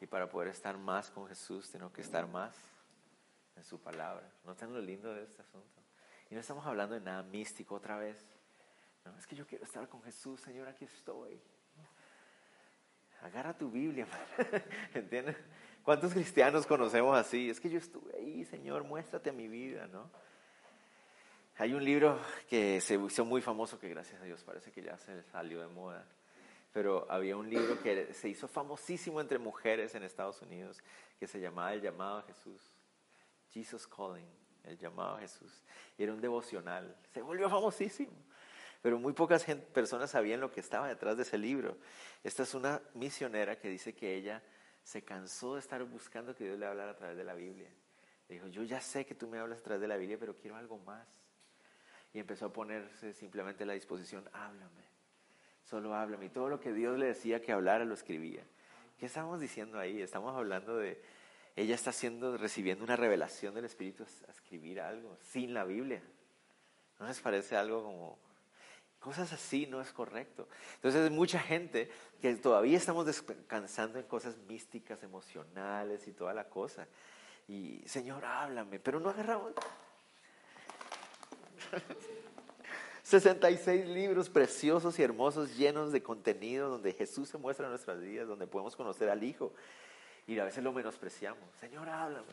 Y 0.00 0.06
para 0.06 0.28
poder 0.28 0.48
estar 0.48 0.78
más 0.78 1.10
con 1.10 1.28
Jesús, 1.28 1.70
tengo 1.70 1.92
que 1.92 2.00
estar 2.00 2.26
más 2.26 2.56
en 3.56 3.64
su 3.64 3.78
palabra. 3.78 4.26
¿Notan 4.44 4.72
lo 4.72 4.80
lindo 4.80 5.12
de 5.12 5.24
este 5.24 5.42
asunto? 5.42 5.79
Y 6.30 6.34
no 6.34 6.40
estamos 6.40 6.64
hablando 6.64 6.94
de 6.94 7.00
nada 7.00 7.22
místico 7.24 7.74
otra 7.74 7.98
vez. 7.98 8.24
Es 9.18 9.26
que 9.26 9.34
yo 9.34 9.46
quiero 9.46 9.64
estar 9.64 9.88
con 9.88 10.02
Jesús, 10.02 10.40
Señor, 10.40 10.68
aquí 10.68 10.84
estoy. 10.84 11.40
Agarra 13.22 13.56
tu 13.56 13.70
Biblia, 13.70 14.06
¿entiendes? 14.94 15.36
¿Cuántos 15.82 16.12
cristianos 16.12 16.66
conocemos 16.66 17.16
así? 17.16 17.50
Es 17.50 17.60
que 17.60 17.68
yo 17.68 17.78
estuve 17.78 18.14
ahí, 18.16 18.44
Señor, 18.44 18.84
muéstrate 18.84 19.30
a 19.30 19.32
mi 19.32 19.48
vida, 19.48 19.86
¿no? 19.88 20.10
Hay 21.58 21.74
un 21.74 21.84
libro 21.84 22.18
que 22.48 22.80
se 22.80 22.94
hizo 22.94 23.24
muy 23.24 23.42
famoso, 23.42 23.78
que 23.78 23.88
gracias 23.88 24.22
a 24.22 24.24
Dios 24.24 24.42
parece 24.44 24.72
que 24.72 24.82
ya 24.82 24.96
se 24.96 25.22
salió 25.24 25.60
de 25.60 25.66
moda, 25.66 26.06
pero 26.72 27.06
había 27.10 27.36
un 27.36 27.50
libro 27.50 27.82
que 27.82 28.14
se 28.14 28.28
hizo 28.28 28.48
famosísimo 28.48 29.20
entre 29.20 29.38
mujeres 29.38 29.94
en 29.94 30.02
Estados 30.04 30.40
Unidos, 30.40 30.78
que 31.18 31.26
se 31.26 31.40
llamaba 31.40 31.74
El 31.74 31.82
llamado 31.82 32.18
a 32.18 32.22
Jesús, 32.22 32.72
Jesus 33.50 33.86
Calling, 33.86 34.39
el 34.64 34.78
llamado 34.78 35.18
Jesús. 35.18 35.62
Era 35.98 36.12
un 36.12 36.20
devocional, 36.20 36.96
se 37.12 37.22
volvió 37.22 37.48
famosísimo, 37.48 38.12
pero 38.82 38.98
muy 38.98 39.12
pocas 39.12 39.44
personas 39.72 40.10
sabían 40.10 40.40
lo 40.40 40.50
que 40.50 40.60
estaba 40.60 40.88
detrás 40.88 41.16
de 41.16 41.22
ese 41.22 41.38
libro. 41.38 41.76
Esta 42.24 42.42
es 42.42 42.54
una 42.54 42.80
misionera 42.94 43.58
que 43.58 43.68
dice 43.68 43.94
que 43.94 44.14
ella 44.14 44.42
se 44.82 45.02
cansó 45.02 45.54
de 45.54 45.60
estar 45.60 45.82
buscando 45.84 46.34
que 46.34 46.44
Dios 46.44 46.58
le 46.58 46.66
hablara 46.66 46.92
a 46.92 46.96
través 46.96 47.16
de 47.16 47.24
la 47.24 47.34
Biblia. 47.34 47.68
Le 48.28 48.36
dijo, 48.36 48.46
yo 48.48 48.62
ya 48.62 48.80
sé 48.80 49.04
que 49.04 49.14
tú 49.14 49.28
me 49.28 49.38
hablas 49.38 49.58
a 49.58 49.62
través 49.62 49.80
de 49.80 49.88
la 49.88 49.96
Biblia, 49.96 50.16
pero 50.18 50.36
quiero 50.36 50.56
algo 50.56 50.78
más 50.78 51.06
y 52.12 52.18
empezó 52.18 52.46
a 52.46 52.52
ponerse 52.52 53.12
simplemente 53.12 53.64
a 53.64 53.66
la 53.66 53.74
disposición, 53.74 54.28
háblame, 54.32 54.84
solo 55.64 55.94
háblame. 55.94 56.26
Y 56.26 56.28
todo 56.30 56.48
lo 56.48 56.60
que 56.60 56.72
Dios 56.72 56.98
le 56.98 57.06
decía 57.06 57.40
que 57.40 57.52
hablara 57.52 57.84
lo 57.84 57.94
escribía. 57.94 58.42
¿Qué 58.98 59.06
estamos 59.06 59.40
diciendo 59.40 59.78
ahí? 59.78 60.02
Estamos 60.02 60.36
hablando 60.36 60.76
de, 60.76 61.00
ella 61.60 61.74
está 61.74 61.90
haciendo, 61.90 62.38
recibiendo 62.38 62.82
una 62.84 62.96
revelación 62.96 63.54
del 63.54 63.66
Espíritu 63.66 64.04
a 64.26 64.30
escribir 64.30 64.80
algo 64.80 65.18
sin 65.22 65.52
la 65.52 65.64
Biblia. 65.64 66.02
¿No 66.98 67.06
les 67.06 67.20
parece 67.20 67.54
algo 67.54 67.82
como, 67.82 68.18
cosas 68.98 69.32
así 69.32 69.66
no 69.66 69.80
es 69.82 69.92
correcto? 69.92 70.48
Entonces 70.76 71.02
hay 71.02 71.10
mucha 71.10 71.38
gente 71.38 71.90
que 72.22 72.34
todavía 72.36 72.78
estamos 72.78 73.04
descansando 73.04 73.98
en 73.98 74.06
cosas 74.06 74.38
místicas, 74.48 75.02
emocionales 75.02 76.08
y 76.08 76.12
toda 76.12 76.32
la 76.32 76.44
cosa. 76.44 76.88
Y 77.46 77.82
Señor, 77.86 78.24
háblame, 78.24 78.78
pero 78.80 78.98
no 78.98 79.10
agarramos 79.10 79.52
66 83.02 83.86
libros 83.86 84.30
preciosos 84.30 84.98
y 84.98 85.02
hermosos 85.02 85.56
llenos 85.56 85.92
de 85.92 86.02
contenido 86.02 86.70
donde 86.70 86.92
Jesús 86.92 87.28
se 87.28 87.36
muestra 87.38 87.66
en 87.66 87.72
nuestras 87.72 88.00
vidas, 88.00 88.28
donde 88.28 88.46
podemos 88.46 88.76
conocer 88.76 89.10
al 89.10 89.22
Hijo. 89.24 89.52
Y 90.30 90.38
a 90.38 90.44
veces 90.44 90.62
lo 90.62 90.72
menospreciamos. 90.72 91.42
Señor, 91.56 91.88
háblame. 91.88 92.24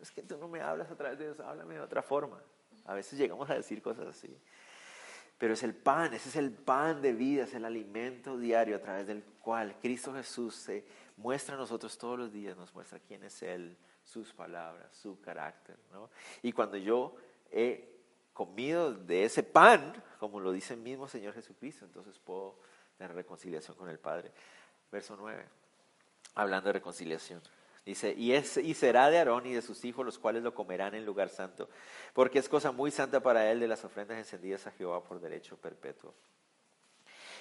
Es 0.00 0.10
que 0.10 0.22
tú 0.22 0.38
no 0.38 0.48
me 0.48 0.62
hablas 0.62 0.90
a 0.90 0.96
través 0.96 1.18
de 1.18 1.26
Dios, 1.26 1.40
háblame 1.40 1.74
de 1.74 1.80
otra 1.80 2.00
forma. 2.00 2.40
A 2.86 2.94
veces 2.94 3.18
llegamos 3.18 3.50
a 3.50 3.54
decir 3.54 3.82
cosas 3.82 4.06
así. 4.06 4.34
Pero 5.36 5.52
es 5.52 5.62
el 5.62 5.74
pan, 5.74 6.14
ese 6.14 6.30
es 6.30 6.36
el 6.36 6.50
pan 6.52 7.02
de 7.02 7.12
vida, 7.12 7.44
es 7.44 7.52
el 7.52 7.66
alimento 7.66 8.38
diario 8.38 8.76
a 8.76 8.78
través 8.78 9.06
del 9.06 9.22
cual 9.42 9.76
Cristo 9.78 10.14
Jesús 10.14 10.54
se 10.54 10.86
muestra 11.18 11.54
a 11.54 11.58
nosotros 11.58 11.98
todos 11.98 12.18
los 12.18 12.32
días, 12.32 12.56
nos 12.56 12.72
muestra 12.72 12.98
quién 12.98 13.22
es 13.24 13.42
Él, 13.42 13.76
sus 14.02 14.32
palabras, 14.32 14.96
su 14.96 15.20
carácter. 15.20 15.76
¿no? 15.92 16.08
Y 16.40 16.50
cuando 16.50 16.78
yo 16.78 17.14
he 17.50 18.00
comido 18.32 18.94
de 18.94 19.24
ese 19.26 19.42
pan, 19.42 20.02
como 20.18 20.40
lo 20.40 20.50
dice 20.50 20.72
el 20.72 20.80
mismo 20.80 21.08
Señor 21.08 21.34
Jesucristo, 21.34 21.84
entonces 21.84 22.18
puedo 22.18 22.58
tener 22.96 23.14
reconciliación 23.14 23.76
con 23.76 23.90
el 23.90 23.98
Padre. 23.98 24.32
Verso 24.90 25.14
9, 25.18 25.44
hablando 26.34 26.68
de 26.68 26.74
reconciliación. 26.74 27.40
Dice, 27.84 28.14
y, 28.16 28.32
es, 28.32 28.56
y 28.56 28.72
será 28.72 29.10
de 29.10 29.18
Aarón 29.18 29.46
y 29.46 29.52
de 29.52 29.60
sus 29.60 29.84
hijos 29.84 30.06
los 30.06 30.18
cuales 30.18 30.42
lo 30.42 30.54
comerán 30.54 30.94
en 30.94 31.04
lugar 31.04 31.28
santo, 31.28 31.68
porque 32.14 32.38
es 32.38 32.48
cosa 32.48 32.72
muy 32.72 32.90
santa 32.90 33.20
para 33.20 33.50
él 33.50 33.60
de 33.60 33.68
las 33.68 33.84
ofrendas 33.84 34.16
encendidas 34.16 34.66
a 34.66 34.70
Jehová 34.70 35.04
por 35.04 35.20
derecho 35.20 35.56
perpetuo. 35.56 36.14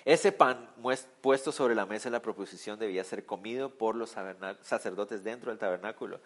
Ese 0.06 0.34
pan 0.34 0.69
puesto 1.21 1.53
sobre 1.53 1.75
la 1.75 1.86
mesa 1.86 2.10
de 2.10 2.12
la 2.12 2.21
proposición 2.21 2.77
debía 2.77 3.06
ser 3.06 3.25
comido 3.25 3.69
por 3.69 3.95
los 3.95 4.15
sacerdotes 4.62 5.23
dentro 5.23 5.49
del 5.49 5.60
tabernáculo. 5.60 6.19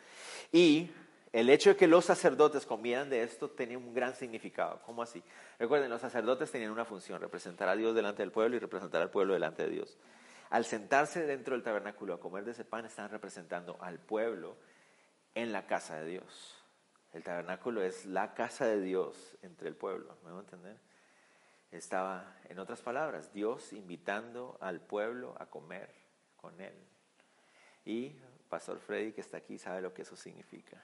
Y 0.51 0.89
el 1.31 1.49
hecho 1.51 1.69
de 1.69 1.75
que 1.75 1.85
los 1.85 2.05
sacerdotes 2.05 2.65
comieran 2.65 3.11
de 3.11 3.21
esto 3.21 3.49
tenía 3.49 3.77
un 3.77 3.93
gran 3.93 4.15
significado. 4.15 4.81
¿Cómo 4.83 5.03
así? 5.03 5.21
Recuerden, 5.59 5.91
los 5.91 6.01
sacerdotes 6.01 6.51
tenían 6.51 6.71
una 6.71 6.85
función, 6.85 7.21
representar 7.21 7.69
a 7.69 7.75
Dios 7.75 7.93
delante 7.93 8.23
del 8.23 8.31
pueblo 8.31 8.55
y 8.55 8.59
representar 8.59 9.03
al 9.03 9.11
pueblo 9.11 9.35
delante 9.35 9.63
de 9.63 9.69
Dios. 9.69 9.95
Al 10.49 10.65
sentarse 10.65 11.25
dentro 11.25 11.53
del 11.53 11.63
tabernáculo 11.63 12.13
a 12.13 12.19
comer 12.19 12.45
de 12.45 12.51
ese 12.51 12.65
pan, 12.65 12.85
están 12.85 13.09
representando 13.09 13.77
al 13.81 13.99
pueblo 13.99 14.57
en 15.35 15.51
la 15.51 15.67
casa 15.67 15.99
de 15.99 16.05
Dios. 16.05 16.63
El 17.13 17.23
tabernáculo 17.23 17.81
es 17.81 18.05
la 18.05 18.33
casa 18.33 18.65
de 18.65 18.81
Dios 18.81 19.37
entre 19.41 19.67
el 19.67 19.75
pueblo, 19.75 20.17
¿me 20.23 20.31
van 20.31 20.39
a 20.39 20.41
entender? 20.41 20.77
Estaba, 21.71 22.35
en 22.45 22.59
otras 22.59 22.81
palabras, 22.81 23.33
Dios 23.33 23.73
invitando 23.73 24.57
al 24.61 24.79
pueblo 24.79 25.35
a 25.39 25.47
comer 25.47 25.89
con 26.37 26.59
él. 26.61 26.75
Y 27.85 28.15
Pastor 28.49 28.79
Freddy, 28.79 29.11
que 29.11 29.21
está 29.21 29.37
aquí, 29.37 29.57
sabe 29.57 29.81
lo 29.81 29.93
que 29.93 30.03
eso 30.03 30.15
significa. 30.15 30.81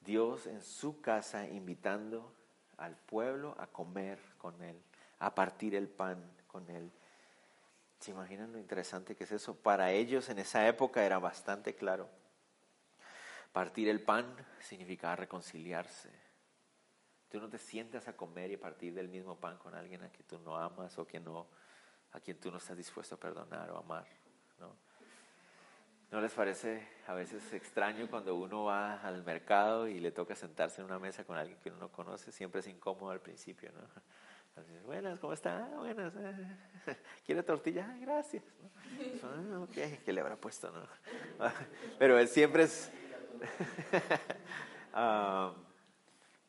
Dios 0.00 0.46
en 0.46 0.62
su 0.62 1.00
casa 1.00 1.46
invitando 1.46 2.32
al 2.76 2.96
pueblo 2.96 3.54
a 3.58 3.66
comer 3.66 4.18
con 4.38 4.62
Él, 4.62 4.80
a 5.18 5.34
partir 5.34 5.74
el 5.74 5.88
pan 5.88 6.22
con 6.46 6.68
Él. 6.70 6.90
¿Se 7.98 8.12
imaginan 8.12 8.52
lo 8.52 8.58
interesante 8.58 9.16
que 9.16 9.24
es 9.24 9.32
eso? 9.32 9.56
Para 9.56 9.90
ellos 9.90 10.28
en 10.28 10.38
esa 10.38 10.66
época 10.68 11.04
era 11.04 11.18
bastante 11.18 11.74
claro. 11.74 12.08
Partir 13.52 13.88
el 13.88 14.00
pan 14.00 14.36
significaba 14.60 15.16
reconciliarse. 15.16 16.10
Tú 17.28 17.40
no 17.40 17.48
te 17.48 17.58
sientas 17.58 18.06
a 18.08 18.16
comer 18.16 18.52
y 18.52 18.56
partir 18.56 18.94
del 18.94 19.08
mismo 19.08 19.36
pan 19.36 19.58
con 19.58 19.74
alguien 19.74 20.02
a 20.02 20.08
quien 20.10 20.26
tú 20.26 20.38
no 20.38 20.56
amas 20.56 20.96
o 20.98 21.06
que 21.06 21.18
no, 21.18 21.48
a 22.12 22.20
quien 22.20 22.38
tú 22.38 22.50
no 22.50 22.58
estás 22.58 22.76
dispuesto 22.76 23.16
a 23.16 23.18
perdonar 23.18 23.70
o 23.70 23.78
amar. 23.78 24.06
¿no? 24.60 24.76
¿No 26.10 26.20
les 26.20 26.32
parece 26.32 26.88
a 27.06 27.14
veces 27.14 27.52
extraño 27.52 28.08
cuando 28.08 28.36
uno 28.36 28.64
va 28.64 29.00
al 29.00 29.22
mercado 29.24 29.88
y 29.88 30.00
le 30.00 30.12
toca 30.12 30.34
sentarse 30.34 30.80
en 30.80 30.86
una 30.86 30.98
mesa 30.98 31.24
con 31.24 31.36
alguien 31.36 31.58
que 31.58 31.68
uno 31.70 31.80
no 31.80 31.92
conoce? 31.92 32.32
Siempre 32.32 32.60
es 32.60 32.66
incómodo 32.68 33.10
al 33.10 33.20
principio, 33.20 33.72
¿no? 33.72 33.80
Buenas, 34.84 35.18
¿cómo 35.20 35.32
está? 35.32 35.64
Ah, 35.64 35.78
buenas. 35.78 36.14
Eh. 36.16 36.56
¿Quiere 37.26 37.42
tortilla? 37.42 37.86
Ah, 37.90 37.98
gracias. 38.00 38.42
Ah, 39.22 39.60
ok, 39.60 40.02
¿qué 40.04 40.12
le 40.12 40.20
habrá 40.20 40.36
puesto? 40.36 40.70
No? 40.70 40.82
Pero 41.98 42.26
siempre 42.26 42.64
es... 42.64 42.90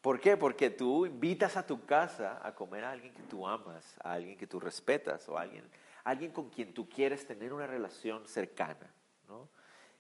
¿Por 0.02 0.20
qué? 0.20 0.38
Porque 0.38 0.70
tú 0.70 1.06
invitas 1.06 1.58
a 1.58 1.68
tu 1.68 1.86
casa 1.86 2.40
a 2.42 2.56
comer 2.56 2.86
a 2.86 2.92
alguien 2.92 3.14
que 3.14 3.24
tú 3.24 3.46
amas, 3.46 3.98
a 4.02 4.14
alguien 4.14 4.38
que 4.38 4.48
tú 4.48 4.60
respetas 4.60 5.28
o 5.28 5.38
a 5.38 5.42
alguien, 5.42 5.70
alguien 6.04 6.32
con 6.32 6.50
quien 6.50 6.74
tú 6.74 6.88
quieres 6.88 7.28
tener 7.28 7.52
una 7.52 7.68
relación 7.68 8.26
cercana. 8.26 8.94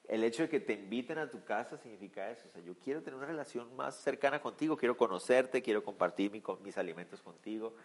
El 0.10 0.24
hecho 0.24 0.41
de 0.41 0.49
que 0.49 0.60
te 0.60 0.74
inviten 0.74 1.20
a 1.20 1.30
tu 1.30 1.43
casa 1.43 1.78
significa 1.78 2.32
eso. 2.32 2.47
O 2.47 2.51
sea, 2.51 2.64
yo 2.64 2.74
quiero 2.80 3.03
tener 3.03 3.16
una 3.16 3.28
relación 3.28 3.76
más 3.76 3.95
cercana 3.95 4.41
contigo, 4.41 4.76
quiero 4.76 4.97
conocerte, 4.97 5.62
quiero 5.62 5.84
compartir 5.84 6.32
mis 6.64 6.78
alimentos 6.80 7.22
contigo. 7.22 7.76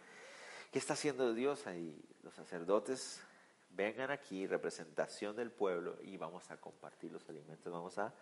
¿Qué 0.72 0.78
está 0.78 0.94
haciendo 0.94 1.34
Dios 1.34 1.66
ahí? 1.66 2.02
Los 2.22 2.32
sacerdotes 2.32 3.22
vengan 3.68 4.10
aquí, 4.10 4.46
representación 4.46 5.36
del 5.36 5.50
pueblo, 5.50 5.98
y 6.02 6.16
vamos 6.16 6.50
a 6.50 6.56
compartir 6.56 7.12
los 7.12 7.28
alimentos, 7.28 7.70
vamos 7.70 7.98
a 7.98 8.14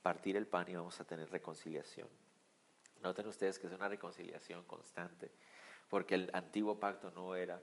partir 0.00 0.36
el 0.38 0.46
pan 0.46 0.66
y 0.70 0.74
vamos 0.74 0.98
a 1.00 1.04
tener 1.04 1.30
reconciliación. 1.30 2.08
Noten 3.02 3.26
ustedes 3.26 3.58
que 3.58 3.66
es 3.66 3.72
una 3.74 3.88
reconciliación 3.88 4.64
constante, 4.64 5.30
porque 5.90 6.14
el 6.14 6.30
antiguo 6.32 6.80
pacto 6.80 7.10
no 7.10 7.36
era 7.36 7.60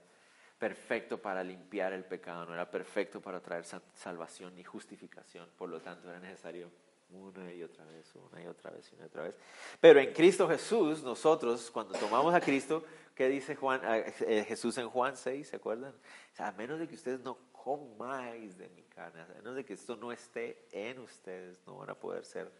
perfecto 0.64 1.18
para 1.18 1.44
limpiar 1.44 1.92
el 1.92 2.06
pecado, 2.06 2.46
no 2.46 2.54
era 2.54 2.70
perfecto 2.70 3.20
para 3.20 3.38
traer 3.38 3.66
salvación 3.92 4.54
ni 4.56 4.64
justificación, 4.64 5.46
por 5.58 5.68
lo 5.68 5.78
tanto 5.78 6.08
era 6.08 6.18
necesario 6.18 6.70
una 7.10 7.52
y 7.52 7.62
otra 7.62 7.84
vez, 7.84 8.10
una 8.14 8.42
y 8.42 8.46
otra 8.46 8.70
vez 8.70 8.90
una 8.94 9.02
y 9.02 9.06
otra 9.06 9.22
vez. 9.24 9.34
Pero 9.78 10.00
en 10.00 10.14
Cristo 10.14 10.48
Jesús, 10.48 11.02
nosotros, 11.02 11.70
cuando 11.70 11.92
tomamos 11.98 12.34
a 12.34 12.40
Cristo, 12.40 12.82
¿qué 13.14 13.28
dice 13.28 13.56
Juan, 13.56 13.82
eh, 13.84 14.42
Jesús 14.48 14.78
en 14.78 14.88
Juan 14.88 15.18
6? 15.18 15.46
¿Se 15.46 15.56
acuerdan? 15.56 15.92
a 16.38 16.50
menos 16.52 16.78
de 16.78 16.88
que 16.88 16.94
ustedes 16.94 17.20
no 17.20 17.36
comáis 17.52 18.56
de 18.56 18.70
mi 18.70 18.84
carne, 18.84 19.20
a 19.20 19.26
menos 19.26 19.56
de 19.56 19.66
que 19.66 19.74
esto 19.74 19.96
no 19.96 20.12
esté 20.12 20.66
en 20.72 20.98
ustedes, 20.98 21.60
no 21.66 21.76
van 21.76 21.90
a 21.90 21.94
poder 21.94 22.24
ser 22.24 22.50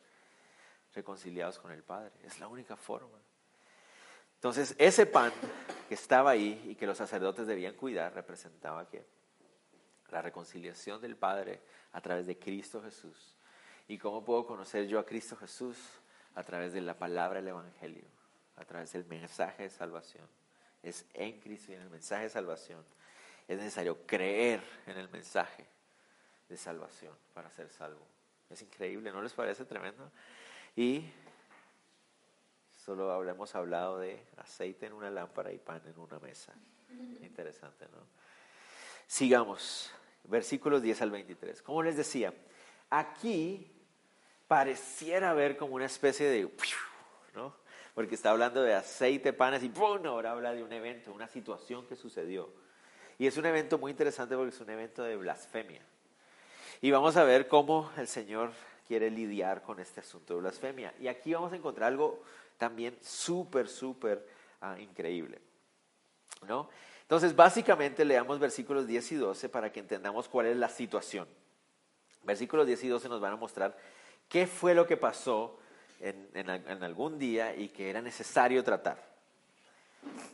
reconciliados 0.95 1.59
con 1.59 1.73
el 1.73 1.83
Padre. 1.83 2.13
Es 2.23 2.39
la 2.39 2.49
única 2.49 2.77
forma. 2.77 3.19
Entonces, 4.45 4.75
ese 4.77 5.07
pan 5.07 5.33
que 5.89 5.95
estaba 5.95 6.33
ahí 6.33 6.63
y 6.69 6.75
que 6.75 6.87
los 6.87 6.99
sacerdotes 6.99 7.47
debían 7.47 7.73
cuidar 7.77 8.13
representaba 8.13 8.87
que 8.87 9.03
la 10.11 10.21
reconciliación 10.21 11.01
del 11.01 11.17
Padre 11.17 11.63
a 11.93 12.03
través 12.03 12.27
de 12.27 12.39
Cristo 12.39 12.83
Jesús. 12.83 13.35
¿Y 13.89 13.97
cómo 13.97 14.23
puedo 14.23 14.45
conocer 14.45 14.87
yo 14.87 14.99
a 14.99 15.07
Cristo 15.07 15.35
Jesús? 15.35 15.79
A 16.35 16.43
través 16.43 16.75
de 16.75 16.83
la 16.83 16.93
palabra 16.93 17.41
del 17.41 17.49
Evangelio, 17.49 18.05
a 18.57 18.67
través 18.67 18.93
del 18.93 19.07
mensaje 19.07 19.63
de 19.63 19.71
salvación. 19.71 20.29
Es 20.83 21.07
en 21.15 21.41
Cristo 21.41 21.73
y 21.73 21.77
en 21.77 21.81
el 21.81 21.89
mensaje 21.89 22.25
de 22.25 22.29
salvación. 22.29 22.85
Es 23.49 23.57
necesario 23.57 24.07
creer 24.07 24.63
en 24.85 24.99
el 24.99 25.09
mensaje 25.09 25.65
de 26.51 26.59
salvación 26.59 27.17
para 27.33 27.51
ser 27.51 27.71
salvo. 27.71 28.07
Es 28.51 28.61
increíble, 28.61 29.11
¿no 29.11 29.23
les 29.23 29.33
parece 29.33 29.65
tremendo? 29.65 30.13
Y 30.77 31.11
solo 32.85 33.11
habremos 33.11 33.55
hablado 33.55 33.99
de 33.99 34.23
aceite 34.37 34.87
en 34.87 34.93
una 34.93 35.11
lámpara 35.11 35.51
y 35.53 35.59
pan 35.59 35.81
en 35.87 35.99
una 35.99 36.19
mesa. 36.19 36.53
Interesante, 37.23 37.87
¿no? 37.91 38.07
Sigamos, 39.07 39.91
versículos 40.25 40.83
10 40.83 41.03
al 41.03 41.11
23. 41.11 41.63
Como 41.63 41.83
les 41.83 41.97
decía, 41.97 42.35
aquí 42.91 43.71
pareciera 44.47 45.31
haber 45.31 45.57
como 45.57 45.75
una 45.77 45.87
especie 45.87 46.29
de, 46.29 46.51
¿no? 47.35 47.57
Porque 47.95 48.15
está 48.17 48.31
hablando 48.31 48.63
de 48.63 48.75
aceite, 48.75 49.33
panes 49.33 49.63
y 49.63 49.71
¡pum! 49.71 50.05
ahora 50.05 50.33
habla 50.33 50.53
de 50.53 50.63
un 50.63 50.73
evento, 50.73 51.13
una 51.13 51.29
situación 51.29 51.87
que 51.87 51.97
sucedió. 51.97 52.53
Y 53.19 53.27
es 53.27 53.37
un 53.39 53.47
evento 53.47 53.79
muy 53.79 53.93
interesante 53.93 54.37
porque 54.37 54.55
es 54.55 54.61
un 54.61 54.71
evento 54.71 55.03
de 55.05 55.17
blasfemia. 55.17 55.81
Y 56.83 56.91
vamos 56.91 57.17
a 57.17 57.25
ver 57.25 57.49
cómo 57.49 57.91
el 57.97 58.09
Señor 58.09 58.53
quiere 58.87 59.11
lidiar 59.11 59.63
con 59.63 59.81
este 59.81 60.01
asunto 60.01 60.35
de 60.35 60.41
blasfemia. 60.41 60.93
Y 61.01 61.09
aquí 61.09 61.33
vamos 61.33 61.53
a 61.53 61.57
encontrar 61.57 61.89
algo 61.89 62.23
también 62.59 62.97
súper, 63.01 63.69
súper 63.69 64.27
ah, 64.61 64.77
increíble. 64.79 65.41
¿no? 66.47 66.69
Entonces, 67.03 67.37
básicamente 67.37 68.05
leamos 68.05 68.39
versículos 68.39 68.87
10 68.87 69.13
y 69.13 69.15
12 69.17 69.49
para 69.49 69.71
que 69.71 69.81
entendamos 69.81 70.29
cuál 70.29 70.47
es 70.47 70.57
la 70.57 70.69
situación. 70.69 71.29
Versículos 72.23 72.67
10 72.67 72.85
y 72.85 72.89
12 72.89 73.09
nos 73.09 73.21
van 73.21 73.35
a 73.35 73.37
mostrar 73.37 73.77
qué 74.29 74.47
fue 74.47 74.75
lo 74.75 74.87
que 74.87 74.97
pasó 74.97 75.59
en, 76.01 76.83
algún 76.83 77.19
día 77.19 77.55
y 77.55 77.69
que 77.69 77.91
era 77.91 78.01
necesario 78.01 78.65
tratar. 78.65 79.13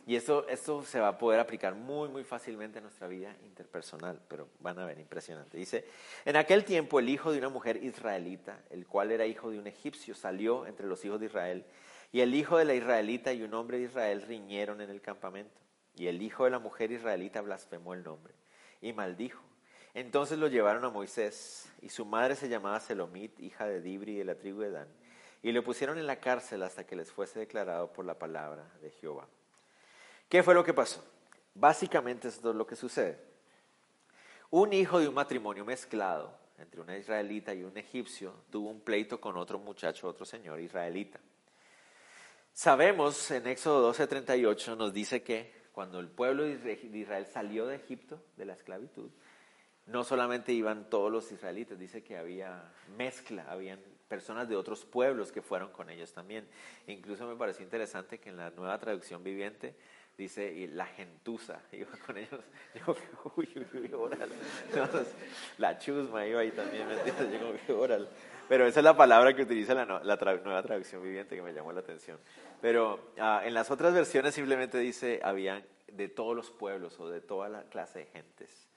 Y 0.05 0.15
esto, 0.15 0.47
esto 0.49 0.83
se 0.83 0.99
va 0.99 1.09
a 1.09 1.17
poder 1.17 1.39
aplicar 1.39 1.75
muy, 1.75 2.09
muy 2.09 2.23
fácilmente 2.23 2.79
en 2.79 2.83
nuestra 2.83 3.07
vida 3.07 3.35
interpersonal, 3.45 4.19
pero 4.27 4.49
van 4.59 4.79
a 4.79 4.85
ver, 4.85 4.99
impresionante. 4.99 5.57
Dice, 5.57 5.85
en 6.25 6.35
aquel 6.35 6.65
tiempo 6.65 6.99
el 6.99 7.07
hijo 7.07 7.31
de 7.31 7.37
una 7.37 7.49
mujer 7.49 7.81
israelita, 7.83 8.59
el 8.69 8.85
cual 8.85 9.11
era 9.11 9.25
hijo 9.25 9.49
de 9.49 9.59
un 9.59 9.67
egipcio, 9.67 10.13
salió 10.13 10.65
entre 10.65 10.87
los 10.87 11.03
hijos 11.05 11.19
de 11.19 11.27
Israel, 11.27 11.65
y 12.11 12.21
el 12.21 12.35
hijo 12.35 12.57
de 12.57 12.65
la 12.65 12.73
israelita 12.73 13.31
y 13.33 13.43
un 13.43 13.53
hombre 13.53 13.77
de 13.77 13.85
Israel 13.85 14.21
riñeron 14.21 14.81
en 14.81 14.89
el 14.89 15.01
campamento. 15.01 15.59
Y 15.95 16.07
el 16.07 16.21
hijo 16.21 16.45
de 16.45 16.51
la 16.51 16.59
mujer 16.59 16.91
israelita 16.91 17.41
blasfemó 17.41 17.93
el 17.93 18.03
nombre 18.03 18.33
y 18.81 18.93
maldijo. 18.93 19.43
Entonces 19.93 20.39
lo 20.39 20.47
llevaron 20.47 20.85
a 20.85 20.89
Moisés, 20.89 21.69
y 21.81 21.89
su 21.89 22.05
madre 22.05 22.35
se 22.35 22.47
llamaba 22.47 22.79
Selomit, 22.79 23.37
hija 23.39 23.65
de 23.67 23.81
Dibri 23.81 24.15
de 24.15 24.23
la 24.23 24.35
tribu 24.35 24.61
de 24.61 24.71
Dan, 24.71 24.87
y 25.43 25.51
lo 25.51 25.63
pusieron 25.63 25.97
en 25.97 26.07
la 26.07 26.17
cárcel 26.17 26.63
hasta 26.63 26.85
que 26.85 26.95
les 26.95 27.11
fuese 27.11 27.39
declarado 27.39 27.91
por 27.91 28.05
la 28.05 28.17
palabra 28.17 28.63
de 28.81 28.91
Jehová. 28.91 29.27
¿Qué 30.29 30.43
fue 30.43 30.53
lo 30.53 30.63
que 30.63 30.73
pasó? 30.73 31.03
Básicamente 31.53 32.29
esto 32.29 32.51
es 32.51 32.55
lo 32.55 32.65
que 32.65 32.77
sucede. 32.77 33.19
Un 34.49 34.71
hijo 34.71 34.99
de 34.99 35.09
un 35.09 35.13
matrimonio 35.13 35.65
mezclado 35.65 36.33
entre 36.57 36.79
una 36.79 36.97
israelita 36.97 37.53
y 37.53 37.63
un 37.63 37.77
egipcio 37.77 38.33
tuvo 38.49 38.69
un 38.69 38.79
pleito 38.79 39.19
con 39.19 39.35
otro 39.35 39.59
muchacho, 39.59 40.07
otro 40.07 40.25
señor 40.25 40.61
israelita. 40.61 41.19
Sabemos 42.53 43.31
en 43.31 43.47
Éxodo 43.47 43.93
12:38 43.93 44.75
nos 44.75 44.93
dice 44.93 45.23
que 45.23 45.51
cuando 45.71 45.99
el 45.99 46.09
pueblo 46.09 46.43
de 46.43 46.89
Israel 46.93 47.25
salió 47.25 47.65
de 47.65 47.77
Egipto, 47.77 48.21
de 48.35 48.45
la 48.45 48.53
esclavitud, 48.53 49.09
no 49.85 50.03
solamente 50.03 50.51
iban 50.51 50.89
todos 50.89 51.11
los 51.11 51.31
israelitas, 51.31 51.79
dice 51.79 52.03
que 52.03 52.17
había 52.17 52.71
mezcla, 52.97 53.49
habían 53.49 53.79
personas 54.07 54.49
de 54.49 54.57
otros 54.57 54.85
pueblos 54.85 55.31
que 55.31 55.41
fueron 55.41 55.71
con 55.71 55.89
ellos 55.89 56.11
también. 56.13 56.45
Incluso 56.87 57.25
me 57.25 57.35
pareció 57.35 57.63
interesante 57.63 58.19
que 58.19 58.29
en 58.29 58.37
la 58.37 58.49
nueva 58.51 58.77
traducción 58.77 59.23
viviente 59.23 59.75
dice 60.17 60.67
la 60.73 60.85
gentuza 60.85 61.61
iba 61.71 61.91
con 62.05 62.17
ellos. 62.17 62.41
Órale. 63.97 64.35
la 65.57 65.77
chusma 65.79 66.27
iba 66.27 66.41
ahí 66.41 66.51
también, 66.51 66.87
¿me 66.87 66.95
entiendes? 66.95 67.41
Yo 67.41 67.65
que 67.65 67.73
órale. 67.73 68.07
Pero 68.51 68.67
esa 68.67 68.81
es 68.81 68.83
la 68.83 68.97
palabra 68.97 69.33
que 69.33 69.43
utiliza 69.43 69.73
la, 69.73 69.85
nueva 69.85 70.61
traducción 70.61 71.01
viviente 71.01 71.37
que 71.37 71.41
me 71.41 71.53
llamó 71.53 71.71
la 71.71 71.79
atención. 71.79 72.19
Pero 72.59 73.13
ah, 73.17 73.43
en 73.45 73.53
las 73.53 73.71
otras 73.71 73.93
versiones 73.93 74.35
simplemente 74.35 74.77
dice, 74.77 75.21
habían 75.23 75.65
de 75.87 76.09
todos 76.09 76.35
los 76.35 76.51
pueblos 76.51 76.99
o 76.99 77.07
de 77.07 77.21
toda 77.21 77.47
la 77.47 77.63
clase 77.63 77.99
de 77.99 78.05
gentes. 78.07 78.67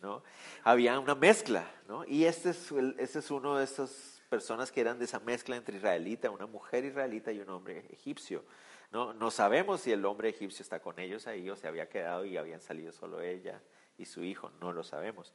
¿no? 0.00 0.22
Había 0.62 1.00
una 1.00 1.16
mezcla, 1.16 1.68
¿no? 1.88 2.04
Y 2.06 2.26
este 2.26 2.50
es, 2.50 2.70
este 2.96 3.18
es 3.18 3.30
uno 3.32 3.56
de 3.56 3.64
esas 3.64 4.22
personas 4.28 4.70
que 4.70 4.80
eran 4.80 5.00
de 5.00 5.06
esa 5.06 5.18
mezcla 5.18 5.56
entre 5.56 5.78
israelita, 5.78 6.30
una 6.30 6.46
mujer 6.46 6.84
israelita 6.84 7.32
y 7.32 7.40
un 7.40 7.48
hombre 7.48 7.88
egipcio. 7.90 8.44
No, 8.92 9.14
no 9.14 9.32
sabemos 9.32 9.80
si 9.80 9.90
el 9.90 10.04
hombre 10.04 10.28
egipcio 10.28 10.62
está 10.62 10.78
con 10.78 11.00
ellos 11.00 11.26
ahí 11.26 11.50
o 11.50 11.56
se 11.56 11.66
había 11.66 11.88
quedado 11.88 12.24
y 12.24 12.36
habían 12.36 12.60
salido 12.60 12.92
solo 12.92 13.20
ella 13.20 13.60
y 13.98 14.04
su 14.04 14.22
hijo, 14.22 14.52
no 14.60 14.72
lo 14.72 14.84
sabemos. 14.84 15.34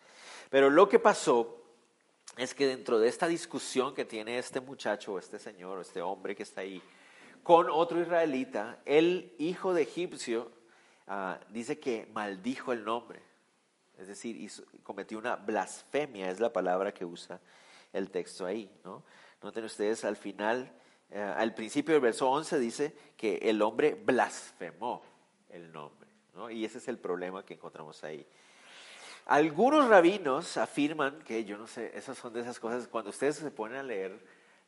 Pero 0.49 0.69
lo 0.69 0.87
que 0.87 0.99
pasó 0.99 1.68
es 2.39 2.53
que 2.53 2.67
dentro 2.67 2.99
de 2.99 3.09
esta 3.09 3.27
discusión 3.27 3.93
que 3.93 4.05
tiene 4.05 4.37
este 4.37 4.59
muchacho 4.61 5.19
este 5.19 5.39
señor 5.39 5.81
este 5.81 6.01
hombre 6.01 6.35
que 6.35 6.43
está 6.43 6.61
ahí 6.61 6.81
con 7.43 7.69
otro 7.69 7.99
israelita, 7.99 8.79
el 8.85 9.33
hijo 9.39 9.73
de 9.73 9.83
egipcio 9.83 10.51
ah, 11.07 11.39
dice 11.49 11.79
que 11.79 12.07
maldijo 12.13 12.73
el 12.73 12.83
nombre, 12.83 13.21
es 13.97 14.07
decir, 14.07 14.51
cometió 14.83 15.17
una 15.17 15.35
blasfemia, 15.35 16.29
es 16.29 16.39
la 16.39 16.53
palabra 16.53 16.93
que 16.93 17.05
usa 17.05 17.39
el 17.91 18.11
texto 18.11 18.45
ahí. 18.45 18.69
¿no? 18.83 19.03
Noten 19.41 19.63
ustedes 19.63 20.05
al 20.05 20.15
final, 20.15 20.71
eh, 21.09 21.19
al 21.19 21.53
principio 21.53 21.93
del 21.93 22.01
verso 22.01 22.29
11 22.29 22.59
dice 22.59 22.95
que 23.17 23.37
el 23.37 23.61
hombre 23.61 23.95
blasfemó 23.95 25.01
el 25.49 25.71
nombre, 25.71 26.09
¿no? 26.35 26.49
y 26.49 26.65
ese 26.65 26.77
es 26.77 26.87
el 26.87 26.99
problema 26.99 27.43
que 27.43 27.55
encontramos 27.55 28.03
ahí. 28.03 28.25
Algunos 29.29 29.87
rabinos 29.87 30.57
afirman 30.57 31.19
que, 31.19 31.45
yo 31.45 31.55
no 31.55 31.67
sé, 31.67 31.91
esas 31.95 32.17
son 32.17 32.33
de 32.33 32.41
esas 32.41 32.59
cosas, 32.59 32.87
cuando 32.87 33.11
ustedes 33.11 33.35
se 33.35 33.51
ponen 33.51 33.77
a 33.77 33.83
leer 33.83 34.19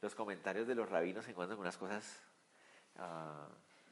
los 0.03 0.13
comentarios 0.13 0.67
de 0.67 0.75
los 0.75 0.87
rabinos, 0.87 1.25
se 1.25 1.31
encuentran 1.31 1.59
unas 1.59 1.75
cosas 1.77 2.21
ah, 2.97 3.47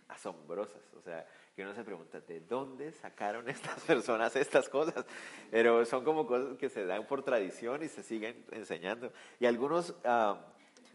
asombrosas. 0.09 0.83
O 0.95 1.01
sea, 1.01 1.27
que 1.55 1.63
uno 1.63 1.73
se 1.73 1.83
pregunta, 1.83 2.19
¿de 2.19 2.41
dónde 2.41 2.91
sacaron 2.91 3.49
estas 3.49 3.79
personas 3.79 4.35
estas 4.35 4.69
cosas? 4.69 5.05
Pero 5.49 5.83
son 5.85 6.03
como 6.03 6.27
cosas 6.27 6.55
que 6.59 6.69
se 6.69 6.85
dan 6.85 7.07
por 7.07 7.23
tradición 7.23 7.81
y 7.81 7.87
se 7.87 8.03
siguen 8.03 8.45
enseñando. 8.51 9.11
Y 9.39 9.47
algunos 9.47 9.95
ah, 10.05 10.39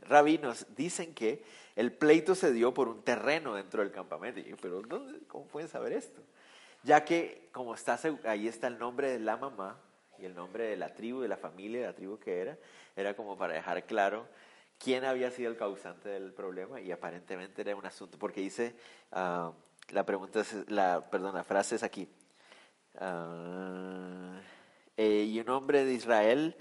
rabinos 0.02 0.68
dicen 0.76 1.16
que 1.16 1.42
el 1.74 1.92
pleito 1.92 2.36
se 2.36 2.52
dio 2.52 2.72
por 2.72 2.86
un 2.86 3.02
terreno 3.02 3.56
dentro 3.56 3.82
del 3.82 3.90
campamento. 3.90 4.38
Y 4.38 4.44
yo, 4.44 4.56
pero 4.56 4.82
¿dónde, 4.82 5.18
¿cómo 5.26 5.48
pueden 5.48 5.68
saber 5.68 5.94
esto? 5.94 6.22
Ya 6.84 7.04
que 7.04 7.48
como 7.52 7.74
está, 7.74 7.98
ahí 8.24 8.46
está 8.46 8.68
el 8.68 8.78
nombre 8.78 9.10
de 9.10 9.18
la 9.18 9.36
mamá 9.36 9.78
y 10.18 10.24
el 10.24 10.34
nombre 10.34 10.64
de 10.64 10.76
la 10.76 10.94
tribu, 10.94 11.20
de 11.20 11.28
la 11.28 11.36
familia, 11.36 11.80
de 11.80 11.86
la 11.86 11.94
tribu 11.94 12.18
que 12.18 12.40
era, 12.40 12.58
era 12.94 13.14
como 13.14 13.36
para 13.36 13.54
dejar 13.54 13.84
claro 13.86 14.28
quién 14.78 15.04
había 15.04 15.30
sido 15.30 15.50
el 15.50 15.56
causante 15.56 16.08
del 16.08 16.32
problema 16.32 16.80
y 16.80 16.92
aparentemente 16.92 17.62
era 17.62 17.74
un 17.74 17.86
asunto, 17.86 18.18
porque 18.18 18.40
dice, 18.40 18.74
ah, 19.12 19.52
la 19.90 20.04
pregunta 20.04 20.40
es, 20.40 20.70
la, 20.70 21.10
perdón, 21.10 21.34
la 21.34 21.44
frase 21.44 21.76
es 21.76 21.82
aquí, 21.82 22.08
ah, 22.98 24.40
eh, 24.96 25.24
y 25.28 25.40
un 25.40 25.48
hombre 25.50 25.84
de 25.84 25.94
Israel 25.94 26.56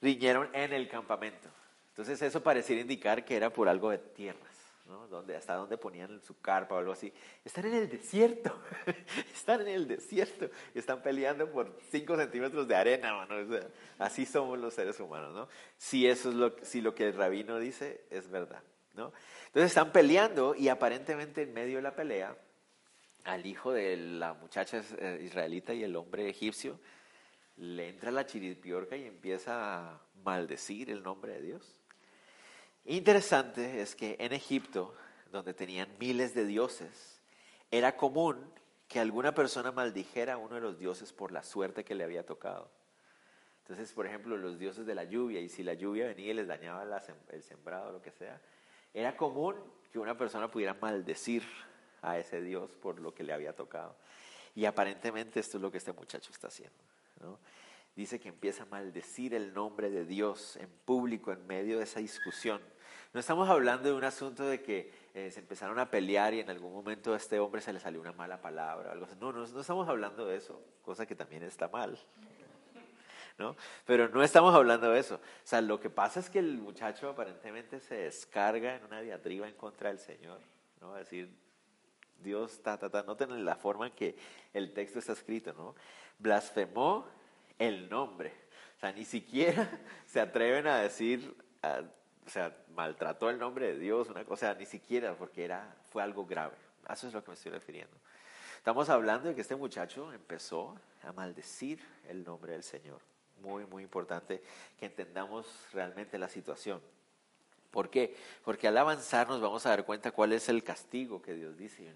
riñeron 0.00 0.48
en 0.54 0.72
el 0.72 0.88
campamento. 0.88 1.48
Entonces 1.88 2.20
eso 2.22 2.42
pareciera 2.42 2.80
indicar 2.80 3.24
que 3.24 3.36
era 3.36 3.50
por 3.50 3.68
algo 3.68 3.90
de 3.90 3.98
tierras. 3.98 4.55
Donde, 4.86 5.36
hasta 5.36 5.54
donde 5.54 5.76
ponían 5.76 6.22
su 6.22 6.40
carpa 6.40 6.76
o 6.76 6.78
algo 6.78 6.92
así. 6.92 7.12
Están 7.44 7.66
en 7.66 7.74
el 7.74 7.88
desierto, 7.88 8.56
están 9.34 9.62
en 9.62 9.68
el 9.68 9.88
desierto 9.88 10.48
están 10.74 11.02
peleando 11.02 11.50
por 11.50 11.76
5 11.90 12.16
centímetros 12.16 12.68
de 12.68 12.76
arena, 12.76 13.26
así 13.98 14.26
somos 14.26 14.58
los 14.58 14.74
seres 14.74 14.98
humanos, 15.00 15.34
¿no? 15.34 15.48
Si 15.76 16.06
eso 16.06 16.30
es 16.30 16.34
lo, 16.34 16.54
si 16.62 16.80
lo 16.80 16.94
que 16.94 17.08
el 17.08 17.14
rabino 17.14 17.58
dice 17.58 18.04
es 18.10 18.30
verdad, 18.30 18.62
¿no? 18.94 19.12
Entonces 19.46 19.70
están 19.70 19.92
peleando 19.92 20.54
y 20.54 20.68
aparentemente 20.68 21.42
en 21.42 21.52
medio 21.52 21.76
de 21.76 21.82
la 21.82 21.94
pelea 21.94 22.36
al 23.24 23.44
hijo 23.44 23.72
de 23.72 23.96
la 23.96 24.34
muchacha 24.34 24.82
eh, 24.98 25.20
israelita 25.24 25.74
y 25.74 25.82
el 25.82 25.96
hombre 25.96 26.28
egipcio, 26.28 26.78
le 27.56 27.88
entra 27.88 28.10
la 28.10 28.26
chiripiorca 28.26 28.96
y 28.96 29.04
empieza 29.04 29.90
a 29.90 30.00
maldecir 30.22 30.90
el 30.90 31.02
nombre 31.02 31.32
de 31.32 31.42
Dios. 31.42 31.76
Interesante 32.86 33.80
es 33.80 33.96
que 33.96 34.16
en 34.20 34.32
Egipto, 34.32 34.94
donde 35.32 35.54
tenían 35.54 35.88
miles 35.98 36.34
de 36.34 36.44
dioses, 36.44 37.20
era 37.70 37.96
común 37.96 38.36
que 38.86 39.00
alguna 39.00 39.34
persona 39.34 39.72
maldijera 39.72 40.34
a 40.34 40.36
uno 40.36 40.54
de 40.54 40.60
los 40.60 40.78
dioses 40.78 41.12
por 41.12 41.32
la 41.32 41.42
suerte 41.42 41.84
que 41.84 41.96
le 41.96 42.04
había 42.04 42.24
tocado. 42.24 42.70
Entonces, 43.62 43.92
por 43.92 44.06
ejemplo, 44.06 44.36
los 44.36 44.60
dioses 44.60 44.86
de 44.86 44.94
la 44.94 45.02
lluvia, 45.02 45.40
y 45.40 45.48
si 45.48 45.64
la 45.64 45.74
lluvia 45.74 46.06
venía 46.06 46.30
y 46.30 46.34
les 46.34 46.46
dañaba 46.46 46.84
el 47.30 47.42
sembrado 47.42 47.88
o 47.88 47.92
lo 47.92 48.00
que 48.00 48.12
sea, 48.12 48.40
era 48.94 49.16
común 49.16 49.56
que 49.90 49.98
una 49.98 50.16
persona 50.16 50.48
pudiera 50.48 50.74
maldecir 50.74 51.42
a 52.02 52.16
ese 52.18 52.40
dios 52.40 52.76
por 52.76 53.00
lo 53.00 53.12
que 53.12 53.24
le 53.24 53.32
había 53.32 53.56
tocado. 53.56 53.96
Y 54.54 54.64
aparentemente 54.64 55.40
esto 55.40 55.58
es 55.58 55.62
lo 55.62 55.72
que 55.72 55.78
este 55.78 55.92
muchacho 55.92 56.30
está 56.30 56.46
haciendo. 56.46 56.78
Dice 57.96 58.20
que 58.20 58.28
empieza 58.28 58.62
a 58.62 58.66
maldecir 58.66 59.34
el 59.34 59.52
nombre 59.52 59.90
de 59.90 60.04
Dios 60.04 60.56
en 60.56 60.70
público 60.84 61.32
en 61.32 61.44
medio 61.48 61.78
de 61.78 61.84
esa 61.84 61.98
discusión. 61.98 62.60
No 63.12 63.20
estamos 63.20 63.48
hablando 63.48 63.88
de 63.88 63.94
un 63.94 64.04
asunto 64.04 64.44
de 64.44 64.62
que 64.62 64.92
eh, 65.14 65.30
se 65.30 65.40
empezaron 65.40 65.78
a 65.78 65.90
pelear 65.90 66.34
y 66.34 66.40
en 66.40 66.50
algún 66.50 66.72
momento 66.72 67.14
a 67.14 67.16
este 67.16 67.38
hombre 67.38 67.60
se 67.60 67.72
le 67.72 67.80
salió 67.80 68.00
una 68.00 68.12
mala 68.12 68.40
palabra 68.40 68.90
o 68.90 68.92
algo 68.92 69.06
así. 69.06 69.16
No, 69.20 69.32
no, 69.32 69.46
no 69.46 69.60
estamos 69.60 69.88
hablando 69.88 70.26
de 70.26 70.36
eso, 70.36 70.60
cosa 70.82 71.06
que 71.06 71.14
también 71.14 71.42
está 71.42 71.68
mal. 71.68 71.98
¿no? 73.38 73.56
Pero 73.84 74.08
no 74.08 74.22
estamos 74.22 74.54
hablando 74.54 74.90
de 74.90 75.00
eso. 75.00 75.16
O 75.16 75.20
sea, 75.44 75.60
lo 75.60 75.80
que 75.80 75.90
pasa 75.90 76.20
es 76.20 76.30
que 76.30 76.38
el 76.38 76.58
muchacho 76.58 77.08
aparentemente 77.08 77.80
se 77.80 77.94
descarga 77.94 78.76
en 78.76 78.84
una 78.84 79.00
diatriba 79.00 79.46
en 79.48 79.54
contra 79.54 79.90
del 79.90 79.98
Señor, 79.98 80.40
¿no? 80.80 80.96
Es 80.96 81.04
decir, 81.04 81.30
Dios, 82.18 82.62
ta, 82.62 82.78
ta, 82.78 82.88
ta, 82.88 83.02
noten 83.02 83.44
la 83.44 83.56
forma 83.56 83.88
en 83.88 83.92
que 83.92 84.16
el 84.54 84.72
texto 84.72 84.98
está 84.98 85.12
escrito, 85.12 85.52
¿no? 85.52 85.74
Blasfemó 86.18 87.06
el 87.58 87.88
nombre. 87.88 88.32
O 88.76 88.80
sea, 88.80 88.92
ni 88.92 89.04
siquiera 89.04 89.68
se 90.06 90.20
atreven 90.20 90.66
a 90.66 90.78
decir, 90.78 91.34
o 92.26 92.30
sea, 92.30 92.56
maltrató 92.74 93.30
el 93.30 93.38
nombre 93.38 93.68
de 93.68 93.78
Dios, 93.78 94.08
una 94.08 94.24
cosa, 94.24 94.52
ni 94.54 94.66
siquiera, 94.66 95.14
porque 95.14 95.44
era, 95.44 95.76
fue 95.90 96.02
algo 96.02 96.26
grave. 96.26 96.56
Eso 96.90 97.06
es 97.06 97.14
lo 97.14 97.22
que 97.22 97.30
me 97.30 97.34
estoy 97.34 97.52
refiriendo. 97.52 97.96
Estamos 98.56 98.88
hablando 98.88 99.28
de 99.28 99.34
que 99.34 99.42
este 99.42 99.54
muchacho 99.54 100.12
empezó 100.12 100.74
a 101.02 101.12
maldecir 101.12 101.80
el 102.08 102.24
nombre 102.24 102.52
del 102.52 102.62
Señor 102.62 103.00
muy, 103.40 103.66
muy 103.66 103.82
importante 103.82 104.42
que 104.78 104.86
entendamos 104.86 105.46
realmente 105.72 106.18
la 106.18 106.28
situación. 106.28 106.80
¿Por 107.70 107.90
qué? 107.90 108.16
Porque 108.44 108.68
al 108.68 108.78
avanzar 108.78 109.28
nos 109.28 109.40
vamos 109.40 109.66
a 109.66 109.70
dar 109.70 109.84
cuenta 109.84 110.10
cuál 110.10 110.32
es 110.32 110.48
el 110.48 110.64
castigo 110.64 111.20
que 111.20 111.34
Dios 111.34 111.56
dice. 111.56 111.92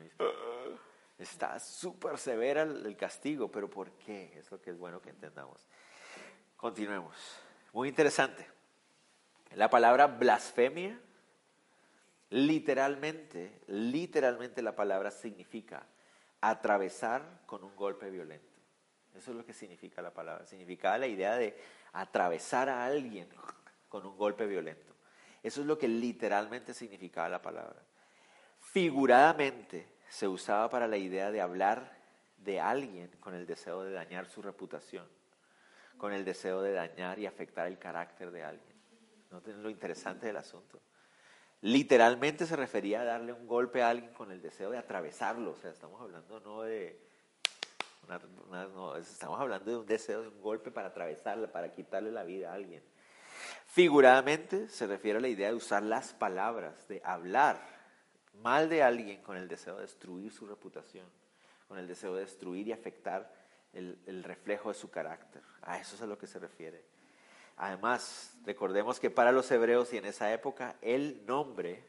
está 1.18 1.58
súper 1.58 2.18
severa 2.18 2.62
el 2.62 2.96
castigo, 2.96 3.50
pero 3.50 3.68
¿por 3.68 3.90
qué? 3.92 4.38
Es 4.38 4.50
lo 4.50 4.60
que 4.60 4.70
es 4.70 4.78
bueno 4.78 5.00
que 5.00 5.10
entendamos. 5.10 5.66
Continuemos. 6.56 7.16
Muy 7.72 7.88
interesante. 7.88 8.59
La 9.54 9.68
palabra 9.68 10.06
blasfemia, 10.06 10.98
literalmente, 12.30 13.60
literalmente 13.66 14.62
la 14.62 14.76
palabra 14.76 15.10
significa 15.10 15.84
atravesar 16.40 17.42
con 17.46 17.64
un 17.64 17.74
golpe 17.74 18.10
violento. 18.10 18.46
Eso 19.16 19.32
es 19.32 19.36
lo 19.36 19.44
que 19.44 19.52
significa 19.52 20.02
la 20.02 20.14
palabra. 20.14 20.46
Significaba 20.46 20.98
la 20.98 21.08
idea 21.08 21.36
de 21.36 21.56
atravesar 21.92 22.68
a 22.68 22.84
alguien 22.84 23.28
con 23.88 24.06
un 24.06 24.16
golpe 24.16 24.46
violento. 24.46 24.94
Eso 25.42 25.62
es 25.62 25.66
lo 25.66 25.78
que 25.78 25.88
literalmente 25.88 26.72
significaba 26.72 27.28
la 27.28 27.42
palabra. 27.42 27.82
Figuradamente 28.60 29.86
se 30.08 30.28
usaba 30.28 30.70
para 30.70 30.86
la 30.86 30.96
idea 30.96 31.30
de 31.30 31.40
hablar 31.40 31.98
de 32.36 32.60
alguien 32.60 33.08
con 33.20 33.34
el 33.34 33.46
deseo 33.46 33.82
de 33.82 33.92
dañar 33.92 34.26
su 34.26 34.42
reputación, 34.42 35.06
con 35.98 36.12
el 36.12 36.24
deseo 36.24 36.62
de 36.62 36.72
dañar 36.72 37.18
y 37.18 37.26
afectar 37.26 37.66
el 37.66 37.78
carácter 37.78 38.30
de 38.30 38.44
alguien. 38.44 38.69
¿No 39.30 39.40
lo 39.40 39.70
interesante 39.70 40.26
del 40.26 40.36
asunto? 40.36 40.80
Literalmente 41.62 42.46
se 42.46 42.56
refería 42.56 43.02
a 43.02 43.04
darle 43.04 43.32
un 43.32 43.46
golpe 43.46 43.82
a 43.82 43.90
alguien 43.90 44.12
con 44.12 44.32
el 44.32 44.40
deseo 44.40 44.70
de 44.70 44.78
atravesarlo. 44.78 45.52
O 45.52 45.56
sea, 45.56 45.70
estamos 45.70 46.00
hablando 46.00 46.40
no 46.40 46.62
de 46.62 47.10
no, 48.74 48.96
estamos 48.96 49.38
hablando 49.40 49.70
de 49.70 49.76
un 49.76 49.86
deseo, 49.86 50.22
de 50.22 50.28
un 50.28 50.40
golpe 50.40 50.70
para 50.70 50.88
atravesarla, 50.88 51.52
para 51.52 51.70
quitarle 51.70 52.10
la 52.10 52.24
vida 52.24 52.50
a 52.50 52.54
alguien. 52.54 52.82
Figuradamente 53.66 54.68
se 54.68 54.86
refiere 54.86 55.18
a 55.18 55.20
la 55.20 55.28
idea 55.28 55.48
de 55.48 55.54
usar 55.54 55.82
las 55.82 56.12
palabras, 56.12 56.88
de 56.88 57.00
hablar 57.04 57.60
mal 58.42 58.68
de 58.68 58.82
alguien 58.82 59.22
con 59.22 59.36
el 59.36 59.48
deseo 59.48 59.76
de 59.76 59.82
destruir 59.82 60.32
su 60.32 60.46
reputación, 60.46 61.06
con 61.68 61.78
el 61.78 61.86
deseo 61.86 62.14
de 62.14 62.22
destruir 62.22 62.66
y 62.68 62.72
afectar 62.72 63.32
el, 63.72 63.98
el 64.06 64.24
reflejo 64.24 64.70
de 64.70 64.74
su 64.74 64.90
carácter. 64.90 65.42
A 65.62 65.78
eso 65.78 65.94
es 65.94 66.02
a 66.02 66.06
lo 66.06 66.18
que 66.18 66.26
se 66.26 66.38
refiere. 66.38 66.82
Además, 67.62 68.34
recordemos 68.46 68.98
que 68.98 69.10
para 69.10 69.32
los 69.32 69.50
hebreos 69.50 69.92
y 69.92 69.98
en 69.98 70.06
esa 70.06 70.32
época 70.32 70.76
el 70.80 71.26
nombre 71.26 71.84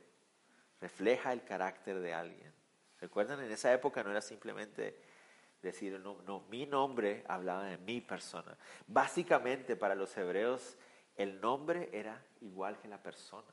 refleja 0.82 1.32
el 1.32 1.46
carácter 1.46 2.02
de 2.02 2.14
alguien. 2.14 2.52
¿Recuerdan? 3.00 3.40
En 3.40 3.50
esa 3.50 3.72
época 3.74 4.04
no 4.04 4.12
era 4.12 4.20
simplemente 4.20 5.00
decir, 5.62 5.98
no, 6.02 6.22
no, 6.24 6.42
mi 6.50 6.66
nombre 6.66 7.24
hablaba 7.26 7.64
de 7.64 7.78
mi 7.78 8.02
persona. 8.02 8.58
Básicamente 8.86 9.78
para 9.78 9.96
los 9.96 10.16
hebreos 10.18 10.76
el 11.16 11.40
nombre 11.40 11.90
era 11.94 12.22
igual 12.42 12.78
que 12.78 12.90
la 12.90 13.02
persona. 13.02 13.48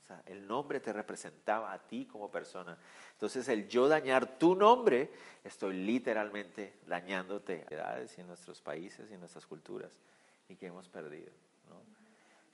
O 0.00 0.06
sea, 0.06 0.22
el 0.26 0.46
nombre 0.46 0.78
te 0.78 0.92
representaba 0.92 1.72
a 1.72 1.88
ti 1.88 2.06
como 2.06 2.30
persona. 2.30 2.78
Entonces 3.14 3.48
el 3.48 3.66
yo 3.68 3.88
dañar 3.88 4.38
tu 4.38 4.54
nombre, 4.54 5.10
estoy 5.42 5.74
literalmente 5.74 6.78
dañándote 6.86 7.66
en 7.68 8.26
nuestros 8.28 8.62
países 8.62 9.10
y 9.10 9.14
en 9.14 9.20
nuestras 9.20 9.44
culturas 9.44 10.00
y 10.48 10.54
que 10.54 10.66
hemos 10.66 10.88
perdido. 10.88 11.32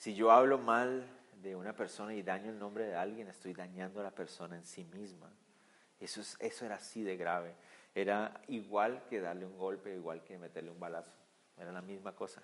Si 0.04 0.14
yo 0.14 0.30
hablo 0.30 0.58
mal 0.58 1.08
de 1.40 1.56
una 1.56 1.74
persona 1.74 2.12
y 2.12 2.22
daño 2.22 2.50
el 2.50 2.58
nombre 2.58 2.84
de 2.84 2.94
alguien, 2.94 3.26
estoy 3.28 3.54
dañando 3.54 4.00
a 4.00 4.02
la 4.02 4.10
persona 4.10 4.54
en 4.54 4.66
sí 4.66 4.84
misma. 4.84 5.32
Eso, 5.98 6.20
es, 6.20 6.36
eso 6.40 6.66
era 6.66 6.74
así 6.74 7.02
de 7.02 7.16
grave. 7.16 7.54
Era 7.94 8.42
igual 8.48 9.02
que 9.08 9.22
darle 9.22 9.46
un 9.46 9.56
golpe, 9.56 9.94
igual 9.94 10.22
que 10.22 10.36
meterle 10.36 10.70
un 10.70 10.78
balazo. 10.78 11.10
Era 11.56 11.72
la 11.72 11.80
misma 11.80 12.14
cosa. 12.14 12.42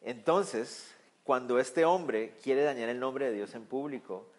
Entonces, 0.00 0.94
cuando 1.24 1.58
este 1.58 1.84
hombre 1.84 2.36
quiere 2.40 2.62
dañar 2.62 2.88
el 2.88 3.00
nombre 3.00 3.24
de 3.24 3.32
Dios 3.32 3.52
en 3.56 3.66
público, 3.66 4.30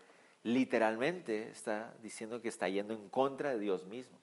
literalmente 0.43 1.49
está 1.49 1.93
diciendo 2.01 2.41
que 2.41 2.47
está 2.47 2.69
yendo 2.69 2.93
en 2.93 3.09
contra 3.09 3.49
de 3.49 3.59
Dios 3.59 3.85
mismo. 3.87 4.17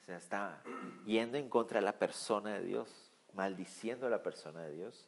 O 0.00 0.04
sea, 0.06 0.16
está 0.16 0.62
yendo 1.04 1.36
en 1.36 1.50
contra 1.50 1.80
de 1.80 1.84
la 1.84 1.98
persona 1.98 2.54
de 2.54 2.64
Dios, 2.64 3.12
maldiciendo 3.34 4.06
a 4.06 4.10
la 4.10 4.22
persona 4.22 4.62
de 4.62 4.72
Dios. 4.72 5.06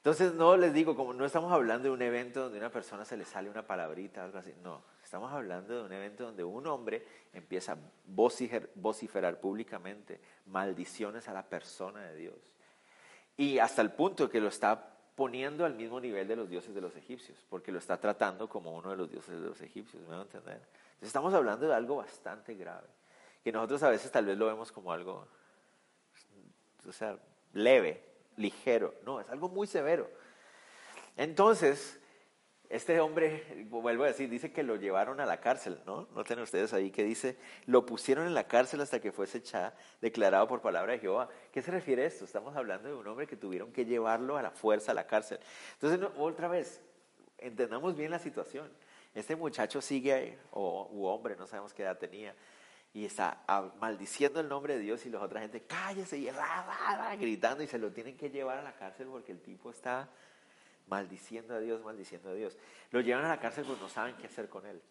Entonces, 0.00 0.32
no 0.32 0.56
les 0.56 0.72
digo, 0.72 0.96
como 0.96 1.12
no 1.12 1.26
estamos 1.26 1.52
hablando 1.52 1.88
de 1.88 1.90
un 1.94 2.00
evento 2.00 2.44
donde 2.44 2.56
a 2.56 2.62
una 2.62 2.70
persona 2.70 3.04
se 3.04 3.18
le 3.18 3.26
sale 3.26 3.50
una 3.50 3.66
palabrita, 3.66 4.24
algo 4.24 4.38
así. 4.38 4.54
No, 4.62 4.82
estamos 5.04 5.30
hablando 5.30 5.74
de 5.74 5.84
un 5.84 5.92
evento 5.92 6.24
donde 6.24 6.42
un 6.42 6.66
hombre 6.68 7.06
empieza 7.34 7.72
a 7.72 7.78
vociferar 8.06 9.40
públicamente 9.40 10.18
maldiciones 10.46 11.28
a 11.28 11.34
la 11.34 11.42
persona 11.42 12.02
de 12.02 12.16
Dios. 12.16 12.54
Y 13.36 13.58
hasta 13.58 13.82
el 13.82 13.92
punto 13.92 14.30
que 14.30 14.40
lo 14.40 14.48
está 14.48 14.96
poniendo 15.14 15.66
al 15.66 15.74
mismo 15.74 16.00
nivel 16.00 16.26
de 16.26 16.34
los 16.34 16.48
dioses 16.48 16.74
de 16.74 16.80
los 16.80 16.96
egipcios, 16.96 17.44
porque 17.50 17.70
lo 17.70 17.78
está 17.78 18.00
tratando 18.00 18.48
como 18.48 18.74
uno 18.74 18.92
de 18.92 18.96
los 18.96 19.10
dioses 19.10 19.38
de 19.38 19.48
los 19.48 19.60
egipcios, 19.60 20.02
¿me 20.04 20.08
van 20.08 20.20
a 20.20 20.22
entender? 20.22 20.54
Entonces 20.54 21.08
estamos 21.08 21.34
hablando 21.34 21.68
de 21.68 21.74
algo 21.74 21.96
bastante 21.96 22.54
grave, 22.54 22.88
que 23.44 23.52
nosotros 23.52 23.82
a 23.82 23.90
veces 23.90 24.10
tal 24.10 24.24
vez 24.24 24.38
lo 24.38 24.46
vemos 24.46 24.72
como 24.72 24.92
algo, 24.92 25.28
o 26.88 26.92
sea, 26.92 27.18
leve, 27.52 28.09
ligero. 28.40 28.94
No, 29.04 29.20
es 29.20 29.28
algo 29.28 29.48
muy 29.48 29.66
severo. 29.66 30.10
Entonces, 31.16 32.00
este 32.70 33.00
hombre, 33.00 33.66
vuelvo 33.68 34.04
a 34.04 34.06
decir, 34.06 34.30
dice 34.30 34.52
que 34.52 34.62
lo 34.62 34.76
llevaron 34.76 35.20
a 35.20 35.26
la 35.26 35.40
cárcel, 35.40 35.80
¿no? 35.86 36.08
Noten 36.14 36.38
ustedes 36.38 36.72
ahí 36.72 36.92
que 36.92 37.02
dice, 37.02 37.36
lo 37.66 37.84
pusieron 37.84 38.28
en 38.28 38.34
la 38.34 38.46
cárcel 38.46 38.80
hasta 38.80 39.00
que 39.00 39.10
fuese 39.10 39.38
echado, 39.38 39.72
declarado 40.00 40.46
por 40.46 40.60
palabra 40.60 40.92
de 40.92 41.00
Jehová. 41.00 41.28
¿Qué 41.50 41.62
se 41.62 41.72
refiere 41.72 42.04
a 42.04 42.06
esto? 42.06 42.24
Estamos 42.24 42.54
hablando 42.56 42.88
de 42.88 42.94
un 42.94 43.06
hombre 43.08 43.26
que 43.26 43.36
tuvieron 43.36 43.72
que 43.72 43.84
llevarlo 43.84 44.36
a 44.36 44.42
la 44.42 44.52
fuerza 44.52 44.92
a 44.92 44.94
la 44.94 45.08
cárcel. 45.08 45.40
Entonces, 45.74 46.08
otra 46.16 46.46
vez, 46.46 46.80
entendamos 47.38 47.96
bien 47.96 48.12
la 48.12 48.20
situación. 48.20 48.70
Este 49.14 49.34
muchacho 49.34 49.80
sigue, 49.80 50.38
o 50.52 50.88
u 50.92 51.06
hombre, 51.06 51.34
no 51.34 51.48
sabemos 51.48 51.74
qué 51.74 51.82
edad 51.82 51.98
tenía, 51.98 52.36
y 52.92 53.04
está 53.04 53.44
maldiciendo 53.80 54.40
el 54.40 54.48
nombre 54.48 54.74
de 54.74 54.80
Dios 54.80 55.06
y 55.06 55.10
la 55.10 55.20
otra 55.20 55.40
gente, 55.40 55.62
cállese 55.62 56.18
y 56.18 56.28
gritando 57.18 57.62
y 57.62 57.66
se 57.66 57.78
lo 57.78 57.92
tienen 57.92 58.16
que 58.16 58.30
llevar 58.30 58.58
a 58.58 58.62
la 58.62 58.74
cárcel 58.74 59.06
porque 59.08 59.32
el 59.32 59.40
tipo 59.40 59.70
está 59.70 60.08
maldiciendo 60.88 61.54
a 61.54 61.60
Dios, 61.60 61.82
maldiciendo 61.84 62.30
a 62.30 62.34
Dios. 62.34 62.56
Lo 62.90 63.00
llevan 63.00 63.24
a 63.24 63.28
la 63.28 63.38
cárcel 63.38 63.64
porque 63.64 63.80
no 63.80 63.88
saben 63.88 64.16
qué 64.16 64.26
hacer 64.26 64.48
con 64.48 64.66
él. 64.66 64.82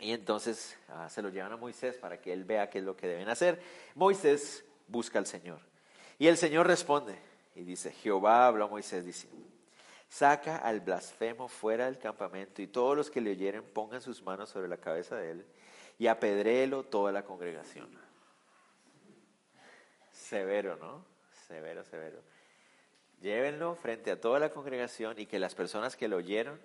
Y 0.00 0.12
entonces 0.12 0.76
ah, 0.88 1.08
se 1.08 1.22
lo 1.22 1.28
llevan 1.28 1.52
a 1.52 1.56
Moisés 1.56 1.96
para 1.96 2.20
que 2.20 2.32
él 2.32 2.44
vea 2.44 2.68
qué 2.68 2.78
es 2.78 2.84
lo 2.84 2.96
que 2.96 3.06
deben 3.06 3.28
hacer. 3.28 3.62
Moisés 3.94 4.64
busca 4.88 5.20
al 5.20 5.26
Señor. 5.26 5.60
Y 6.18 6.26
el 6.26 6.36
Señor 6.36 6.66
responde 6.66 7.16
y 7.54 7.62
dice, 7.62 7.92
Jehová 7.92 8.48
habló 8.48 8.64
a 8.64 8.68
Moisés 8.68 9.04
diciendo, 9.04 9.46
saca 10.08 10.56
al 10.56 10.80
blasfemo 10.80 11.46
fuera 11.46 11.84
del 11.84 11.98
campamento 11.98 12.62
y 12.62 12.66
todos 12.66 12.96
los 12.96 13.10
que 13.10 13.20
le 13.20 13.30
oyeren 13.30 13.62
pongan 13.62 14.00
sus 14.00 14.22
manos 14.22 14.50
sobre 14.50 14.66
la 14.66 14.76
cabeza 14.76 15.16
de 15.16 15.30
él 15.30 15.46
y 16.02 16.08
apedréelo 16.08 16.82
toda 16.82 17.12
la 17.12 17.24
congregación. 17.24 17.88
Severo, 20.10 20.76
¿no? 20.76 21.04
Severo, 21.46 21.84
severo. 21.84 22.18
Llévenlo 23.20 23.76
frente 23.76 24.10
a 24.10 24.20
toda 24.20 24.40
la 24.40 24.50
congregación 24.50 25.16
y 25.20 25.26
que 25.26 25.38
las 25.38 25.54
personas 25.54 25.94
que 25.94 26.08
lo 26.08 26.16
oyeron 26.16 26.60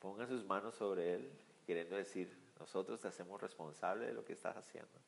pongan 0.00 0.26
sus 0.26 0.44
manos 0.44 0.74
sobre 0.74 1.14
él, 1.14 1.30
queriendo 1.64 1.94
decir, 1.94 2.36
nosotros 2.58 3.00
te 3.00 3.06
hacemos 3.06 3.40
responsable 3.40 4.06
de 4.06 4.12
lo 4.12 4.24
que 4.24 4.32
estás 4.32 4.56
haciendo. 4.56 4.98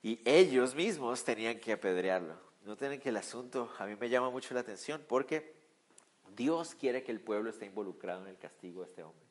Y 0.00 0.20
ellos 0.24 0.76
mismos 0.76 1.24
tenían 1.24 1.58
que 1.58 1.72
apedrearlo. 1.72 2.36
No 2.64 2.76
tienen 2.76 3.00
que 3.00 3.08
el 3.08 3.16
asunto, 3.16 3.72
a 3.76 3.86
mí 3.86 3.96
me 3.96 4.08
llama 4.08 4.30
mucho 4.30 4.54
la 4.54 4.60
atención 4.60 5.04
porque 5.08 5.52
Dios 6.36 6.76
quiere 6.76 7.02
que 7.02 7.10
el 7.10 7.20
pueblo 7.20 7.50
esté 7.50 7.66
involucrado 7.66 8.22
en 8.22 8.28
el 8.28 8.38
castigo 8.38 8.82
de 8.82 8.86
este 8.86 9.02
hombre. 9.02 9.21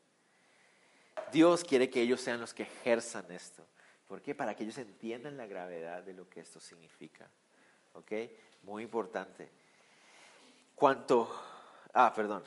Dios 1.32 1.64
quiere 1.64 1.90
que 1.90 2.02
ellos 2.02 2.22
sean 2.22 2.40
los 2.40 2.54
que 2.54 2.64
ejerzan 2.64 3.32
esto. 3.32 3.66
¿Por 4.08 4.22
qué? 4.22 4.36
Para 4.36 4.56
que 4.56 4.64
ellos 4.64 4.78
entiendan 4.78 5.38
la 5.38 5.46
gravedad 5.46 6.04
de 6.04 6.14
lo 6.14 6.28
que 6.30 6.42
esto 6.42 6.60
significa. 6.60 7.30
¿Ok? 7.94 8.12
Muy 8.64 8.84
importante. 8.84 9.50
Cuanto, 10.76 11.30
ah, 11.94 12.12
perdón. 12.14 12.44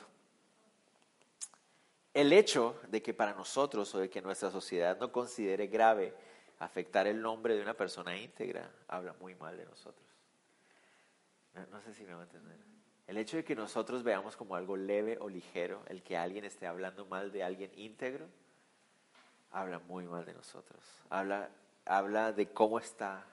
El 2.13 2.31
hecho 2.31 2.79
de 2.87 3.01
que 3.01 3.13
para 3.13 3.33
nosotros 3.33 3.93
o 3.95 3.99
de 3.99 4.09
que 4.09 4.21
nuestra 4.21 4.51
sociedad 4.51 4.97
no 4.99 5.11
considere 5.11 5.67
grave 5.67 6.13
afectar 6.59 7.07
el 7.07 7.21
nombre 7.21 7.55
de 7.55 7.61
una 7.61 7.73
persona 7.73 8.17
íntegra, 8.17 8.71
habla 8.87 9.13
muy 9.19 9.35
mal 9.35 9.57
de 9.57 9.65
nosotros. 9.65 10.05
No, 11.71 11.81
sé 11.81 11.93
si 11.93 12.03
me 12.03 12.13
va 12.13 12.21
a 12.21 12.23
entender. 12.23 12.57
El 13.07 13.17
hecho 13.17 13.37
de 13.37 13.43
que 13.43 13.55
nosotros 13.55 14.03
veamos 14.03 14.35
como 14.35 14.55
algo 14.55 14.75
leve 14.75 15.17
o 15.19 15.29
ligero 15.29 15.83
el 15.87 16.03
que 16.03 16.17
alguien 16.17 16.43
esté 16.43 16.67
hablando 16.67 17.05
mal 17.05 17.31
de 17.31 17.43
alguien 17.43 17.71
íntegro, 17.75 18.27
habla 19.55 19.79
muy 19.79 20.05
mal 20.05 20.25
de 20.25 20.33
nosotros. 20.33 20.83
Habla, 21.09 21.49
habla 21.85 22.33
de 22.33 22.51
cómo 22.51 22.77
está 22.77 23.25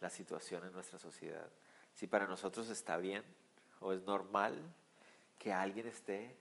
la 0.00 0.08
situación 0.08 0.64
en 0.64 0.72
nuestra 0.72 0.98
sociedad. 0.98 1.48
Si 1.94 2.06
para 2.06 2.26
nosotros 2.26 2.70
está 2.70 2.96
bien 2.96 3.22
o 3.80 3.92
es 3.92 4.02
normal 4.02 4.58
que 5.38 5.52
alguien 5.52 5.86
esté 5.86 6.34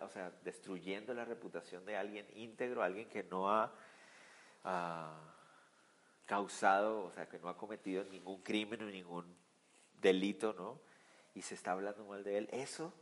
o 0.00 0.08
sea, 0.08 0.32
destruyendo 0.44 1.12
la 1.14 1.24
reputación 1.24 1.84
de 1.84 1.96
alguien 1.96 2.26
íntegro, 2.34 2.82
alguien 2.82 3.08
que 3.08 3.22
no 3.24 3.50
ha 3.50 3.72
causado, 6.26 7.04
o 7.04 7.12
sea, 7.12 7.28
que 7.28 7.38
no 7.38 7.48
ha 7.48 7.56
cometido 7.56 8.04
ningún 8.04 8.42
crimen 8.42 8.82
o 8.82 8.86
ningún 8.86 9.24
delito, 10.00 10.52
¿no? 10.52 10.78
Y 11.34 11.42
se 11.42 11.54
está 11.54 11.72
hablando 11.72 12.04
mal 12.04 12.22
de 12.22 12.38
él, 12.38 12.48
eso 12.52 12.92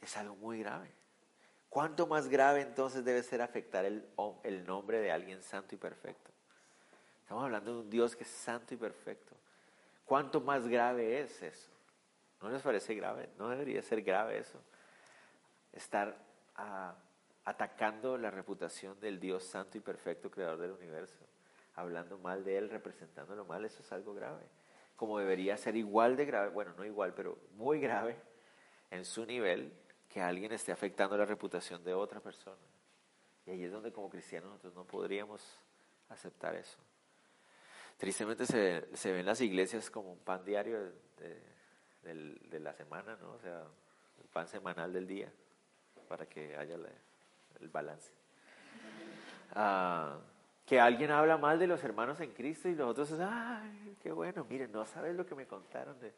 es 0.00 0.16
algo 0.16 0.34
muy 0.36 0.60
grave. 0.60 0.90
¿Cuánto 1.72 2.06
más 2.06 2.28
grave 2.28 2.60
entonces 2.60 3.02
debe 3.02 3.22
ser 3.22 3.40
afectar 3.40 3.86
el, 3.86 4.04
nombre 4.66 5.00
de 5.00 5.10
alguien 5.10 5.42
santo 5.42 5.74
y 5.74 5.78
perfecto? 5.78 6.30
Estamos 7.22 7.44
hablando 7.44 7.72
de 7.72 7.80
un 7.80 7.88
Dios 7.88 8.14
que 8.14 8.24
es 8.24 8.28
santo 8.28 8.74
y 8.74 8.76
perfecto. 8.76 9.34
¿Cuánto 10.04 10.42
más 10.42 10.68
grave 10.68 11.20
es 11.20 11.40
eso? 11.40 11.70
¿No 12.42 12.50
les 12.50 12.60
parece 12.60 12.94
grave? 12.94 13.30
¿No 13.38 13.48
debería 13.48 13.80
ser 13.80 14.02
grave 14.02 14.36
eso? 14.36 14.60
Estar 15.72 16.14
ah, 16.56 16.94
atacando 17.46 18.18
la 18.18 18.30
reputación 18.30 19.00
del 19.00 19.18
Dios 19.18 19.42
santo 19.42 19.78
y 19.78 19.80
perfecto, 19.80 20.30
creador 20.30 20.58
del 20.58 20.72
universo, 20.72 21.24
hablando 21.74 22.18
mal 22.18 22.44
de 22.44 22.58
Él, 22.58 22.68
representándolo 22.68 23.46
mal, 23.46 23.64
eso 23.64 23.80
es 23.80 23.90
algo 23.92 24.12
grave. 24.12 24.44
Como 24.94 25.18
debería 25.18 25.56
ser 25.56 25.74
igual 25.76 26.18
de 26.18 26.26
grave, 26.26 26.50
bueno, 26.50 26.74
no 26.76 26.84
igual, 26.84 27.14
pero 27.14 27.38
muy 27.54 27.80
grave 27.80 28.18
en 28.90 29.06
su 29.06 29.24
nivel 29.24 29.72
que 30.12 30.20
alguien 30.20 30.52
esté 30.52 30.72
afectando 30.72 31.16
la 31.16 31.24
reputación 31.24 31.82
de 31.82 31.94
otra 31.94 32.20
persona. 32.20 32.60
Y 33.46 33.50
ahí 33.50 33.64
es 33.64 33.72
donde 33.72 33.92
como 33.92 34.10
cristianos 34.10 34.50
nosotros 34.50 34.74
no 34.74 34.84
podríamos 34.84 35.42
aceptar 36.10 36.54
eso. 36.54 36.78
Tristemente 37.96 38.44
se, 38.44 38.94
se 38.94 39.12
ven 39.12 39.24
las 39.24 39.40
iglesias 39.40 39.90
como 39.90 40.12
un 40.12 40.18
pan 40.18 40.44
diario 40.44 40.92
de, 41.18 42.60
la 42.60 42.74
semana, 42.74 43.16
¿no? 43.20 43.32
O 43.32 43.38
sea, 43.38 43.64
el 44.20 44.28
pan 44.28 44.46
semanal 44.46 44.92
del 44.92 45.06
día, 45.06 45.32
para 46.08 46.26
que 46.26 46.56
haya 46.56 46.76
el 47.60 47.68
balance. 47.68 48.12
Ah, 49.54 50.18
que 50.66 50.78
alguien 50.78 51.10
habla 51.10 51.38
mal 51.38 51.58
de 51.58 51.66
los 51.66 51.82
hermanos 51.82 52.20
en 52.20 52.32
Cristo 52.32 52.68
y 52.68 52.74
los 52.74 52.88
otros, 52.88 53.12
ay, 53.18 53.96
qué 54.02 54.12
bueno, 54.12 54.44
miren, 54.48 54.70
no 54.72 54.84
sabes 54.84 55.16
lo 55.16 55.26
que 55.26 55.34
me 55.34 55.46
contaron 55.46 55.98
de, 56.00 56.12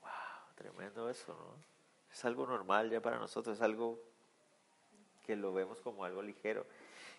wow, 0.00 0.54
tremendo 0.56 1.08
eso, 1.08 1.32
¿no? 1.32 1.71
Es 2.12 2.24
algo 2.24 2.46
normal 2.46 2.90
ya 2.90 3.00
para 3.00 3.18
nosotros, 3.18 3.56
es 3.56 3.62
algo 3.62 3.98
que 5.24 5.36
lo 5.36 5.52
vemos 5.52 5.80
como 5.80 6.04
algo 6.04 6.22
ligero. 6.22 6.66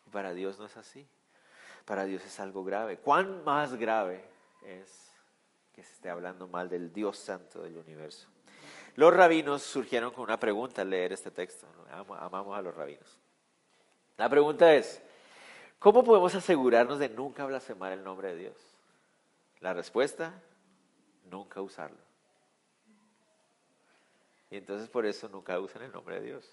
Y 0.06 0.10
para 0.10 0.34
Dios 0.34 0.60
no 0.60 0.66
es 0.66 0.78
así. 0.78 1.08
Para 1.86 2.06
Dios 2.06 2.24
es 2.26 2.40
algo 2.40 2.64
grave. 2.64 2.98
¿Cuán 2.98 3.44
más 3.44 3.74
grave 3.76 4.24
es 4.64 5.12
que 5.74 5.84
se 5.84 5.94
esté 5.94 6.10
hablando 6.10 6.48
mal 6.48 6.70
del 6.70 6.94
Dios 6.94 7.18
Santo 7.18 7.64
del 7.64 7.78
universo? 7.78 8.28
Los 8.96 9.14
rabinos 9.14 9.64
surgieron 9.64 10.12
con 10.12 10.26
una 10.26 10.40
pregunta 10.40 10.84
al 10.84 10.92
leer 10.92 11.14
este 11.14 11.32
texto. 11.32 11.68
Amamos 11.90 12.58
a 12.58 12.62
los 12.62 12.76
rabinos. 12.76 13.20
La 14.18 14.30
pregunta 14.30 14.74
es, 14.76 15.02
¿cómo 15.80 16.04
podemos 16.04 16.36
asegurarnos 16.36 17.00
de 17.00 17.10
nunca 17.10 17.46
blasfemar 17.46 17.92
el 17.92 18.04
nombre 18.04 18.30
de 18.30 18.36
Dios? 18.36 18.56
La 19.60 19.74
respuesta, 19.74 20.34
nunca 21.32 21.62
usarlo. 21.62 21.98
Y 24.54 24.58
entonces 24.58 24.88
por 24.88 25.08
eso 25.08 25.28
nunca 25.30 25.60
usan 25.60 25.82
el 25.82 25.92
nombre 25.92 26.20
de 26.20 26.28
Dios. 26.28 26.48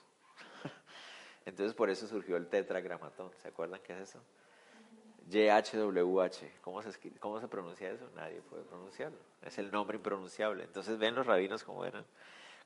Entonces 1.45 1.75
por 1.75 1.91
eso 1.91 2.07
surgió 2.07 2.39
el 2.39 2.47
tetragramatón. 2.47 3.31
¿Se 3.43 3.49
acuerdan 3.49 3.79
qué 3.85 3.93
es 3.93 4.09
eso? 4.09 4.23
YHWH. 5.29 6.63
¿Cómo 6.63 6.81
se, 6.81 7.11
¿Cómo 7.19 7.39
se 7.43 7.49
pronuncia 7.49 7.91
eso? 7.91 8.09
Nadie 8.17 8.41
puede 8.41 8.63
pronunciarlo. 8.63 9.19
Es 9.43 9.59
el 9.59 9.71
nombre 9.71 9.99
impronunciable. 9.99 10.65
Entonces 10.65 10.97
ven 10.97 11.15
los 11.15 11.27
rabinos 11.27 11.63
cómo 11.63 11.85
eran. 11.85 12.07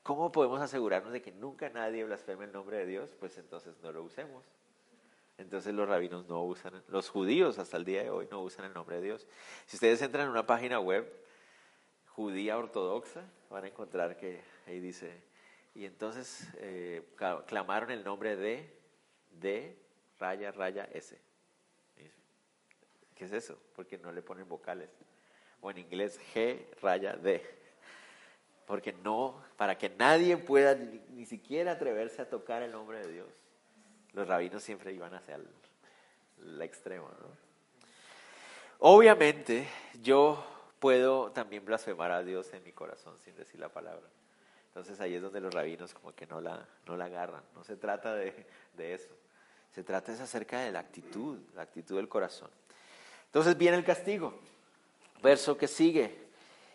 ¿Cómo 0.05 0.30
podemos 0.30 0.61
asegurarnos 0.61 1.12
de 1.12 1.20
que 1.20 1.32
nunca 1.32 1.68
nadie 1.68 2.05
blasfeme 2.05 2.45
el 2.45 2.53
nombre 2.53 2.76
de 2.76 2.87
Dios? 2.87 3.11
Pues 3.18 3.37
entonces 3.37 3.74
no 3.82 3.91
lo 3.91 4.05
usemos. 4.05 4.45
Entonces 5.37 5.74
los 5.74 5.89
rabinos 5.89 6.28
no 6.28 6.45
usan, 6.45 6.80
los 6.87 7.11
judíos 7.11 7.59
hasta 7.59 7.76
el 7.76 7.85
día 7.85 8.05
de 8.05 8.11
hoy 8.11 8.28
no 8.30 8.41
usan 8.41 8.66
el 8.66 8.72
nombre 8.72 8.97
de 8.99 9.03
Dios. 9.03 9.26
Si 9.66 9.78
ustedes 9.78 10.01
entran 10.01 10.26
en 10.26 10.30
una 10.30 10.47
página 10.47 10.78
web 10.78 11.12
judía 12.15 12.57
ortodoxa, 12.57 13.23
van 13.51 13.65
a 13.65 13.69
encontrar 13.69 14.17
que 14.17 14.41
ahí 14.67 14.81
dice, 14.81 15.12
y 15.75 15.85
entonces 15.85 16.49
eh, 16.59 17.03
clamaron 17.47 17.91
el 17.91 18.05
nombre 18.05 18.37
de, 18.37 18.71
de, 19.41 19.77
raya, 20.19 20.53
raya, 20.53 20.89
S. 20.93 21.19
¿Qué 23.15 23.25
es 23.25 23.33
eso? 23.33 23.59
Porque 23.75 23.99
no 23.99 24.11
le 24.11 24.23
ponen 24.23 24.49
vocales. 24.49 24.91
O 25.61 25.71
en 25.71 25.79
inglés 25.79 26.21
G, 26.35 26.59
raya, 26.81 27.15
D. 27.15 27.43
Porque 28.67 28.93
no, 28.93 29.43
para 29.57 29.79
que 29.79 29.89
nadie 29.89 30.37
pueda 30.37 30.75
ni, 30.75 31.27
siquiera 31.27 31.73
atreverse 31.73 32.23
a 32.23 32.29
tocar 32.29 32.62
el 32.62 32.73
nombre 32.73 32.99
de 32.99 33.12
Dios. 33.12 33.29
Los 34.12 34.27
rabinos 34.27 34.62
siempre 34.62 34.93
iban 34.93 35.15
hacia 35.15 35.37
el, 35.37 35.49
el 36.39 36.62
extremo, 36.62 37.09
¿no? 37.09 37.45
Obviamente, 38.79 39.67
yo 40.03 40.45
puedo 40.85 41.32
también 41.32 41.64
blasfemar 41.64 42.11
a 42.11 42.22
Dios 42.22 42.53
en 42.53 42.62
mi 42.62 42.70
corazón 42.70 43.16
sin 43.16 43.35
decir 43.37 43.59
la 43.59 43.70
palabra. 43.70 44.07
Entonces 44.66 45.01
ahí 45.01 45.14
es 45.14 45.22
donde 45.22 45.41
los 45.41 45.55
rabinos 45.55 45.95
como 45.95 46.14
que 46.14 46.26
no 46.26 46.43
la, 46.43 46.68
no 46.85 46.95
la 46.95 47.07
agarran. 47.07 47.43
No 47.55 47.64
se 47.64 47.74
trata 47.74 48.14
de, 48.14 48.45
de 48.76 48.93
eso. 48.93 49.09
Se 49.74 49.82
trata 49.82 50.12
es 50.12 50.20
acerca 50.20 50.61
de 50.61 50.70
la 50.70 50.80
actitud, 50.80 51.39
la 51.55 51.62
actitud 51.62 51.97
del 51.97 52.07
corazón. 52.07 52.51
Entonces 53.24 53.57
viene 53.57 53.78
el 53.78 53.85
castigo. 53.85 54.39
Verso 55.22 55.57
que 55.57 55.68
sigue. 55.68 56.18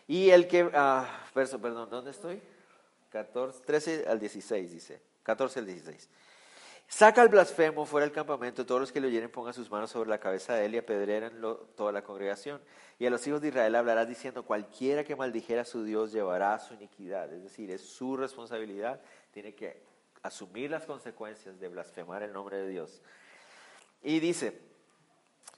Y 0.08 0.30
el 0.30 0.48
que, 0.48 0.68
ah, 0.74 1.28
verso, 1.32 1.60
perdón, 1.60 1.88
¿dónde 1.88 2.10
estoy? 2.10 2.42
14, 3.10 3.62
13 3.64 4.06
al 4.08 4.18
16 4.18 4.72
dice. 4.72 5.00
14 5.22 5.60
al 5.60 5.66
16. 5.66 6.08
Saca 6.90 7.22
al 7.22 7.28
blasfemo 7.28 7.86
fuera 7.86 8.04
del 8.04 8.12
campamento, 8.12 8.66
todos 8.66 8.80
los 8.80 8.90
que 8.90 9.00
lo 9.00 9.06
oyeren 9.06 9.30
pongan 9.30 9.54
sus 9.54 9.70
manos 9.70 9.92
sobre 9.92 10.10
la 10.10 10.18
cabeza 10.18 10.54
de 10.54 10.66
él 10.66 10.74
y 10.74 10.78
apedrerenlo 10.78 11.56
toda 11.76 11.92
la 11.92 12.02
congregación. 12.02 12.60
Y 12.98 13.06
a 13.06 13.10
los 13.10 13.24
hijos 13.28 13.40
de 13.40 13.48
Israel 13.48 13.76
hablarás 13.76 14.08
diciendo, 14.08 14.44
cualquiera 14.44 15.04
que 15.04 15.14
maldijera 15.14 15.62
a 15.62 15.64
su 15.64 15.84
Dios 15.84 16.10
llevará 16.10 16.58
su 16.58 16.74
iniquidad. 16.74 17.32
Es 17.32 17.44
decir, 17.44 17.70
es 17.70 17.80
su 17.82 18.16
responsabilidad, 18.16 19.00
tiene 19.30 19.54
que 19.54 19.80
asumir 20.24 20.68
las 20.68 20.84
consecuencias 20.84 21.60
de 21.60 21.68
blasfemar 21.68 22.24
el 22.24 22.32
nombre 22.32 22.56
de 22.56 22.68
Dios. 22.68 23.00
Y 24.02 24.18
dice, 24.18 24.60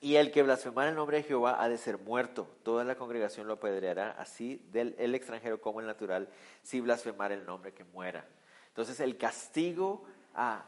y 0.03 0.17
el 0.17 0.33
que 0.33 0.43
blasfemar 0.43 0.89
el 0.89 0.95
nombre 0.95 1.17
de 1.17 1.23
Jehová 1.23 1.63
ha 1.63 1.71
de 1.71 1.79
ser 1.79 1.97
muerto. 1.97 2.47
Toda 2.63 2.85
la 2.85 2.97
congregación 2.97 3.47
lo 3.47 3.55
apedreará, 3.55 4.11
así 4.19 4.63
del 4.71 4.95
el 4.99 5.15
extranjero 5.15 5.63
como 5.63 5.81
el 5.81 5.87
natural, 5.87 6.29
si 6.63 6.83
blasfemar 6.83 7.33
el 7.33 7.47
nombre 7.47 7.73
que 7.73 7.85
muera. 7.85 8.29
Entonces 8.69 9.01
el 9.01 9.17
castigo 9.17 10.05
a 10.35 10.67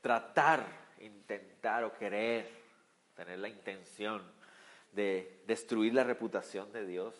tratar, 0.00 0.66
intentar 1.00 1.84
o 1.84 1.92
querer, 1.92 2.48
tener 3.14 3.38
la 3.38 3.48
intención 3.48 4.22
de 4.92 5.42
destruir 5.46 5.94
la 5.94 6.04
reputación 6.04 6.72
de 6.72 6.86
Dios, 6.86 7.14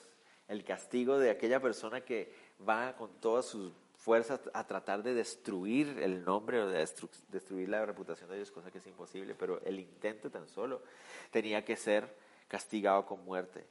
el 0.49 0.65
castigo 0.65 1.19
de 1.19 1.31
aquella 1.31 1.61
persona 1.61 2.01
que 2.01 2.33
va 2.67 2.97
con 2.97 3.11
todas 3.21 3.47
sus 3.47 3.73
fuerzas 3.97 4.41
a 4.55 4.67
tratar 4.67 5.03
de 5.03 5.15
destruir 5.15 5.99
el 6.01 6.25
nombre 6.25 6.61
o 6.61 6.69
de 6.69 6.89
destruir 7.29 7.69
la 7.69 7.85
reputación 7.85 8.31
de 8.31 8.37
ellos, 8.37 8.51
cosa 8.51 8.71
que 8.71 8.79
es 8.79 8.87
imposible, 8.87 9.35
pero 9.35 9.61
el 9.65 9.79
intento 9.79 10.31
tan 10.31 10.49
solo 10.49 10.83
tenía 11.31 11.65
que 11.65 11.77
ser 11.77 12.17
castigado 12.49 13.05
con 13.05 13.25
muerte. 13.25 13.65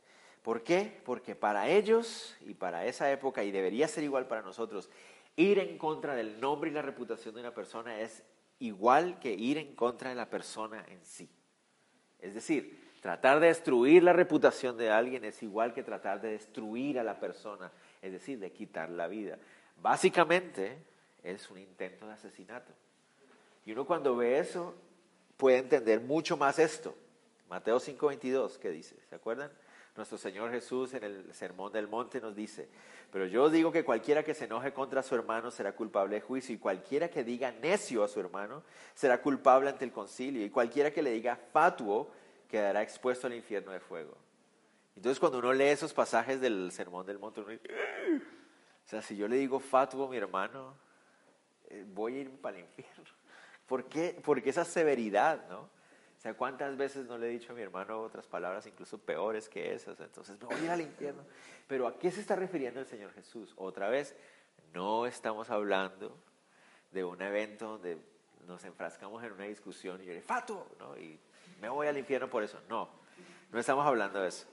¿Por 0.43 0.63
qué? 0.63 1.01
Porque 1.03 1.35
para 1.35 1.67
ellos 1.67 2.37
y 2.41 2.53
para 2.53 2.85
esa 2.85 3.11
época, 3.11 3.43
y 3.43 3.51
debería 3.51 3.87
ser 3.87 4.03
igual 4.03 4.27
para 4.27 4.41
nosotros, 4.41 4.89
ir 5.35 5.59
en 5.59 5.77
contra 5.77 6.15
del 6.15 6.39
nombre 6.39 6.69
y 6.69 6.73
la 6.73 6.81
reputación 6.81 7.33
de 7.33 7.41
una 7.41 7.53
persona 7.53 7.99
es 7.99 8.23
igual 8.59 9.19
que 9.19 9.33
ir 9.33 9.57
en 9.57 9.75
contra 9.75 10.09
de 10.09 10.15
la 10.15 10.29
persona 10.29 10.85
en 10.89 11.03
sí. 11.03 11.29
Es 12.19 12.33
decir, 12.33 12.79
tratar 13.01 13.39
de 13.39 13.47
destruir 13.47 14.03
la 14.03 14.13
reputación 14.13 14.77
de 14.77 14.91
alguien 14.91 15.23
es 15.23 15.41
igual 15.41 15.73
que 15.73 15.83
tratar 15.83 16.21
de 16.21 16.31
destruir 16.31 16.99
a 16.99 17.03
la 17.03 17.19
persona, 17.19 17.71
es 18.01 18.11
decir, 18.11 18.39
de 18.39 18.51
quitar 18.51 18.89
la 18.89 19.07
vida. 19.07 19.37
Básicamente 19.77 20.77
es 21.23 21.49
un 21.49 21.59
intento 21.59 22.07
de 22.07 22.13
asesinato. 22.13 22.71
Y 23.65 23.71
uno 23.71 23.85
cuando 23.85 24.15
ve 24.15 24.39
eso 24.39 24.75
puede 25.37 25.59
entender 25.59 26.01
mucho 26.01 26.35
más 26.35 26.59
esto. 26.59 26.95
Mateo 27.49 27.79
5:22, 27.79 28.57
¿qué 28.57 28.69
dice? 28.69 28.95
¿Se 29.09 29.15
acuerdan? 29.15 29.51
Nuestro 29.95 30.17
Señor 30.17 30.51
Jesús 30.51 30.93
en 30.93 31.03
el 31.03 31.33
Sermón 31.33 31.73
del 31.73 31.87
Monte 31.87 32.21
nos 32.21 32.35
dice, 32.35 32.69
pero 33.11 33.25
yo 33.25 33.49
digo 33.49 33.71
que 33.71 33.83
cualquiera 33.83 34.23
que 34.23 34.33
se 34.33 34.45
enoje 34.45 34.71
contra 34.71 35.03
su 35.03 35.15
hermano 35.15 35.51
será 35.51 35.73
culpable 35.73 36.15
de 36.15 36.21
juicio 36.21 36.55
y 36.55 36.57
cualquiera 36.57 37.09
que 37.09 37.23
diga 37.23 37.51
necio 37.51 38.03
a 38.03 38.07
su 38.07 38.19
hermano 38.19 38.63
será 38.93 39.21
culpable 39.21 39.69
ante 39.69 39.85
el 39.85 39.91
concilio 39.91 40.45
y 40.45 40.49
cualquiera 40.49 40.91
que 40.91 41.01
le 41.01 41.11
diga 41.11 41.35
fatuo 41.35 42.11
quedará 42.47 42.81
expuesto 42.81 43.27
al 43.27 43.33
infierno 43.33 43.71
de 43.71 43.79
fuego. 43.79 44.15
Entonces 44.95 45.19
cuando 45.19 45.39
uno 45.39 45.53
lee 45.53 45.65
esos 45.65 45.93
pasajes 45.93 46.39
del 46.41 46.71
Sermón 46.71 47.05
del 47.05 47.19
Monte, 47.19 47.41
uno 47.41 47.49
dice, 47.49 47.69
o 47.69 48.89
sea, 48.89 49.01
si 49.01 49.15
yo 49.15 49.27
le 49.27 49.37
digo 49.37 49.59
fatuo 49.59 50.07
a 50.07 50.09
mi 50.09 50.17
hermano, 50.17 50.75
eh, 51.69 51.85
voy 51.87 52.15
a 52.15 52.19
ir 52.21 52.31
para 52.41 52.57
el 52.57 52.63
infierno. 52.63 53.03
¿Por 53.65 53.85
qué? 53.85 54.19
Porque 54.23 54.49
esa 54.49 54.65
severidad, 54.65 55.47
¿no? 55.49 55.69
O 56.19 56.21
sea, 56.21 56.33
¿cuántas 56.33 56.75
veces 56.75 57.05
no 57.05 57.17
le 57.17 57.27
he 57.27 57.29
dicho 57.29 57.53
a 57.53 57.55
mi 57.55 57.61
hermano 57.61 58.01
otras 58.01 58.27
palabras 58.27 58.67
incluso 58.67 58.97
peores 58.97 59.47
que 59.47 59.73
esas? 59.73 59.97
Entonces, 60.01 60.37
me 60.41 60.47
voy 60.47 60.57
a 60.57 60.63
ir 60.65 60.69
al 60.69 60.81
infierno. 60.81 61.23
Pero 61.65 61.87
¿a 61.87 61.97
qué 61.97 62.11
se 62.11 62.19
está 62.19 62.35
refiriendo 62.35 62.81
el 62.81 62.85
Señor 62.85 63.13
Jesús? 63.13 63.53
Otra 63.55 63.87
vez, 63.89 64.13
no 64.73 65.05
estamos 65.05 65.49
hablando 65.49 66.13
de 66.91 67.05
un 67.05 67.21
evento 67.21 67.69
donde 67.69 67.97
nos 68.45 68.65
enfrascamos 68.65 69.23
en 69.23 69.31
una 69.31 69.45
discusión 69.45 70.01
y 70.01 70.05
yo 70.05 70.13
le 70.13 70.21
fatuo, 70.21 70.67
¿no? 70.77 70.97
Y 70.97 71.17
me 71.61 71.69
voy 71.69 71.87
al 71.87 71.97
infierno 71.97 72.29
por 72.29 72.43
eso. 72.43 72.59
No, 72.67 72.89
no 73.51 73.59
estamos 73.59 73.87
hablando 73.87 74.21
de 74.21 74.27
eso. 74.27 74.45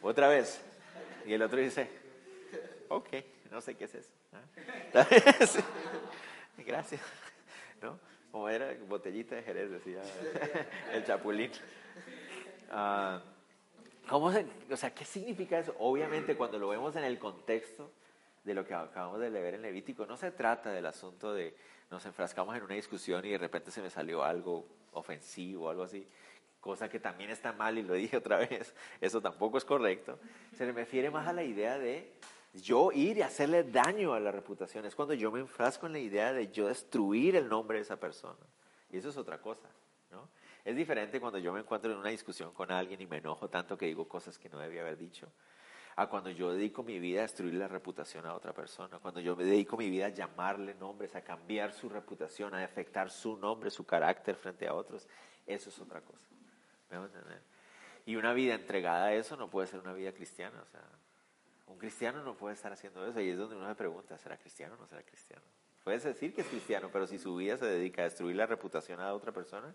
Otra 0.00 0.28
vez. 0.28 0.60
Y 1.26 1.32
el 1.32 1.42
otro 1.42 1.58
dice, 1.58 1.90
ok 2.88 3.08
no 3.50 3.60
sé 3.60 3.74
qué 3.74 3.84
es 3.84 3.94
eso. 3.94 4.10
Gracias. 6.58 7.00
¿No? 7.80 7.98
Como 8.30 8.48
era 8.48 8.74
botellita 8.88 9.36
de 9.36 9.42
Jerez, 9.42 9.70
decía 9.70 10.02
el 10.92 11.04
chapulín. 11.04 11.50
Ah, 12.70 13.22
¿cómo 14.08 14.32
se, 14.32 14.46
o 14.70 14.76
sea, 14.76 14.94
¿qué 14.94 15.04
significa 15.04 15.58
eso? 15.58 15.74
Obviamente 15.78 16.36
cuando 16.36 16.58
lo 16.58 16.68
vemos 16.68 16.94
en 16.96 17.04
el 17.04 17.18
contexto 17.18 17.90
de 18.44 18.54
lo 18.54 18.66
que 18.66 18.74
acabamos 18.74 19.20
de 19.20 19.30
leer 19.30 19.54
en 19.54 19.62
Levítico, 19.62 20.06
no 20.06 20.16
se 20.16 20.30
trata 20.30 20.70
del 20.70 20.86
asunto 20.86 21.32
de 21.32 21.54
nos 21.90 22.04
enfrascamos 22.04 22.56
en 22.56 22.62
una 22.62 22.74
discusión 22.74 23.24
y 23.24 23.30
de 23.30 23.38
repente 23.38 23.70
se 23.70 23.80
me 23.80 23.90
salió 23.90 24.22
algo 24.22 24.66
ofensivo, 24.92 25.70
algo 25.70 25.84
así, 25.84 26.06
cosa 26.60 26.88
que 26.88 27.00
también 27.00 27.30
está 27.30 27.52
mal 27.52 27.78
y 27.78 27.82
lo 27.82 27.94
dije 27.94 28.16
otra 28.16 28.36
vez, 28.48 28.74
eso 29.00 29.20
tampoco 29.20 29.58
es 29.58 29.64
correcto. 29.64 30.18
Se 30.56 30.70
refiere 30.70 31.10
más 31.10 31.26
a 31.26 31.32
la 31.32 31.44
idea 31.44 31.78
de 31.78 32.12
yo 32.52 32.92
ir 32.92 33.18
y 33.18 33.22
hacerle 33.22 33.64
daño 33.64 34.14
a 34.14 34.20
la 34.20 34.32
reputación. 34.32 34.84
Es 34.84 34.94
cuando 34.94 35.14
yo 35.14 35.30
me 35.30 35.40
enfrasco 35.40 35.86
en 35.86 35.92
la 35.92 35.98
idea 35.98 36.32
de 36.32 36.50
yo 36.50 36.68
destruir 36.68 37.36
el 37.36 37.48
nombre 37.48 37.78
de 37.78 37.82
esa 37.82 37.98
persona. 37.98 38.38
Y 38.90 38.98
eso 38.98 39.10
es 39.10 39.16
otra 39.16 39.40
cosa. 39.40 39.68
¿no? 40.10 40.28
Es 40.64 40.76
diferente 40.76 41.20
cuando 41.20 41.38
yo 41.38 41.52
me 41.52 41.60
encuentro 41.60 41.92
en 41.92 41.98
una 41.98 42.10
discusión 42.10 42.52
con 42.52 42.70
alguien 42.70 43.00
y 43.00 43.06
me 43.06 43.18
enojo 43.18 43.48
tanto 43.48 43.76
que 43.76 43.86
digo 43.86 44.08
cosas 44.08 44.38
que 44.38 44.48
no 44.48 44.58
debía 44.58 44.82
haber 44.82 44.98
dicho, 44.98 45.28
a 45.96 46.06
cuando 46.06 46.30
yo 46.30 46.52
dedico 46.52 46.82
mi 46.82 46.98
vida 47.00 47.20
a 47.20 47.22
destruir 47.22 47.54
la 47.54 47.66
reputación 47.66 48.24
a 48.24 48.34
otra 48.34 48.52
persona, 48.52 48.98
cuando 49.00 49.20
yo 49.20 49.34
me 49.34 49.44
dedico 49.44 49.76
mi 49.76 49.90
vida 49.90 50.06
a 50.06 50.10
llamarle 50.10 50.74
nombres, 50.74 51.16
a 51.16 51.22
cambiar 51.22 51.72
su 51.72 51.88
reputación, 51.88 52.54
a 52.54 52.62
afectar 52.62 53.10
su 53.10 53.36
nombre, 53.36 53.70
su 53.70 53.84
carácter 53.84 54.36
frente 54.36 54.68
a 54.68 54.74
otros. 54.74 55.08
Eso 55.44 55.70
es 55.70 55.78
otra 55.80 56.00
cosa. 56.00 56.28
¿Me 56.90 56.98
a 56.98 57.04
entender? 57.04 57.42
Y 58.06 58.16
una 58.16 58.32
vida 58.32 58.54
entregada 58.54 59.06
a 59.06 59.14
eso 59.14 59.36
no 59.36 59.50
puede 59.50 59.66
ser 59.66 59.80
una 59.80 59.92
vida 59.92 60.12
cristiana. 60.12 60.62
O 60.62 60.66
sea, 60.66 60.82
un 61.68 61.78
cristiano 61.78 62.22
no 62.22 62.34
puede 62.36 62.54
estar 62.54 62.72
haciendo 62.72 63.06
eso 63.06 63.20
y 63.20 63.30
es 63.30 63.38
donde 63.38 63.56
uno 63.56 63.68
se 63.68 63.74
pregunta, 63.74 64.16
¿será 64.18 64.36
cristiano 64.36 64.74
o 64.74 64.78
no 64.78 64.86
será 64.86 65.02
cristiano? 65.02 65.42
Puedes 65.84 66.02
decir 66.02 66.34
que 66.34 66.42
es 66.42 66.46
cristiano, 66.46 66.90
pero 66.92 67.06
si 67.06 67.18
su 67.18 67.34
vida 67.36 67.56
se 67.56 67.66
dedica 67.66 68.02
a 68.02 68.04
destruir 68.04 68.36
la 68.36 68.46
reputación 68.46 69.00
a 69.00 69.14
otra 69.14 69.32
persona, 69.32 69.74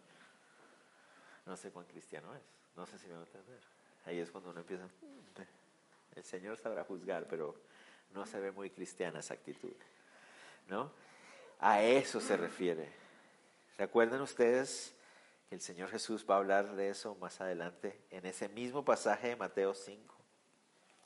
no 1.45 1.57
sé 1.57 1.71
cuán 1.71 1.85
cristiano 1.85 2.35
es. 2.35 2.41
No 2.75 2.85
sé 2.85 2.97
si 2.97 3.07
me 3.07 3.13
va 3.13 3.21
a 3.21 3.25
entender. 3.25 3.59
Ahí 4.05 4.19
es 4.19 4.31
cuando 4.31 4.49
uno 4.49 4.59
empieza, 4.59 4.85
mm, 4.85 6.15
el 6.15 6.23
Señor 6.23 6.57
sabrá 6.57 6.83
juzgar, 6.83 7.27
pero 7.27 7.55
no 8.13 8.25
se 8.25 8.39
ve 8.39 8.51
muy 8.51 8.69
cristiana 8.69 9.19
esa 9.19 9.33
actitud. 9.33 9.73
¿No? 10.67 10.91
A 11.59 11.81
eso 11.81 12.19
se 12.19 12.37
refiere. 12.37 12.91
¿Recuerdan 13.77 14.21
ustedes 14.21 14.93
que 15.49 15.55
el 15.55 15.61
Señor 15.61 15.89
Jesús 15.89 16.25
va 16.29 16.35
a 16.35 16.37
hablar 16.39 16.75
de 16.75 16.89
eso 16.89 17.15
más 17.15 17.41
adelante 17.41 17.99
en 18.09 18.25
ese 18.25 18.49
mismo 18.49 18.83
pasaje 18.85 19.29
de 19.29 19.35
Mateo 19.35 19.73
5? 19.73 20.22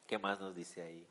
¿Qué 0.07 0.17
más 0.17 0.39
nos 0.39 0.55
dice 0.55 0.81
ahí? 0.81 1.05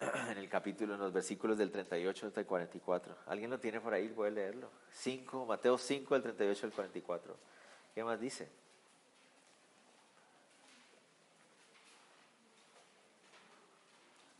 En 0.30 0.36
el 0.36 0.48
capítulo, 0.48 0.94
en 0.94 1.00
los 1.00 1.12
versículos 1.12 1.56
del 1.56 1.70
38 1.70 2.26
hasta 2.26 2.40
el 2.40 2.46
44. 2.46 3.16
¿Alguien 3.26 3.48
lo 3.48 3.58
tiene 3.58 3.80
por 3.80 3.94
ahí? 3.94 4.12
A 4.18 4.28
leerlo. 4.28 4.68
5, 4.90 5.46
Mateo 5.46 5.78
5, 5.78 6.14
del 6.14 6.22
38 6.22 6.66
al 6.66 6.72
44. 6.72 7.36
¿Qué 7.94 8.04
más 8.04 8.20
dice? 8.20 8.48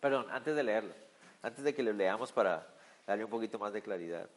Perdón, 0.00 0.26
antes 0.30 0.54
de 0.54 0.62
leerlo, 0.62 0.94
antes 1.42 1.64
de 1.64 1.74
que 1.74 1.82
lo 1.82 1.92
leamos 1.92 2.32
para 2.32 2.66
darle 3.06 3.24
un 3.24 3.30
poquito 3.30 3.58
más 3.58 3.72
de 3.72 3.80
claridad. 3.80 4.28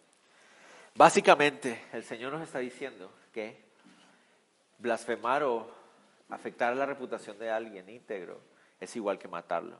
Básicamente, 0.95 1.85
el 1.91 2.03
Señor 2.03 2.31
nos 2.31 2.43
está 2.43 2.59
diciendo 2.59 3.11
que 3.33 3.61
blasfemar 4.77 5.43
o 5.43 5.69
afectar 6.29 6.75
la 6.75 6.85
reputación 6.85 7.37
de 7.37 7.49
alguien 7.49 7.89
íntegro 7.89 8.39
es 8.79 8.95
igual 8.95 9.19
que 9.19 9.27
matarlo, 9.27 9.77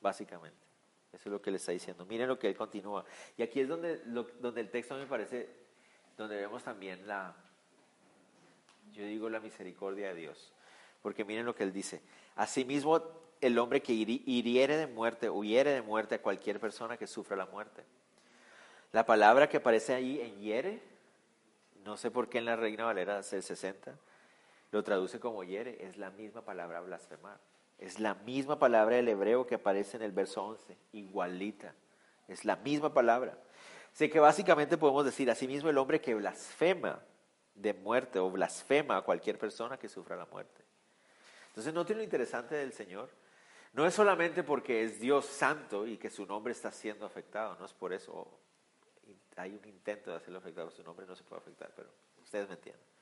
básicamente. 0.00 0.64
Eso 1.12 1.28
es 1.28 1.32
lo 1.32 1.40
que 1.40 1.50
le 1.50 1.58
está 1.58 1.72
diciendo. 1.72 2.04
Miren 2.06 2.28
lo 2.28 2.38
que 2.38 2.48
él 2.48 2.56
continúa. 2.56 3.04
Y 3.36 3.42
aquí 3.42 3.60
es 3.60 3.68
donde, 3.68 3.98
donde 3.98 4.60
el 4.60 4.70
texto 4.70 4.96
me 4.96 5.06
parece, 5.06 5.48
donde 6.16 6.36
vemos 6.36 6.62
también 6.64 7.06
la, 7.06 7.34
yo 8.92 9.04
digo 9.04 9.28
la 9.28 9.40
misericordia 9.40 10.08
de 10.08 10.14
Dios. 10.14 10.52
Porque 11.02 11.24
miren 11.24 11.46
lo 11.46 11.54
que 11.54 11.62
él 11.62 11.72
dice. 11.72 12.02
Asimismo, 12.36 13.00
el 13.40 13.58
hombre 13.58 13.82
que 13.82 13.92
hiriere 13.92 14.76
de 14.76 14.86
muerte, 14.86 15.28
huyere 15.28 15.72
de 15.72 15.82
muerte 15.82 16.16
a 16.16 16.22
cualquier 16.22 16.58
persona 16.58 16.96
que 16.96 17.06
sufra 17.06 17.36
la 17.36 17.46
muerte. 17.46 17.84
La 18.92 19.04
palabra 19.04 19.48
que 19.48 19.58
aparece 19.58 19.94
ahí 19.94 20.20
en 20.20 20.40
hiere, 20.40 20.80
no 21.84 21.96
sé 21.96 22.10
por 22.10 22.28
qué 22.28 22.38
en 22.38 22.46
la 22.46 22.56
Reina 22.56 22.84
Valera 22.84 23.18
el 23.18 23.42
60, 23.42 23.98
lo 24.70 24.82
traduce 24.82 25.20
como 25.20 25.44
hiere, 25.44 25.84
es 25.84 25.96
la 25.96 26.10
misma 26.10 26.42
palabra 26.42 26.80
blasfemar. 26.80 27.38
Es 27.78 28.00
la 28.00 28.14
misma 28.14 28.58
palabra 28.58 28.96
del 28.96 29.08
hebreo 29.08 29.46
que 29.46 29.56
aparece 29.56 29.96
en 29.96 30.02
el 30.02 30.12
verso 30.12 30.44
11, 30.44 30.76
igualita. 30.92 31.74
Es 32.28 32.44
la 32.44 32.56
misma 32.56 32.94
palabra. 32.94 33.38
Así 33.92 34.08
que 34.08 34.20
básicamente 34.20 34.76
podemos 34.78 35.04
decir, 35.04 35.30
asimismo 35.30 35.70
el 35.70 35.78
hombre 35.78 36.00
que 36.00 36.14
blasfema 36.14 37.00
de 37.54 37.74
muerte 37.74 38.18
o 38.18 38.30
blasfema 38.30 38.96
a 38.96 39.02
cualquier 39.02 39.38
persona 39.38 39.78
que 39.78 39.88
sufra 39.88 40.16
la 40.16 40.26
muerte. 40.26 40.62
Entonces, 41.48 41.72
noten 41.72 41.98
lo 41.98 42.02
interesante 42.02 42.56
del 42.56 42.72
Señor. 42.72 43.08
No 43.72 43.86
es 43.86 43.94
solamente 43.94 44.42
porque 44.42 44.82
es 44.82 45.00
Dios 45.00 45.26
santo 45.26 45.86
y 45.86 45.96
que 45.96 46.10
su 46.10 46.26
nombre 46.26 46.52
está 46.52 46.70
siendo 46.70 47.06
afectado, 47.06 47.56
no 47.58 47.66
es 47.66 47.72
por 47.72 47.92
eso. 47.92 48.40
Hay 49.36 49.52
un 49.54 49.68
intento 49.68 50.10
de 50.10 50.16
hacerlo 50.16 50.38
afectado, 50.38 50.70
su 50.70 50.82
nombre 50.84 51.06
no 51.06 51.14
se 51.14 51.24
puede 51.24 51.42
afectar, 51.42 51.72
pero 51.74 51.90
ustedes 52.22 52.48
me 52.48 52.54
entienden. 52.54 52.93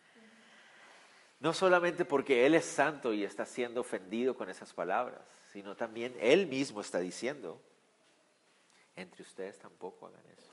No 1.42 1.52
solamente 1.52 2.04
porque 2.04 2.46
Él 2.46 2.54
es 2.54 2.64
santo 2.64 3.12
y 3.12 3.24
está 3.24 3.44
siendo 3.44 3.80
ofendido 3.80 4.36
con 4.36 4.48
esas 4.48 4.72
palabras, 4.72 5.20
sino 5.50 5.74
también 5.74 6.16
Él 6.20 6.46
mismo 6.46 6.80
está 6.80 7.00
diciendo, 7.00 7.60
entre 8.94 9.24
ustedes 9.24 9.58
tampoco 9.58 10.06
hagan 10.06 10.24
eso. 10.38 10.52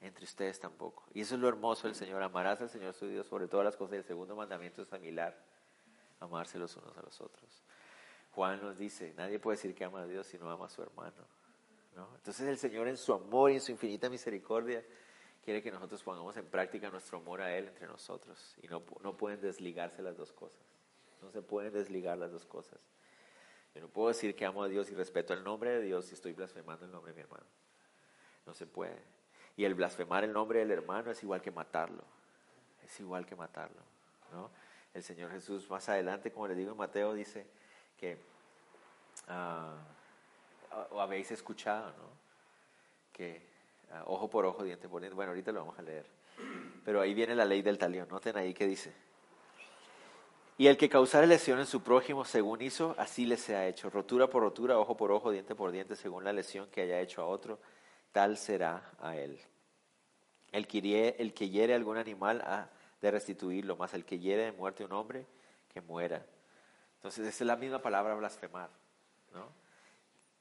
Entre 0.00 0.24
ustedes 0.24 0.58
tampoco. 0.58 1.04
Y 1.12 1.20
eso 1.20 1.34
es 1.34 1.42
lo 1.42 1.46
hermoso 1.46 1.88
del 1.88 1.94
Señor. 1.94 2.22
Amarás 2.22 2.62
al 2.62 2.70
Señor 2.70 2.94
su 2.94 3.06
Dios 3.06 3.26
sobre 3.26 3.48
todas 3.48 3.66
las 3.66 3.76
cosas. 3.76 3.98
El 3.98 4.04
segundo 4.04 4.34
mandamiento 4.34 4.80
es 4.80 4.88
similar. 4.88 5.38
Amarse 6.20 6.58
los 6.58 6.74
unos 6.74 6.96
a 6.96 7.02
los 7.02 7.20
otros. 7.20 7.62
Juan 8.30 8.62
nos 8.62 8.78
dice, 8.78 9.12
nadie 9.18 9.38
puede 9.38 9.58
decir 9.58 9.74
que 9.74 9.84
ama 9.84 10.00
a 10.00 10.06
Dios 10.06 10.26
si 10.26 10.38
no 10.38 10.50
ama 10.50 10.64
a 10.64 10.70
su 10.70 10.82
hermano. 10.82 11.26
Entonces 12.16 12.48
el 12.48 12.56
Señor 12.56 12.88
en 12.88 12.96
su 12.96 13.12
amor 13.12 13.50
y 13.50 13.56
en 13.56 13.60
su 13.60 13.72
infinita 13.72 14.08
misericordia 14.08 14.82
quiere 15.44 15.62
que 15.62 15.70
nosotros 15.70 16.02
pongamos 16.02 16.36
en 16.36 16.46
práctica 16.46 16.90
nuestro 16.90 17.18
amor 17.18 17.40
a 17.40 17.56
Él 17.56 17.68
entre 17.68 17.86
nosotros. 17.86 18.56
Y 18.62 18.68
no, 18.68 18.82
no 19.02 19.16
pueden 19.16 19.40
desligarse 19.40 20.02
las 20.02 20.16
dos 20.16 20.32
cosas. 20.32 20.60
No 21.20 21.30
se 21.30 21.42
pueden 21.42 21.72
desligar 21.72 22.18
las 22.18 22.32
dos 22.32 22.44
cosas. 22.46 22.78
Yo 23.74 23.80
no 23.80 23.88
puedo 23.88 24.08
decir 24.08 24.34
que 24.34 24.44
amo 24.44 24.62
a 24.62 24.68
Dios 24.68 24.90
y 24.90 24.94
respeto 24.94 25.32
el 25.32 25.42
nombre 25.44 25.70
de 25.70 25.82
Dios 25.82 26.06
si 26.06 26.14
estoy 26.14 26.32
blasfemando 26.32 26.84
el 26.84 26.92
nombre 26.92 27.12
de 27.12 27.16
mi 27.16 27.22
hermano. 27.22 27.46
No 28.46 28.54
se 28.54 28.66
puede. 28.66 29.02
Y 29.56 29.64
el 29.64 29.74
blasfemar 29.74 30.24
el 30.24 30.32
nombre 30.32 30.58
del 30.58 30.70
hermano 30.70 31.10
es 31.10 31.22
igual 31.22 31.40
que 31.40 31.50
matarlo. 31.50 32.04
Es 32.84 32.98
igual 33.00 33.24
que 33.24 33.36
matarlo. 33.36 33.80
¿no? 34.32 34.50
El 34.94 35.02
Señor 35.02 35.30
Jesús 35.30 35.68
más 35.70 35.88
adelante, 35.88 36.32
como 36.32 36.48
le 36.48 36.54
digo 36.54 36.72
en 36.72 36.76
Mateo, 36.78 37.14
dice 37.14 37.46
que 37.98 38.18
ah, 39.28 39.76
o 40.90 41.00
habéis 41.00 41.30
escuchado, 41.30 41.88
¿no? 41.92 42.10
Que 43.12 43.51
ojo 44.06 44.28
por 44.28 44.46
ojo, 44.46 44.64
diente 44.64 44.88
por 44.88 45.00
diente. 45.00 45.14
Bueno, 45.14 45.30
ahorita 45.30 45.52
lo 45.52 45.60
vamos 45.60 45.78
a 45.78 45.82
leer. 45.82 46.06
Pero 46.84 47.00
ahí 47.00 47.14
viene 47.14 47.34
la 47.34 47.44
ley 47.44 47.62
del 47.62 47.78
talión. 47.78 48.08
Noten 48.08 48.36
ahí 48.36 48.54
que 48.54 48.66
dice. 48.66 48.92
Y 50.58 50.66
el 50.66 50.76
que 50.76 50.88
causare 50.88 51.26
lesión 51.26 51.58
en 51.58 51.66
su 51.66 51.82
prójimo 51.82 52.24
según 52.24 52.62
hizo, 52.62 52.94
así 52.98 53.26
le 53.26 53.36
sea 53.36 53.66
hecho. 53.66 53.90
Rotura 53.90 54.28
por 54.28 54.42
rotura, 54.42 54.78
ojo 54.78 54.96
por 54.96 55.10
ojo, 55.10 55.30
diente 55.30 55.54
por 55.54 55.72
diente, 55.72 55.96
según 55.96 56.24
la 56.24 56.32
lesión 56.32 56.68
que 56.70 56.82
haya 56.82 57.00
hecho 57.00 57.22
a 57.22 57.26
otro, 57.26 57.58
tal 58.12 58.36
será 58.36 58.92
a 59.00 59.16
él. 59.16 59.40
El 60.52 60.66
que, 60.66 60.80
hiere, 61.48 61.74
algún 61.74 61.96
animal 61.96 62.42
ha 62.42 62.68
de 63.00 63.10
restituirlo, 63.10 63.76
más 63.76 63.94
el 63.94 64.04
que 64.04 64.18
hiere 64.18 64.44
de 64.44 64.52
muerte 64.52 64.82
a 64.82 64.86
un 64.86 64.92
hombre, 64.92 65.26
que 65.72 65.80
muera. 65.80 66.24
Entonces, 66.96 67.26
esa 67.26 67.44
es 67.44 67.46
la 67.46 67.56
misma 67.56 67.80
palabra 67.80 68.14
blasfemar. 68.14 68.68
¿no? 69.32 69.48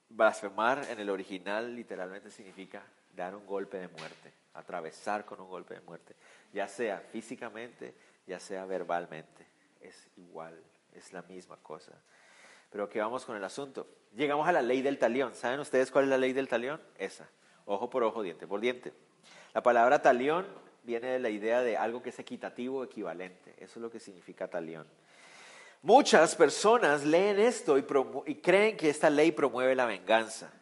Blasfemar 0.09 0.85
en 0.89 0.99
el 0.99 1.09
original 1.09 1.73
literalmente 1.73 2.29
significa 2.29 2.83
dar 3.15 3.35
un 3.35 3.45
golpe 3.45 3.77
de 3.77 3.87
muerte, 3.87 4.33
atravesar 4.53 5.25
con 5.25 5.39
un 5.41 5.49
golpe 5.49 5.75
de 5.75 5.81
muerte, 5.81 6.15
ya 6.53 6.67
sea 6.67 6.99
físicamente, 6.99 7.93
ya 8.27 8.39
sea 8.39 8.65
verbalmente. 8.65 9.47
Es 9.79 10.07
igual, 10.17 10.61
es 10.93 11.11
la 11.13 11.21
misma 11.23 11.57
cosa. 11.57 11.93
Pero 12.69 12.87
que 12.87 12.99
vamos 12.99 13.25
con 13.25 13.35
el 13.35 13.43
asunto. 13.43 13.87
Llegamos 14.15 14.47
a 14.47 14.51
la 14.51 14.61
ley 14.61 14.81
del 14.81 14.97
talión. 14.97 15.35
¿Saben 15.35 15.59
ustedes 15.59 15.91
cuál 15.91 16.05
es 16.05 16.09
la 16.09 16.17
ley 16.17 16.33
del 16.33 16.47
talión? 16.47 16.81
Esa. 16.97 17.27
Ojo 17.65 17.89
por 17.89 18.03
ojo, 18.03 18.21
diente 18.21 18.47
por 18.47 18.59
diente. 18.59 18.93
La 19.53 19.61
palabra 19.61 20.01
talión 20.01 20.45
viene 20.83 21.07
de 21.07 21.19
la 21.19 21.29
idea 21.29 21.61
de 21.61 21.77
algo 21.77 22.01
que 22.01 22.09
es 22.09 22.19
equitativo 22.19 22.83
equivalente. 22.83 23.53
Eso 23.57 23.79
es 23.79 23.81
lo 23.81 23.91
que 23.91 23.99
significa 23.99 24.47
talión. 24.47 24.87
Muchas 25.83 26.35
personas 26.35 27.03
leen 27.03 27.39
esto 27.39 27.77
y, 27.77 27.83
creen 28.35 28.77
que 28.77 28.89
esta 28.89 29.09
ley 29.09 29.31
promueve 29.31 29.75
la 29.75 29.85
venganza. 29.85 30.53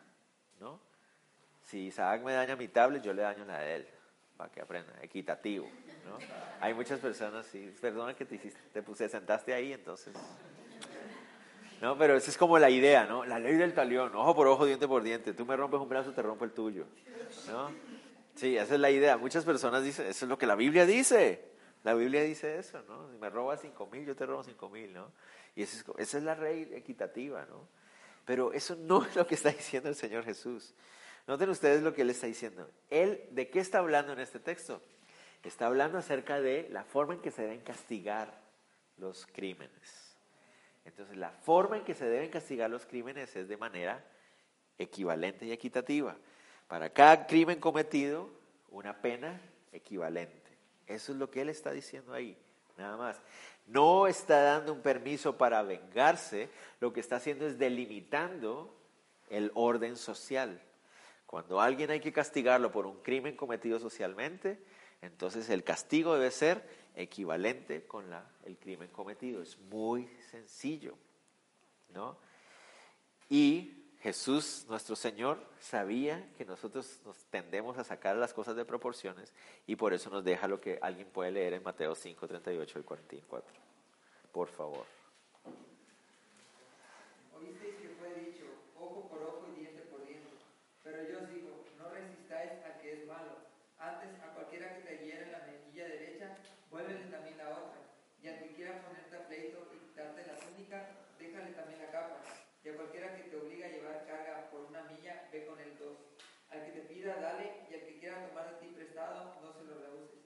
Si 1.69 1.85
Isaac 1.85 2.23
me 2.23 2.33
daña 2.33 2.55
mi 2.55 2.67
tablet, 2.67 3.03
yo 3.03 3.13
le 3.13 3.21
daño 3.21 3.45
la 3.45 3.59
de 3.59 3.75
él, 3.75 3.87
para 4.35 4.51
que 4.51 4.59
aprenda, 4.59 4.91
equitativo. 5.03 5.69
Hay 6.61 6.73
muchas 6.73 6.99
personas, 6.99 7.45
sí, 7.45 7.71
perdona 7.79 8.15
que 8.15 8.25
te, 8.25 8.35
hiciste, 8.35 8.59
te 8.73 8.81
puse, 8.81 9.07
sentaste 9.07 9.53
ahí, 9.53 9.73
entonces... 9.73 10.15
No, 11.79 11.95
pero 11.95 12.17
esa 12.17 12.31
es 12.31 12.37
como 12.37 12.57
la 12.57 12.71
idea, 12.71 13.05
¿no? 13.05 13.23
La 13.23 13.37
ley 13.37 13.53
del 13.53 13.75
talión, 13.75 14.13
ojo 14.15 14.35
por 14.35 14.47
ojo, 14.47 14.65
diente 14.65 14.87
por 14.87 15.03
diente. 15.03 15.33
Tú 15.33 15.45
me 15.45 15.55
rompes 15.55 15.79
un 15.79 15.87
brazo, 15.87 16.11
te 16.11 16.21
rompo 16.23 16.43
el 16.43 16.51
tuyo. 16.51 16.85
¿no? 17.47 17.69
Sí, 18.33 18.57
esa 18.57 18.73
es 18.73 18.79
la 18.79 18.89
idea. 18.89 19.15
Muchas 19.15 19.45
personas 19.45 19.83
dicen, 19.83 20.07
eso 20.07 20.25
es 20.25 20.29
lo 20.29 20.37
que 20.37 20.47
la 20.47 20.55
Biblia 20.55 20.85
dice. 20.85 21.51
La 21.83 21.93
Biblia 21.93 22.23
dice 22.23 22.57
eso, 22.57 22.81
¿no? 22.81 23.09
Si 23.09 23.17
me 23.17 23.29
robas 23.29 23.61
cinco 23.61 23.87
mil, 23.87 24.05
yo 24.05 24.15
te 24.15 24.25
robo 24.25 24.43
cinco 24.43 24.69
mil, 24.69 24.91
¿no? 24.91 25.13
Y 25.55 25.61
esa 25.61 25.83
es, 25.97 26.13
la 26.15 26.35
ley 26.35 26.69
equitativa, 26.73 27.45
¿no? 27.45 27.69
Pero 28.25 28.51
eso 28.51 28.75
no 28.75 29.05
es 29.05 29.15
lo 29.15 29.25
que 29.25 29.35
está 29.35 29.49
diciendo 29.51 29.87
el 29.87 29.95
Señor 29.95 30.25
Jesús. 30.25 30.73
Noten 31.29 31.51
ustedes 31.51 31.83
lo 31.83 31.93
que 31.93 32.01
Él 32.01 32.09
está 32.09 32.25
diciendo. 32.25 32.67
Él, 32.89 33.23
¿de 33.29 33.51
qué 33.51 33.59
está 33.59 33.77
hablando 33.77 34.13
en 34.13 34.19
este 34.19 34.39
texto? 34.39 34.81
Está 35.43 35.67
hablando 35.67 35.99
acerca 35.99 36.41
de 36.41 36.67
la 36.71 36.83
forma 36.83 37.13
en 37.13 37.19
que 37.19 37.29
se 37.29 37.43
deben 37.43 37.61
castigar 37.61 38.41
los 38.97 39.27
crímenes. 39.27 40.17
Entonces, 40.85 41.15
la 41.17 41.29
forma 41.29 41.77
en 41.77 41.83
que 41.83 41.93
se 41.93 42.09
deben 42.09 42.31
castigar 42.31 42.71
los 42.71 42.87
crímenes 42.87 43.35
es 43.35 43.47
de 43.47 43.57
manera 43.57 44.03
equivalente 44.79 45.45
y 45.45 45.51
equitativa. 45.51 46.17
Para 46.67 46.89
cada 46.89 47.27
crimen 47.27 47.59
cometido, 47.59 48.27
una 48.71 48.99
pena 48.99 49.39
equivalente. 49.71 50.57
Eso 50.87 51.11
es 51.11 51.19
lo 51.19 51.29
que 51.29 51.41
él 51.41 51.49
está 51.49 51.69
diciendo 51.69 52.11
ahí, 52.11 52.35
nada 52.75 52.97
más. 52.97 53.21
No 53.67 54.07
está 54.07 54.41
dando 54.41 54.73
un 54.73 54.81
permiso 54.81 55.37
para 55.37 55.61
vengarse, 55.61 56.49
lo 56.79 56.91
que 56.91 57.01
está 57.01 57.17
haciendo 57.17 57.45
es 57.45 57.59
delimitando 57.59 58.75
el 59.29 59.51
orden 59.53 59.95
social. 59.95 60.59
Cuando 61.29 61.61
alguien 61.61 61.91
hay 61.91 61.99
que 61.99 62.11
castigarlo 62.11 62.71
por 62.71 62.87
un 62.87 63.03
crimen 63.03 63.35
cometido 63.35 63.77
socialmente, 63.77 64.59
entonces 64.99 65.47
el 65.51 65.63
castigo 65.63 66.15
debe 66.15 66.31
ser 66.31 66.67
equivalente 66.95 67.85
con 67.85 68.05
el 68.45 68.57
crimen 68.57 68.87
cometido. 68.89 69.43
Es 69.43 69.59
muy 69.59 70.07
sencillo, 70.31 70.97
¿no? 71.93 72.17
Y 73.29 73.79
Jesús, 74.01 74.65
nuestro 74.69 74.95
Señor, 74.95 75.45
sabía 75.59 76.33
que 76.35 76.45
nosotros 76.45 76.99
nos 77.05 77.25
tendemos 77.25 77.77
a 77.77 77.83
sacar 77.83 78.15
las 78.15 78.33
cosas 78.33 78.55
de 78.55 78.65
proporciones 78.65 79.31
y 79.67 79.75
por 79.75 79.93
eso 79.93 80.09
nos 80.09 80.23
deja 80.23 80.47
lo 80.47 80.59
que 80.59 80.79
alguien 80.81 81.09
puede 81.09 81.29
leer 81.29 81.53
en 81.53 81.61
Mateo 81.61 81.93
5, 81.93 82.27
38 82.27 82.79
y 82.79 82.83
44. 82.83 83.53
Por 84.31 84.47
favor. 84.47 84.85
Oísteis 87.37 87.75
que 87.75 87.89
fue 87.99 88.13
dicho, 88.15 88.45
ojo 88.79 89.07
por 89.09 89.21
ojo 89.21 89.45
y 89.53 89.59
diente 89.59 89.81
por 89.91 90.03
diente. 90.07 90.29
Pero 90.83 91.03
yo 91.03 91.19
os 91.19 91.29
digo, 91.29 91.65
no 91.77 91.89
resistáis 91.89 92.63
al 92.63 92.81
que 92.81 92.93
es 92.93 93.07
malo. 93.07 93.37
Antes, 93.77 94.19
a 94.23 94.33
cualquiera 94.33 94.75
que 94.75 94.81
te 94.81 95.05
hiere 95.05 95.31
la 95.31 95.45
mejilla 95.45 95.87
derecha, 95.87 96.37
vuélvele 96.71 97.11
también 97.11 97.37
la 97.37 97.49
otra. 97.49 97.79
Y 98.23 98.27
al 98.27 98.39
que 98.39 98.55
quiera 98.55 98.81
ponerte 98.81 99.15
a 99.15 99.27
pleito 99.27 99.67
y 99.75 99.87
quitarte 99.89 100.25
la 100.25 100.35
túnica, 100.39 100.89
déjale 101.19 101.51
también 101.51 101.79
la 101.79 101.91
capa. 101.91 102.21
Y 102.63 102.69
a 102.69 102.75
cualquiera 102.75 103.15
que 103.15 103.23
te 103.23 103.37
obliga 103.37 103.67
a 103.67 103.69
llevar 103.69 104.05
carga 104.05 104.49
por 104.51 104.61
una 104.61 104.83
milla, 104.83 105.27
ve 105.31 105.45
con 105.45 105.59
el 105.59 105.77
dos. 105.77 105.97
Al 106.49 106.65
que 106.65 106.71
te 106.71 106.81
pida, 106.81 107.15
dale, 107.15 107.65
y 107.69 107.73
al 107.73 107.81
que 107.81 107.99
quiera 107.99 108.27
tomar 108.27 108.51
de 108.51 108.59
ti 108.59 108.73
prestado, 108.73 109.35
no 109.41 109.53
se 109.53 109.63
lo 109.63 109.75
rehuses. 109.79 110.19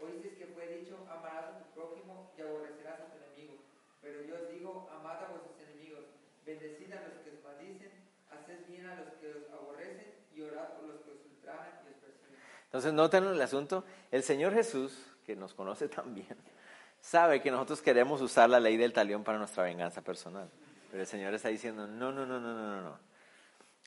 Oísteis 0.00 0.34
que 0.34 0.46
fue 0.46 0.66
dicho, 0.78 1.06
amarás 1.10 1.44
a 1.44 1.58
tu 1.58 1.70
prójimo 1.74 2.32
y 2.36 2.42
aborrecerás 2.42 3.00
a 3.00 3.06
tu 3.06 3.18
enemigo. 3.18 3.54
Pero 4.02 4.22
yo 4.22 4.34
os 4.36 4.50
digo, 4.50 4.88
amad 4.92 5.22
a 5.22 5.28
vuestros 5.28 5.58
enemigos, 5.60 6.04
bendecid 6.44 6.92
a 6.92 7.02
los 7.06 7.18
que 7.22 7.30
os 7.30 7.44
maldicen, 7.44 7.92
haced 8.30 8.66
bien 8.66 8.86
a 8.86 8.96
los 8.96 9.14
que 9.14 9.28
os 9.30 9.50
aborrecen 9.52 10.14
y 10.34 10.40
orad 10.40 10.74
por 10.74 10.88
los 10.88 11.00
que 11.02 11.10
os 11.10 11.24
ultrajan 11.26 11.80
y 11.86 11.90
os 11.90 11.96
persiguen. 11.96 12.40
Entonces, 12.64 12.92
noten 12.92 13.24
el 13.24 13.40
asunto. 13.40 13.84
El 14.10 14.22
Señor 14.22 14.54
Jesús, 14.54 14.98
que 15.24 15.36
nos 15.36 15.54
conoce 15.54 15.88
tan 15.96 16.14
bien, 16.14 16.36
sabe 17.00 17.40
que 17.40 17.50
nosotros 17.50 17.82
queremos 17.82 18.20
usar 18.20 18.50
la 18.50 18.58
ley 18.58 18.76
del 18.76 18.92
talión 18.92 19.22
para 19.22 19.38
nuestra 19.38 19.62
venganza 19.62 20.02
personal. 20.02 20.50
Pero 20.90 21.02
el 21.02 21.06
Señor 21.06 21.34
está 21.34 21.48
diciendo, 21.48 21.86
no, 21.86 22.12
no, 22.12 22.24
no, 22.26 22.40
no, 22.40 22.54
no, 22.54 22.82
no. 22.82 22.98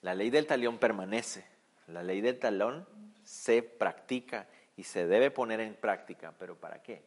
La 0.01 0.15
ley 0.15 0.29
del 0.29 0.47
talión 0.47 0.77
permanece. 0.77 1.45
La 1.87 2.03
ley 2.03 2.21
del 2.21 2.39
talón 2.39 2.87
se 3.23 3.63
practica 3.63 4.47
y 4.75 4.83
se 4.83 5.07
debe 5.07 5.31
poner 5.31 5.59
en 5.59 5.75
práctica. 5.75 6.33
¿Pero 6.37 6.55
para 6.55 6.81
qué? 6.81 7.03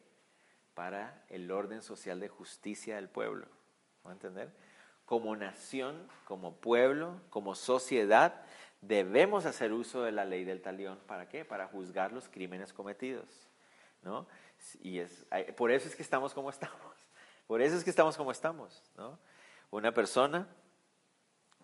Para 0.73 1.23
el 1.29 1.51
orden 1.51 1.81
social 1.81 2.19
de 2.19 2.29
justicia 2.29 2.95
del 2.95 3.09
pueblo. 3.09 3.47
¿Va 4.05 4.11
a 4.11 4.13
entender? 4.13 4.51
Como 5.05 5.35
nación, 5.35 6.07
como 6.25 6.55
pueblo, 6.55 7.21
como 7.29 7.55
sociedad, 7.55 8.41
debemos 8.81 9.45
hacer 9.45 9.71
uso 9.71 10.03
de 10.03 10.11
la 10.11 10.25
ley 10.25 10.43
del 10.43 10.61
talión. 10.61 10.99
¿Para 11.07 11.27
qué? 11.27 11.45
Para 11.45 11.67
juzgar 11.67 12.11
los 12.11 12.27
crímenes 12.27 12.73
cometidos. 12.73 13.47
¿no? 14.03 14.27
Y 14.81 14.99
es, 14.99 15.25
por 15.55 15.71
eso 15.71 15.87
es 15.87 15.95
que 15.95 16.03
estamos 16.03 16.33
como 16.33 16.49
estamos. 16.49 16.79
Por 17.47 17.61
eso 17.61 17.77
es 17.77 17.83
que 17.83 17.89
estamos 17.89 18.17
como 18.17 18.31
estamos. 18.31 18.81
¿no? 18.97 19.19
Una 19.71 19.93
persona 19.93 20.47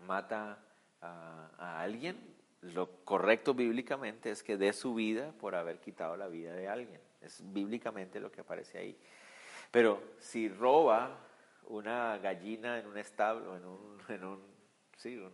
mata 0.06 0.60
a, 1.02 1.82
alguien, 1.82 2.18
lo 2.62 3.04
correcto 3.04 3.54
bíblicamente 3.54 4.30
es 4.30 4.44
que 4.44 4.58
dé 4.58 4.74
su 4.74 4.94
vida 4.94 5.32
por 5.40 5.56
haber 5.56 5.80
quitado 5.80 6.16
la 6.16 6.28
vida 6.28 6.54
de 6.54 6.68
alguien. 6.68 7.02
Es 7.22 7.42
bíblicamente 7.54 8.20
lo 8.20 8.32
que 8.32 8.42
aparece 8.42 8.78
ahí. 8.78 8.98
Pero 9.72 10.02
si 10.20 10.50
roba 10.50 11.18
una 11.68 12.18
gallina 12.18 12.80
en 12.80 12.88
un 12.88 12.98
establo, 12.98 13.56
en 13.56 13.66
un, 13.66 14.44
un 15.18 15.32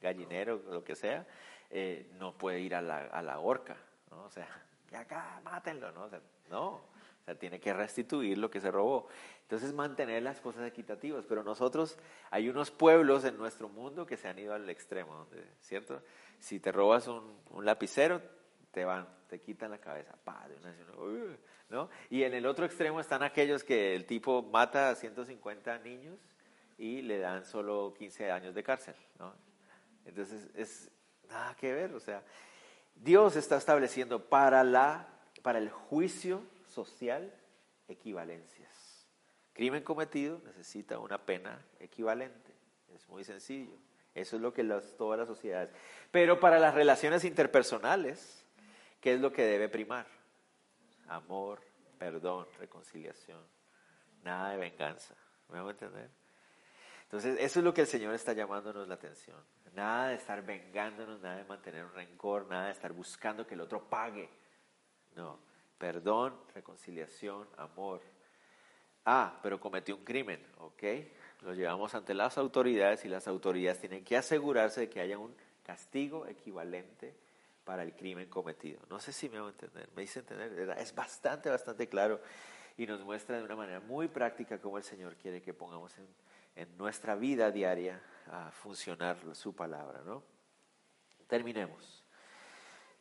gallinero, 0.00 0.62
lo 0.68 0.84
que 0.84 0.94
sea, 0.94 1.26
eh, 1.70 2.10
no 2.18 2.36
puede 2.36 2.60
ir 2.60 2.74
a 2.74 2.82
la, 2.82 2.98
a 3.06 3.22
la 3.22 3.38
horca, 3.40 3.76
¿no? 4.10 4.24
O 4.24 4.30
sea, 4.30 4.48
ya 4.90 5.00
acá, 5.00 5.40
mátenlo, 5.44 5.92
¿no? 5.92 6.08
no, 6.50 6.82
sea, 7.26 7.34
tiene 7.34 7.60
que 7.60 7.72
restituir 7.72 8.38
lo 8.38 8.50
que 8.50 8.60
se 8.60 8.70
robó. 8.70 9.08
Entonces, 9.42 9.74
mantener 9.74 10.22
las 10.22 10.40
cosas 10.40 10.66
equitativas. 10.66 11.26
Pero 11.26 11.42
nosotros, 11.42 11.98
hay 12.30 12.48
unos 12.48 12.70
pueblos 12.70 13.24
en 13.24 13.36
nuestro 13.36 13.68
mundo 13.68 14.06
que 14.06 14.16
se 14.16 14.28
han 14.28 14.38
ido 14.38 14.54
al 14.54 14.70
extremo, 14.70 15.26
¿cierto? 15.60 16.02
Si 16.38 16.60
te 16.60 16.72
robas 16.72 17.08
un, 17.08 17.36
lapicero, 17.64 18.22
te 18.70 18.84
van, 18.84 19.06
te 19.28 19.40
quitan 19.40 19.70
la 19.70 19.78
cabeza, 19.78 20.14
¿no? 21.68 21.90
Y 22.10 22.22
en 22.22 22.34
el 22.34 22.46
otro 22.46 22.64
extremo 22.64 23.00
están 23.00 23.22
aquellos 23.22 23.64
que 23.64 23.94
el 23.94 24.06
tipo 24.06 24.42
mata 24.42 24.90
a 24.90 24.94
150 24.94 25.78
niños 25.78 26.18
y 26.78 27.02
le 27.02 27.18
dan 27.18 27.44
solo 27.44 27.94
15 27.98 28.30
años 28.30 28.54
de 28.54 28.62
cárcel, 28.62 28.94
¿no? 29.18 29.34
Entonces, 30.04 30.48
es 30.54 30.90
nada 31.28 31.56
que 31.56 31.72
ver, 31.72 31.92
o 31.92 31.98
sea, 31.98 32.22
Dios 32.94 33.34
está 33.34 33.56
estableciendo 33.56 34.28
para, 34.28 34.62
la, 34.62 35.08
para 35.42 35.58
el 35.58 35.70
juicio 35.70 36.42
social 36.76 37.32
equivalencias. 37.88 39.06
Crimen 39.54 39.82
cometido 39.82 40.42
necesita 40.44 40.98
una 40.98 41.24
pena 41.24 41.64
equivalente. 41.80 42.52
Es 42.94 43.08
muy 43.08 43.24
sencillo. 43.24 43.78
Eso 44.14 44.36
es 44.36 44.42
lo 44.42 44.52
que 44.52 44.62
las, 44.62 44.96
todas 44.96 45.18
las 45.18 45.26
sociedades. 45.26 45.70
Pero 46.10 46.38
para 46.38 46.58
las 46.58 46.74
relaciones 46.74 47.24
interpersonales, 47.24 48.44
¿qué 49.00 49.14
es 49.14 49.20
lo 49.20 49.32
que 49.32 49.42
debe 49.44 49.70
primar? 49.70 50.06
Amor, 51.08 51.62
perdón, 51.98 52.46
reconciliación. 52.58 53.42
Nada 54.22 54.50
de 54.50 54.58
venganza. 54.58 55.14
¿Me 55.48 55.58
a 55.58 55.70
entender? 55.70 56.10
Entonces, 57.04 57.38
eso 57.40 57.60
es 57.60 57.64
lo 57.64 57.72
que 57.72 57.82
el 57.82 57.86
Señor 57.86 58.14
está 58.14 58.32
llamándonos 58.32 58.88
la 58.88 58.94
atención. 58.94 59.38
Nada 59.74 60.08
de 60.08 60.16
estar 60.16 60.44
vengándonos, 60.44 61.20
nada 61.20 61.36
de 61.36 61.44
mantener 61.44 61.84
un 61.84 61.92
rencor, 61.92 62.46
nada 62.46 62.66
de 62.66 62.72
estar 62.72 62.92
buscando 62.92 63.46
que 63.46 63.54
el 63.54 63.60
otro 63.60 63.88
pague. 63.88 64.28
No, 65.14 65.38
perdón, 65.78 66.34
reconciliación, 66.54 67.48
amor. 67.56 68.00
Ah, 69.04 69.38
pero 69.42 69.60
cometió 69.60 69.96
un 69.96 70.04
crimen, 70.04 70.44
¿ok? 70.58 70.82
Lo 71.42 71.54
llevamos 71.54 71.94
ante 71.94 72.14
las 72.14 72.38
autoridades 72.38 73.04
y 73.04 73.08
las 73.08 73.28
autoridades 73.28 73.80
tienen 73.80 74.04
que 74.04 74.16
asegurarse 74.16 74.80
de 74.80 74.90
que 74.90 75.00
haya 75.00 75.18
un 75.18 75.34
castigo 75.62 76.26
equivalente 76.26 77.14
para 77.64 77.82
el 77.82 77.94
crimen 77.94 78.28
cometido. 78.28 78.80
No 78.88 79.00
sé 79.00 79.12
si 79.12 79.28
me 79.28 79.38
hago 79.38 79.48
entender, 79.48 79.88
me 79.94 80.02
hice 80.02 80.20
entender, 80.20 80.76
es 80.78 80.94
bastante, 80.94 81.50
bastante 81.50 81.88
claro 81.88 82.20
y 82.76 82.86
nos 82.86 83.00
muestra 83.00 83.38
de 83.38 83.44
una 83.44 83.56
manera 83.56 83.80
muy 83.80 84.08
práctica 84.08 84.60
cómo 84.60 84.78
el 84.78 84.84
Señor 84.84 85.16
quiere 85.16 85.42
que 85.42 85.54
pongamos 85.54 85.92
en, 85.98 86.06
nuestra 86.78 87.14
vida 87.16 87.50
diaria 87.50 88.00
a 88.30 88.50
funcionar 88.50 89.18
su 89.34 89.54
palabra, 89.54 90.00
¿no? 90.06 90.22
Terminemos. 91.26 91.95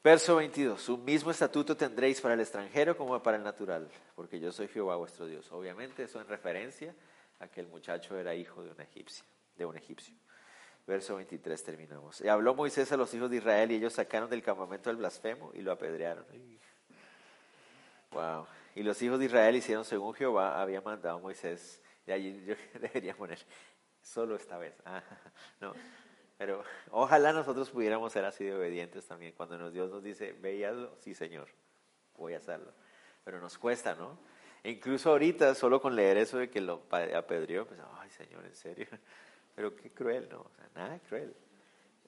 Verso 0.05 0.35
22. 0.35 0.89
Un 0.89 1.03
mismo 1.03 1.31
estatuto 1.31 1.75
tendréis 1.75 2.21
para 2.21 2.35
el 2.35 2.39
extranjero 2.39 2.95
como 2.95 3.19
para 3.23 3.37
el 3.37 3.43
natural, 3.43 3.89
porque 4.15 4.39
yo 4.39 4.51
soy 4.51 4.67
Jehová 4.67 4.97
vuestro 4.97 5.25
Dios. 5.25 5.51
Obviamente 5.51 6.03
eso 6.03 6.21
en 6.21 6.27
referencia 6.27 6.93
a 7.39 7.47
que 7.47 7.61
el 7.61 7.67
muchacho 7.67 8.15
era 8.15 8.35
hijo 8.35 8.61
de 8.61 8.69
un 8.69 8.79
egipcio, 8.79 9.25
de 9.57 9.65
un 9.65 9.75
egipcio. 9.75 10.13
Verso 10.85 11.15
23 11.15 11.63
terminamos. 11.63 12.21
Y 12.21 12.27
habló 12.27 12.53
Moisés 12.53 12.91
a 12.91 12.97
los 12.97 13.11
hijos 13.15 13.31
de 13.31 13.37
Israel 13.37 13.71
y 13.71 13.77
ellos 13.77 13.93
sacaron 13.93 14.29
del 14.29 14.43
campamento 14.43 14.91
el 14.91 14.97
blasfemo 14.97 15.49
y 15.55 15.63
lo 15.63 15.71
apedrearon. 15.71 16.23
Wow. 18.11 18.45
Y 18.75 18.83
los 18.83 19.01
hijos 19.01 19.17
de 19.17 19.25
Israel 19.25 19.55
hicieron 19.55 19.85
según 19.85 20.13
Jehová 20.13 20.61
había 20.61 20.81
mandado 20.81 21.19
Moisés. 21.19 21.81
Y 22.05 22.11
allí 22.11 22.45
yo 22.45 22.53
debería 22.79 23.15
poner, 23.15 23.39
solo 24.03 24.35
esta 24.35 24.59
vez. 24.59 24.75
Ah, 24.85 25.01
no, 25.59 25.73
pero 26.37 26.63
ojalá 26.91 27.33
nosotros 27.33 27.69
pudiéramos 27.69 28.11
ser 28.11 28.25
así 28.25 28.43
de 28.43 28.55
obedientes 28.55 29.07
también. 29.07 29.33
Cuando 29.35 29.71
Dios 29.71 29.89
nos 29.91 30.03
dice, 30.03 30.33
ve 30.33 30.67
sí 30.99 31.13
Señor, 31.13 31.47
voy 32.17 32.33
a 32.33 32.37
hacerlo. 32.37 32.71
Pero 33.23 33.39
nos 33.39 33.57
cuesta, 33.57 33.95
¿no? 33.95 34.17
E 34.63 34.71
incluso 34.71 35.11
ahorita, 35.11 35.53
solo 35.55 35.79
con 35.79 35.95
leer 35.95 36.17
eso 36.17 36.37
de 36.37 36.49
que 36.49 36.61
lo 36.61 36.83
apedreó, 36.89 37.67
pues, 37.67 37.79
ay 37.99 38.09
Señor, 38.09 38.45
en 38.45 38.55
serio. 38.55 38.87
Pero 39.55 39.75
qué 39.75 39.91
cruel, 39.91 40.27
¿no? 40.29 40.45
Nada 40.73 40.99
cruel. 40.99 41.33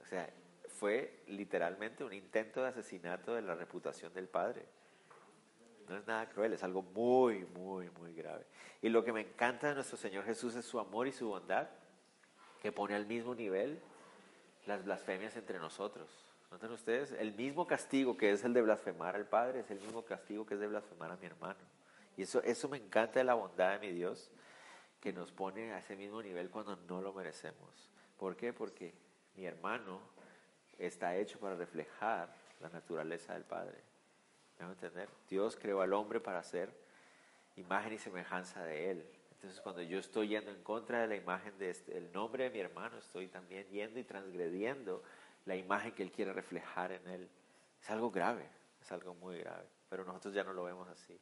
O 0.02 0.06
sea, 0.06 0.30
fue 0.68 1.24
literalmente 1.28 2.04
un 2.04 2.14
intento 2.14 2.62
de 2.62 2.70
asesinato 2.70 3.34
de 3.36 3.42
la 3.42 3.56
reputación 3.56 4.14
del 4.14 4.28
Padre. 4.28 4.66
No 5.88 5.96
es 5.96 6.06
nada 6.06 6.28
cruel, 6.30 6.54
es 6.54 6.64
algo 6.64 6.82
muy, 6.82 7.46
muy, 7.46 7.90
muy 7.92 8.14
grave. 8.14 8.46
Y 8.82 8.90
lo 8.90 9.04
que 9.06 9.14
me 9.14 9.22
encanta 9.22 9.70
de 9.70 9.76
nuestro 9.76 9.98
Señor 9.98 10.26
Jesús 10.26 10.56
es 10.56 10.66
su 10.66 10.80
amor 10.80 11.08
y 11.08 11.14
su 11.14 11.30
bondad, 11.30 11.70
que 12.62 12.72
pone 12.72 12.96
al 12.96 13.06
mismo 13.06 13.34
nivel 13.34 13.80
las 14.68 14.84
blasfemias 14.84 15.36
entre 15.36 15.60
nosotros. 15.60 16.08
¿Notan 16.52 16.72
ustedes? 16.72 17.12
El 17.12 17.34
mismo 17.34 17.68
castigo 17.68 18.16
que 18.16 18.32
es 18.32 18.44
el 18.44 18.54
de 18.54 18.62
blasfemar 18.62 19.16
al 19.16 19.26
Padre 19.26 19.62
es 19.62 19.72
el 19.72 19.80
mismo 19.80 20.04
castigo 20.04 20.46
que 20.46 20.54
es 20.54 20.60
de 20.60 20.68
blasfemar 20.68 21.12
a 21.12 21.18
mi 21.18 21.26
hermano. 21.26 21.60
Y 22.16 22.24
eso, 22.24 22.42
eso 22.44 22.70
me 22.70 22.78
encanta 22.78 23.20
de 23.20 23.26
la 23.26 23.34
bondad 23.34 23.74
de 23.74 23.80
mi 23.80 23.94
Dios, 23.94 24.32
que 25.00 25.14
nos 25.14 25.32
pone 25.32 25.74
a 25.74 25.80
ese 25.80 25.96
mismo 25.96 26.22
nivel 26.22 26.50
cuando 26.50 26.76
no 26.88 27.02
lo 27.02 27.14
merecemos. 27.14 27.90
¿Por 28.18 28.36
qué? 28.36 28.54
Porque 28.54 28.94
mi 29.36 29.46
hermano 29.46 30.02
está 30.78 31.16
hecho 31.16 31.40
para 31.40 31.56
reflejar 31.56 32.34
la 32.60 32.70
naturaleza 32.70 33.34
del 33.34 33.44
Padre. 33.44 33.84
¿Me 34.60 34.66
entender? 34.66 35.08
Dios 35.30 35.56
creó 35.56 35.82
al 35.82 35.94
hombre 35.94 36.20
para 36.20 36.42
ser 36.42 36.74
imagen 37.56 37.94
y 37.94 38.00
semejanza 38.00 38.64
de 38.64 38.92
Él. 38.92 39.06
Entonces, 39.38 39.62
cuando 39.62 39.84
yo 39.84 40.00
estoy 40.00 40.30
yendo 40.30 40.50
en 40.50 40.64
contra 40.64 41.02
de 41.02 41.08
la 41.08 41.16
imagen 41.16 41.56
del 41.60 41.70
este, 41.70 42.02
nombre 42.12 42.46
de 42.46 42.50
mi 42.50 42.60
hermano, 42.60 42.98
estoy 42.98 43.28
también 43.28 43.68
yendo 43.70 44.00
y 44.00 44.04
transgrediendo 44.04 45.04
la 45.46 45.56
imagen 45.56 45.92
que 45.92 46.02
Él 46.02 46.12
quiere 46.12 46.34
reflejar 46.34 46.92
en 46.92 47.08
Él. 47.08 47.30
Es 47.80 47.90
algo 47.92 48.10
grave, 48.10 48.50
es 48.82 48.92
algo 48.92 49.14
muy 49.14 49.38
grave, 49.38 49.68
pero 49.90 50.04
nosotros 50.06 50.34
ya 50.34 50.44
no 50.44 50.54
lo 50.54 50.64
vemos 50.64 50.88
así. 50.90 51.20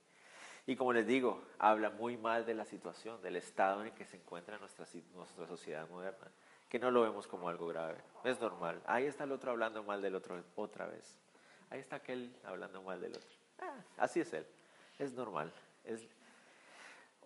Y 0.66 0.78
como 0.78 0.94
les 0.94 1.06
digo, 1.06 1.44
habla 1.60 1.90
muy 1.90 2.16
mal 2.16 2.46
de 2.46 2.54
la 2.54 2.64
situación, 2.64 3.22
del 3.22 3.36
estado 3.36 3.82
en 3.82 3.88
el 3.88 3.94
que 3.94 4.06
se 4.06 4.16
encuentra 4.16 4.58
nuestra, 4.60 4.86
nuestra 5.14 5.46
sociedad 5.46 5.88
moderna, 5.90 6.32
que 6.70 6.80
no 6.80 6.92
lo 6.92 7.02
vemos 7.02 7.28
como 7.28 7.50
algo 7.50 7.68
grave. 7.68 7.98
Es 8.24 8.40
normal. 8.40 8.82
Ahí 8.86 9.06
está 9.06 9.26
el 9.26 9.34
otro 9.34 9.52
hablando 9.52 9.84
mal 9.84 10.02
del 10.02 10.16
otro 10.16 10.42
otra 10.56 10.88
vez. 10.88 11.20
Ahí 11.70 11.82
está 11.82 11.98
aquel 11.98 12.34
hablando 12.46 12.82
mal 12.82 13.02
del 13.02 13.12
otro. 13.12 13.36
Ah, 13.60 13.76
así 13.98 14.22
es 14.22 14.34
él. 14.34 14.48
Es 14.98 15.12
normal. 15.12 15.52
Es... 15.84 16.08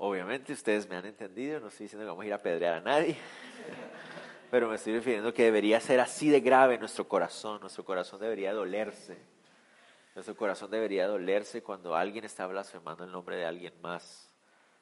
Obviamente 0.01 0.53
ustedes 0.53 0.87
me 0.87 0.95
han 0.95 1.05
entendido, 1.05 1.59
no 1.59 1.67
estoy 1.67 1.83
diciendo 1.83 2.05
que 2.05 2.09
vamos 2.09 2.23
a 2.23 2.27
ir 2.27 2.33
a 2.33 2.41
pedrear 2.41 2.75
a 2.75 2.79
nadie, 2.79 3.17
pero 4.49 4.69
me 4.69 4.75
estoy 4.75 4.93
refiriendo 4.93 5.33
que 5.33 5.43
debería 5.43 5.77
ser 5.81 5.99
así 5.99 6.29
de 6.29 6.39
grave 6.39 6.77
nuestro 6.77 7.05
corazón. 7.05 7.59
Nuestro 7.59 7.83
corazón 7.83 8.21
debería 8.21 8.53
dolerse. 8.53 9.17
Nuestro 10.15 10.37
corazón 10.37 10.71
debería 10.71 11.05
dolerse 11.05 11.61
cuando 11.61 11.97
alguien 11.97 12.23
está 12.23 12.47
blasfemando 12.47 13.03
el 13.03 13.11
nombre 13.11 13.35
de 13.35 13.45
alguien 13.45 13.73
más, 13.81 14.33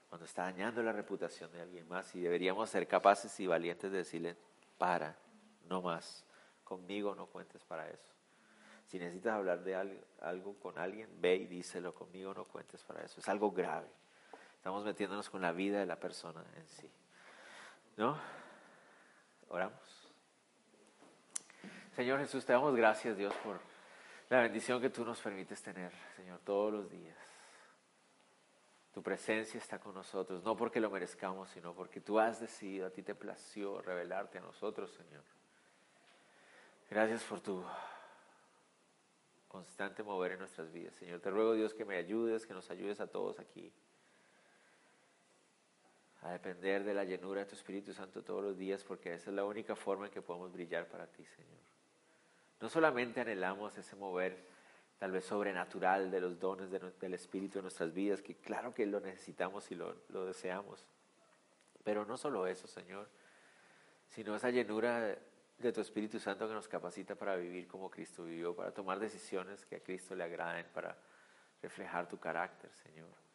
cuando 0.07 0.25
está 0.25 0.43
dañando 0.43 0.83
la 0.83 0.91
reputación 0.91 1.51
de 1.51 1.61
alguien 1.61 1.87
más. 1.87 2.13
Y 2.13 2.21
deberíamos 2.21 2.69
ser 2.69 2.87
capaces 2.87 3.39
y 3.39 3.47
valientes 3.47 3.91
de 3.91 3.97
decirle, 3.97 4.37
para, 4.77 5.17
no 5.67 5.81
más, 5.81 6.25
conmigo 6.63 7.15
no 7.15 7.25
cuentes 7.25 7.63
para 7.63 7.89
eso. 7.89 8.13
Si 8.85 8.99
necesitas 8.99 9.33
hablar 9.33 9.63
de 9.63 9.75
algo, 10.21 10.53
con 10.59 10.77
alguien, 10.77 11.09
ve 11.19 11.37
y 11.37 11.47
díselo 11.47 11.95
conmigo, 11.95 12.35
no 12.35 12.45
cuentes 12.45 12.83
para 12.83 13.03
eso. 13.03 13.19
Es 13.19 13.27
algo 13.27 13.49
grave. 13.51 13.87
Estamos 14.57 14.83
metiéndonos 14.83 15.29
con 15.29 15.41
la 15.41 15.51
vida 15.51 15.79
de 15.79 15.85
la 15.85 15.95
persona 15.95 16.43
en 16.55 16.67
sí. 16.67 16.91
¿No? 17.95 18.19
Oramos. 19.49 20.11
Señor 21.95 22.19
Jesús, 22.19 22.45
te 22.45 22.53
damos 22.53 22.75
gracias, 22.75 23.17
Dios, 23.17 23.33
por 23.43 23.59
la 24.29 24.41
bendición 24.41 24.81
que 24.81 24.89
tú 24.89 25.05
nos 25.05 25.21
permites 25.21 25.61
tener, 25.61 25.91
Señor, 26.15 26.39
todos 26.43 26.73
los 26.73 26.89
días. 26.91 27.17
Tu 28.93 29.01
presencia 29.01 29.57
está 29.57 29.79
con 29.79 29.93
nosotros, 29.93 30.43
no 30.43 30.57
porque 30.57 30.79
lo 30.79 30.89
merezcamos, 30.89 31.49
sino 31.49 31.73
porque 31.73 32.01
tú 32.01 32.19
has 32.19 32.39
decidido, 32.39 32.87
a 32.87 32.89
ti 32.89 33.03
te 33.03 33.15
plació 33.15 33.81
revelarte 33.81 34.39
a 34.39 34.41
nosotros, 34.41 34.91
Señor. 34.91 35.23
Gracias 36.89 37.23
por 37.23 37.39
tu 37.39 37.63
constante 39.47 40.03
mover 40.03 40.33
en 40.33 40.39
nuestras 40.39 40.71
vidas. 40.71 40.93
Señor, 40.95 41.19
te 41.19 41.29
ruego 41.29 41.53
Dios 41.53 41.73
que 41.73 41.85
me 41.85 41.95
ayudes, 41.95 42.45
que 42.45 42.53
nos 42.53 42.69
ayudes 42.69 42.99
a 42.99 43.07
todos 43.07 43.39
aquí 43.39 43.71
a 46.27 46.33
depender 46.33 46.83
de 46.83 46.93
la 46.93 47.03
llenura 47.03 47.41
de 47.41 47.45
tu 47.45 47.55
Espíritu 47.55 47.93
Santo 47.93 48.23
todos 48.23 48.43
los 48.43 48.57
días, 48.57 48.83
porque 48.83 49.13
esa 49.13 49.29
es 49.29 49.35
la 49.35 49.45
única 49.45 49.75
forma 49.75 50.07
en 50.07 50.11
que 50.11 50.21
podemos 50.21 50.51
brillar 50.51 50.87
para 50.87 51.07
ti, 51.07 51.25
Señor. 51.25 51.59
No 52.59 52.69
solamente 52.69 53.21
anhelamos 53.21 53.77
ese 53.77 53.95
mover 53.95 54.45
tal 54.99 55.11
vez 55.11 55.25
sobrenatural 55.25 56.09
de 56.09 56.21
los 56.21 56.39
dones 56.39 56.69
del 56.71 57.13
Espíritu 57.13 57.59
en 57.59 57.63
nuestras 57.63 57.93
vidas, 57.93 58.21
que 58.21 58.35
claro 58.35 58.73
que 58.73 58.85
lo 58.85 58.99
necesitamos 58.99 59.71
y 59.71 59.75
lo, 59.75 59.95
lo 60.09 60.25
deseamos, 60.25 60.85
pero 61.83 62.03
no 62.05 62.17
solo 62.17 62.47
eso, 62.47 62.67
Señor, 62.67 63.07
sino 64.07 64.35
esa 64.35 64.49
llenura 64.49 65.17
de 65.57 65.71
tu 65.71 65.81
Espíritu 65.81 66.19
Santo 66.19 66.47
que 66.47 66.53
nos 66.53 66.67
capacita 66.67 67.15
para 67.15 67.35
vivir 67.35 67.67
como 67.67 67.89
Cristo 67.89 68.23
vivió, 68.23 68.55
para 68.55 68.73
tomar 68.73 68.99
decisiones 68.99 69.65
que 69.65 69.77
a 69.77 69.79
Cristo 69.79 70.15
le 70.15 70.23
agraden, 70.23 70.65
para 70.73 70.97
reflejar 71.61 72.07
tu 72.07 72.19
carácter, 72.19 72.71
Señor. 72.73 73.26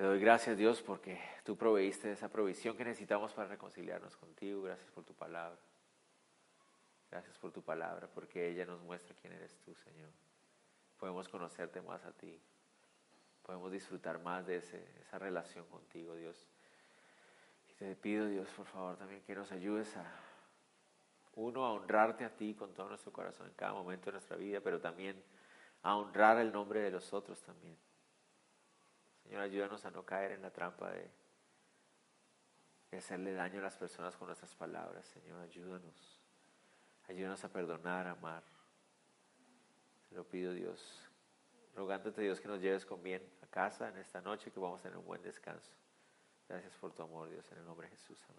Te 0.00 0.06
doy 0.06 0.18
gracias, 0.18 0.56
Dios, 0.56 0.80
porque 0.80 1.20
tú 1.44 1.58
proveíste 1.58 2.10
esa 2.10 2.30
provisión 2.30 2.74
que 2.74 2.86
necesitamos 2.86 3.34
para 3.34 3.48
reconciliarnos 3.48 4.16
contigo. 4.16 4.62
Gracias 4.62 4.90
por 4.92 5.04
tu 5.04 5.12
palabra. 5.12 5.60
Gracias 7.10 7.36
por 7.36 7.52
tu 7.52 7.60
palabra, 7.60 8.08
porque 8.14 8.48
ella 8.48 8.64
nos 8.64 8.80
muestra 8.80 9.14
quién 9.20 9.34
eres 9.34 9.58
tú, 9.58 9.74
Señor. 9.74 10.08
Podemos 10.98 11.28
conocerte 11.28 11.82
más 11.82 12.02
a 12.06 12.12
ti. 12.12 12.40
Podemos 13.42 13.70
disfrutar 13.70 14.18
más 14.20 14.46
de 14.46 14.56
esa 14.56 15.18
relación 15.18 15.66
contigo, 15.66 16.16
Dios. 16.16 16.46
Y 17.68 17.74
te 17.74 17.94
pido, 17.94 18.26
Dios, 18.26 18.48
por 18.56 18.64
favor, 18.64 18.96
también 18.96 19.20
que 19.26 19.34
nos 19.34 19.52
ayudes 19.52 19.94
a 19.98 20.10
uno, 21.34 21.66
a 21.66 21.72
honrarte 21.74 22.24
a 22.24 22.34
ti 22.34 22.54
con 22.54 22.72
todo 22.72 22.88
nuestro 22.88 23.12
corazón 23.12 23.48
en 23.48 23.52
cada 23.52 23.74
momento 23.74 24.06
de 24.06 24.12
nuestra 24.12 24.38
vida, 24.38 24.62
pero 24.62 24.80
también 24.80 25.22
a 25.82 25.94
honrar 25.94 26.38
el 26.38 26.50
nombre 26.52 26.80
de 26.80 26.90
los 26.90 27.12
otros 27.12 27.42
también. 27.42 27.76
Señor, 29.30 29.44
ayúdanos 29.44 29.84
a 29.84 29.92
no 29.92 30.04
caer 30.04 30.32
en 30.32 30.42
la 30.42 30.50
trampa 30.50 30.90
de, 30.90 31.08
hacerle 32.98 33.32
daño 33.32 33.60
a 33.60 33.62
las 33.62 33.76
personas 33.76 34.16
con 34.16 34.26
nuestras 34.26 34.56
palabras. 34.56 35.06
Señor, 35.06 35.40
ayúdanos. 35.40 36.26
Ayúdanos 37.06 37.44
a 37.44 37.48
perdonar, 37.48 38.08
a 38.08 38.10
amar. 38.10 38.42
Te 40.08 40.16
lo 40.16 40.24
pido, 40.24 40.52
Dios. 40.52 41.08
Rogándote, 41.76 42.22
Dios, 42.22 42.40
que 42.40 42.48
nos 42.48 42.60
lleves 42.60 42.84
con 42.84 43.04
bien 43.04 43.22
a 43.40 43.46
casa 43.46 43.88
en 43.88 43.98
esta 43.98 44.20
noche, 44.20 44.50
que 44.50 44.58
vamos 44.58 44.80
a 44.80 44.82
tener 44.82 44.98
un 44.98 45.06
buen 45.06 45.22
descanso. 45.22 45.70
Gracias 46.48 46.76
por 46.78 46.92
tu 46.92 47.04
amor, 47.04 47.30
Dios, 47.30 47.48
en 47.52 47.58
el 47.58 47.64
nombre 47.64 47.88
de 47.88 47.96
Jesús. 47.96 48.20
Amén. 48.24 48.38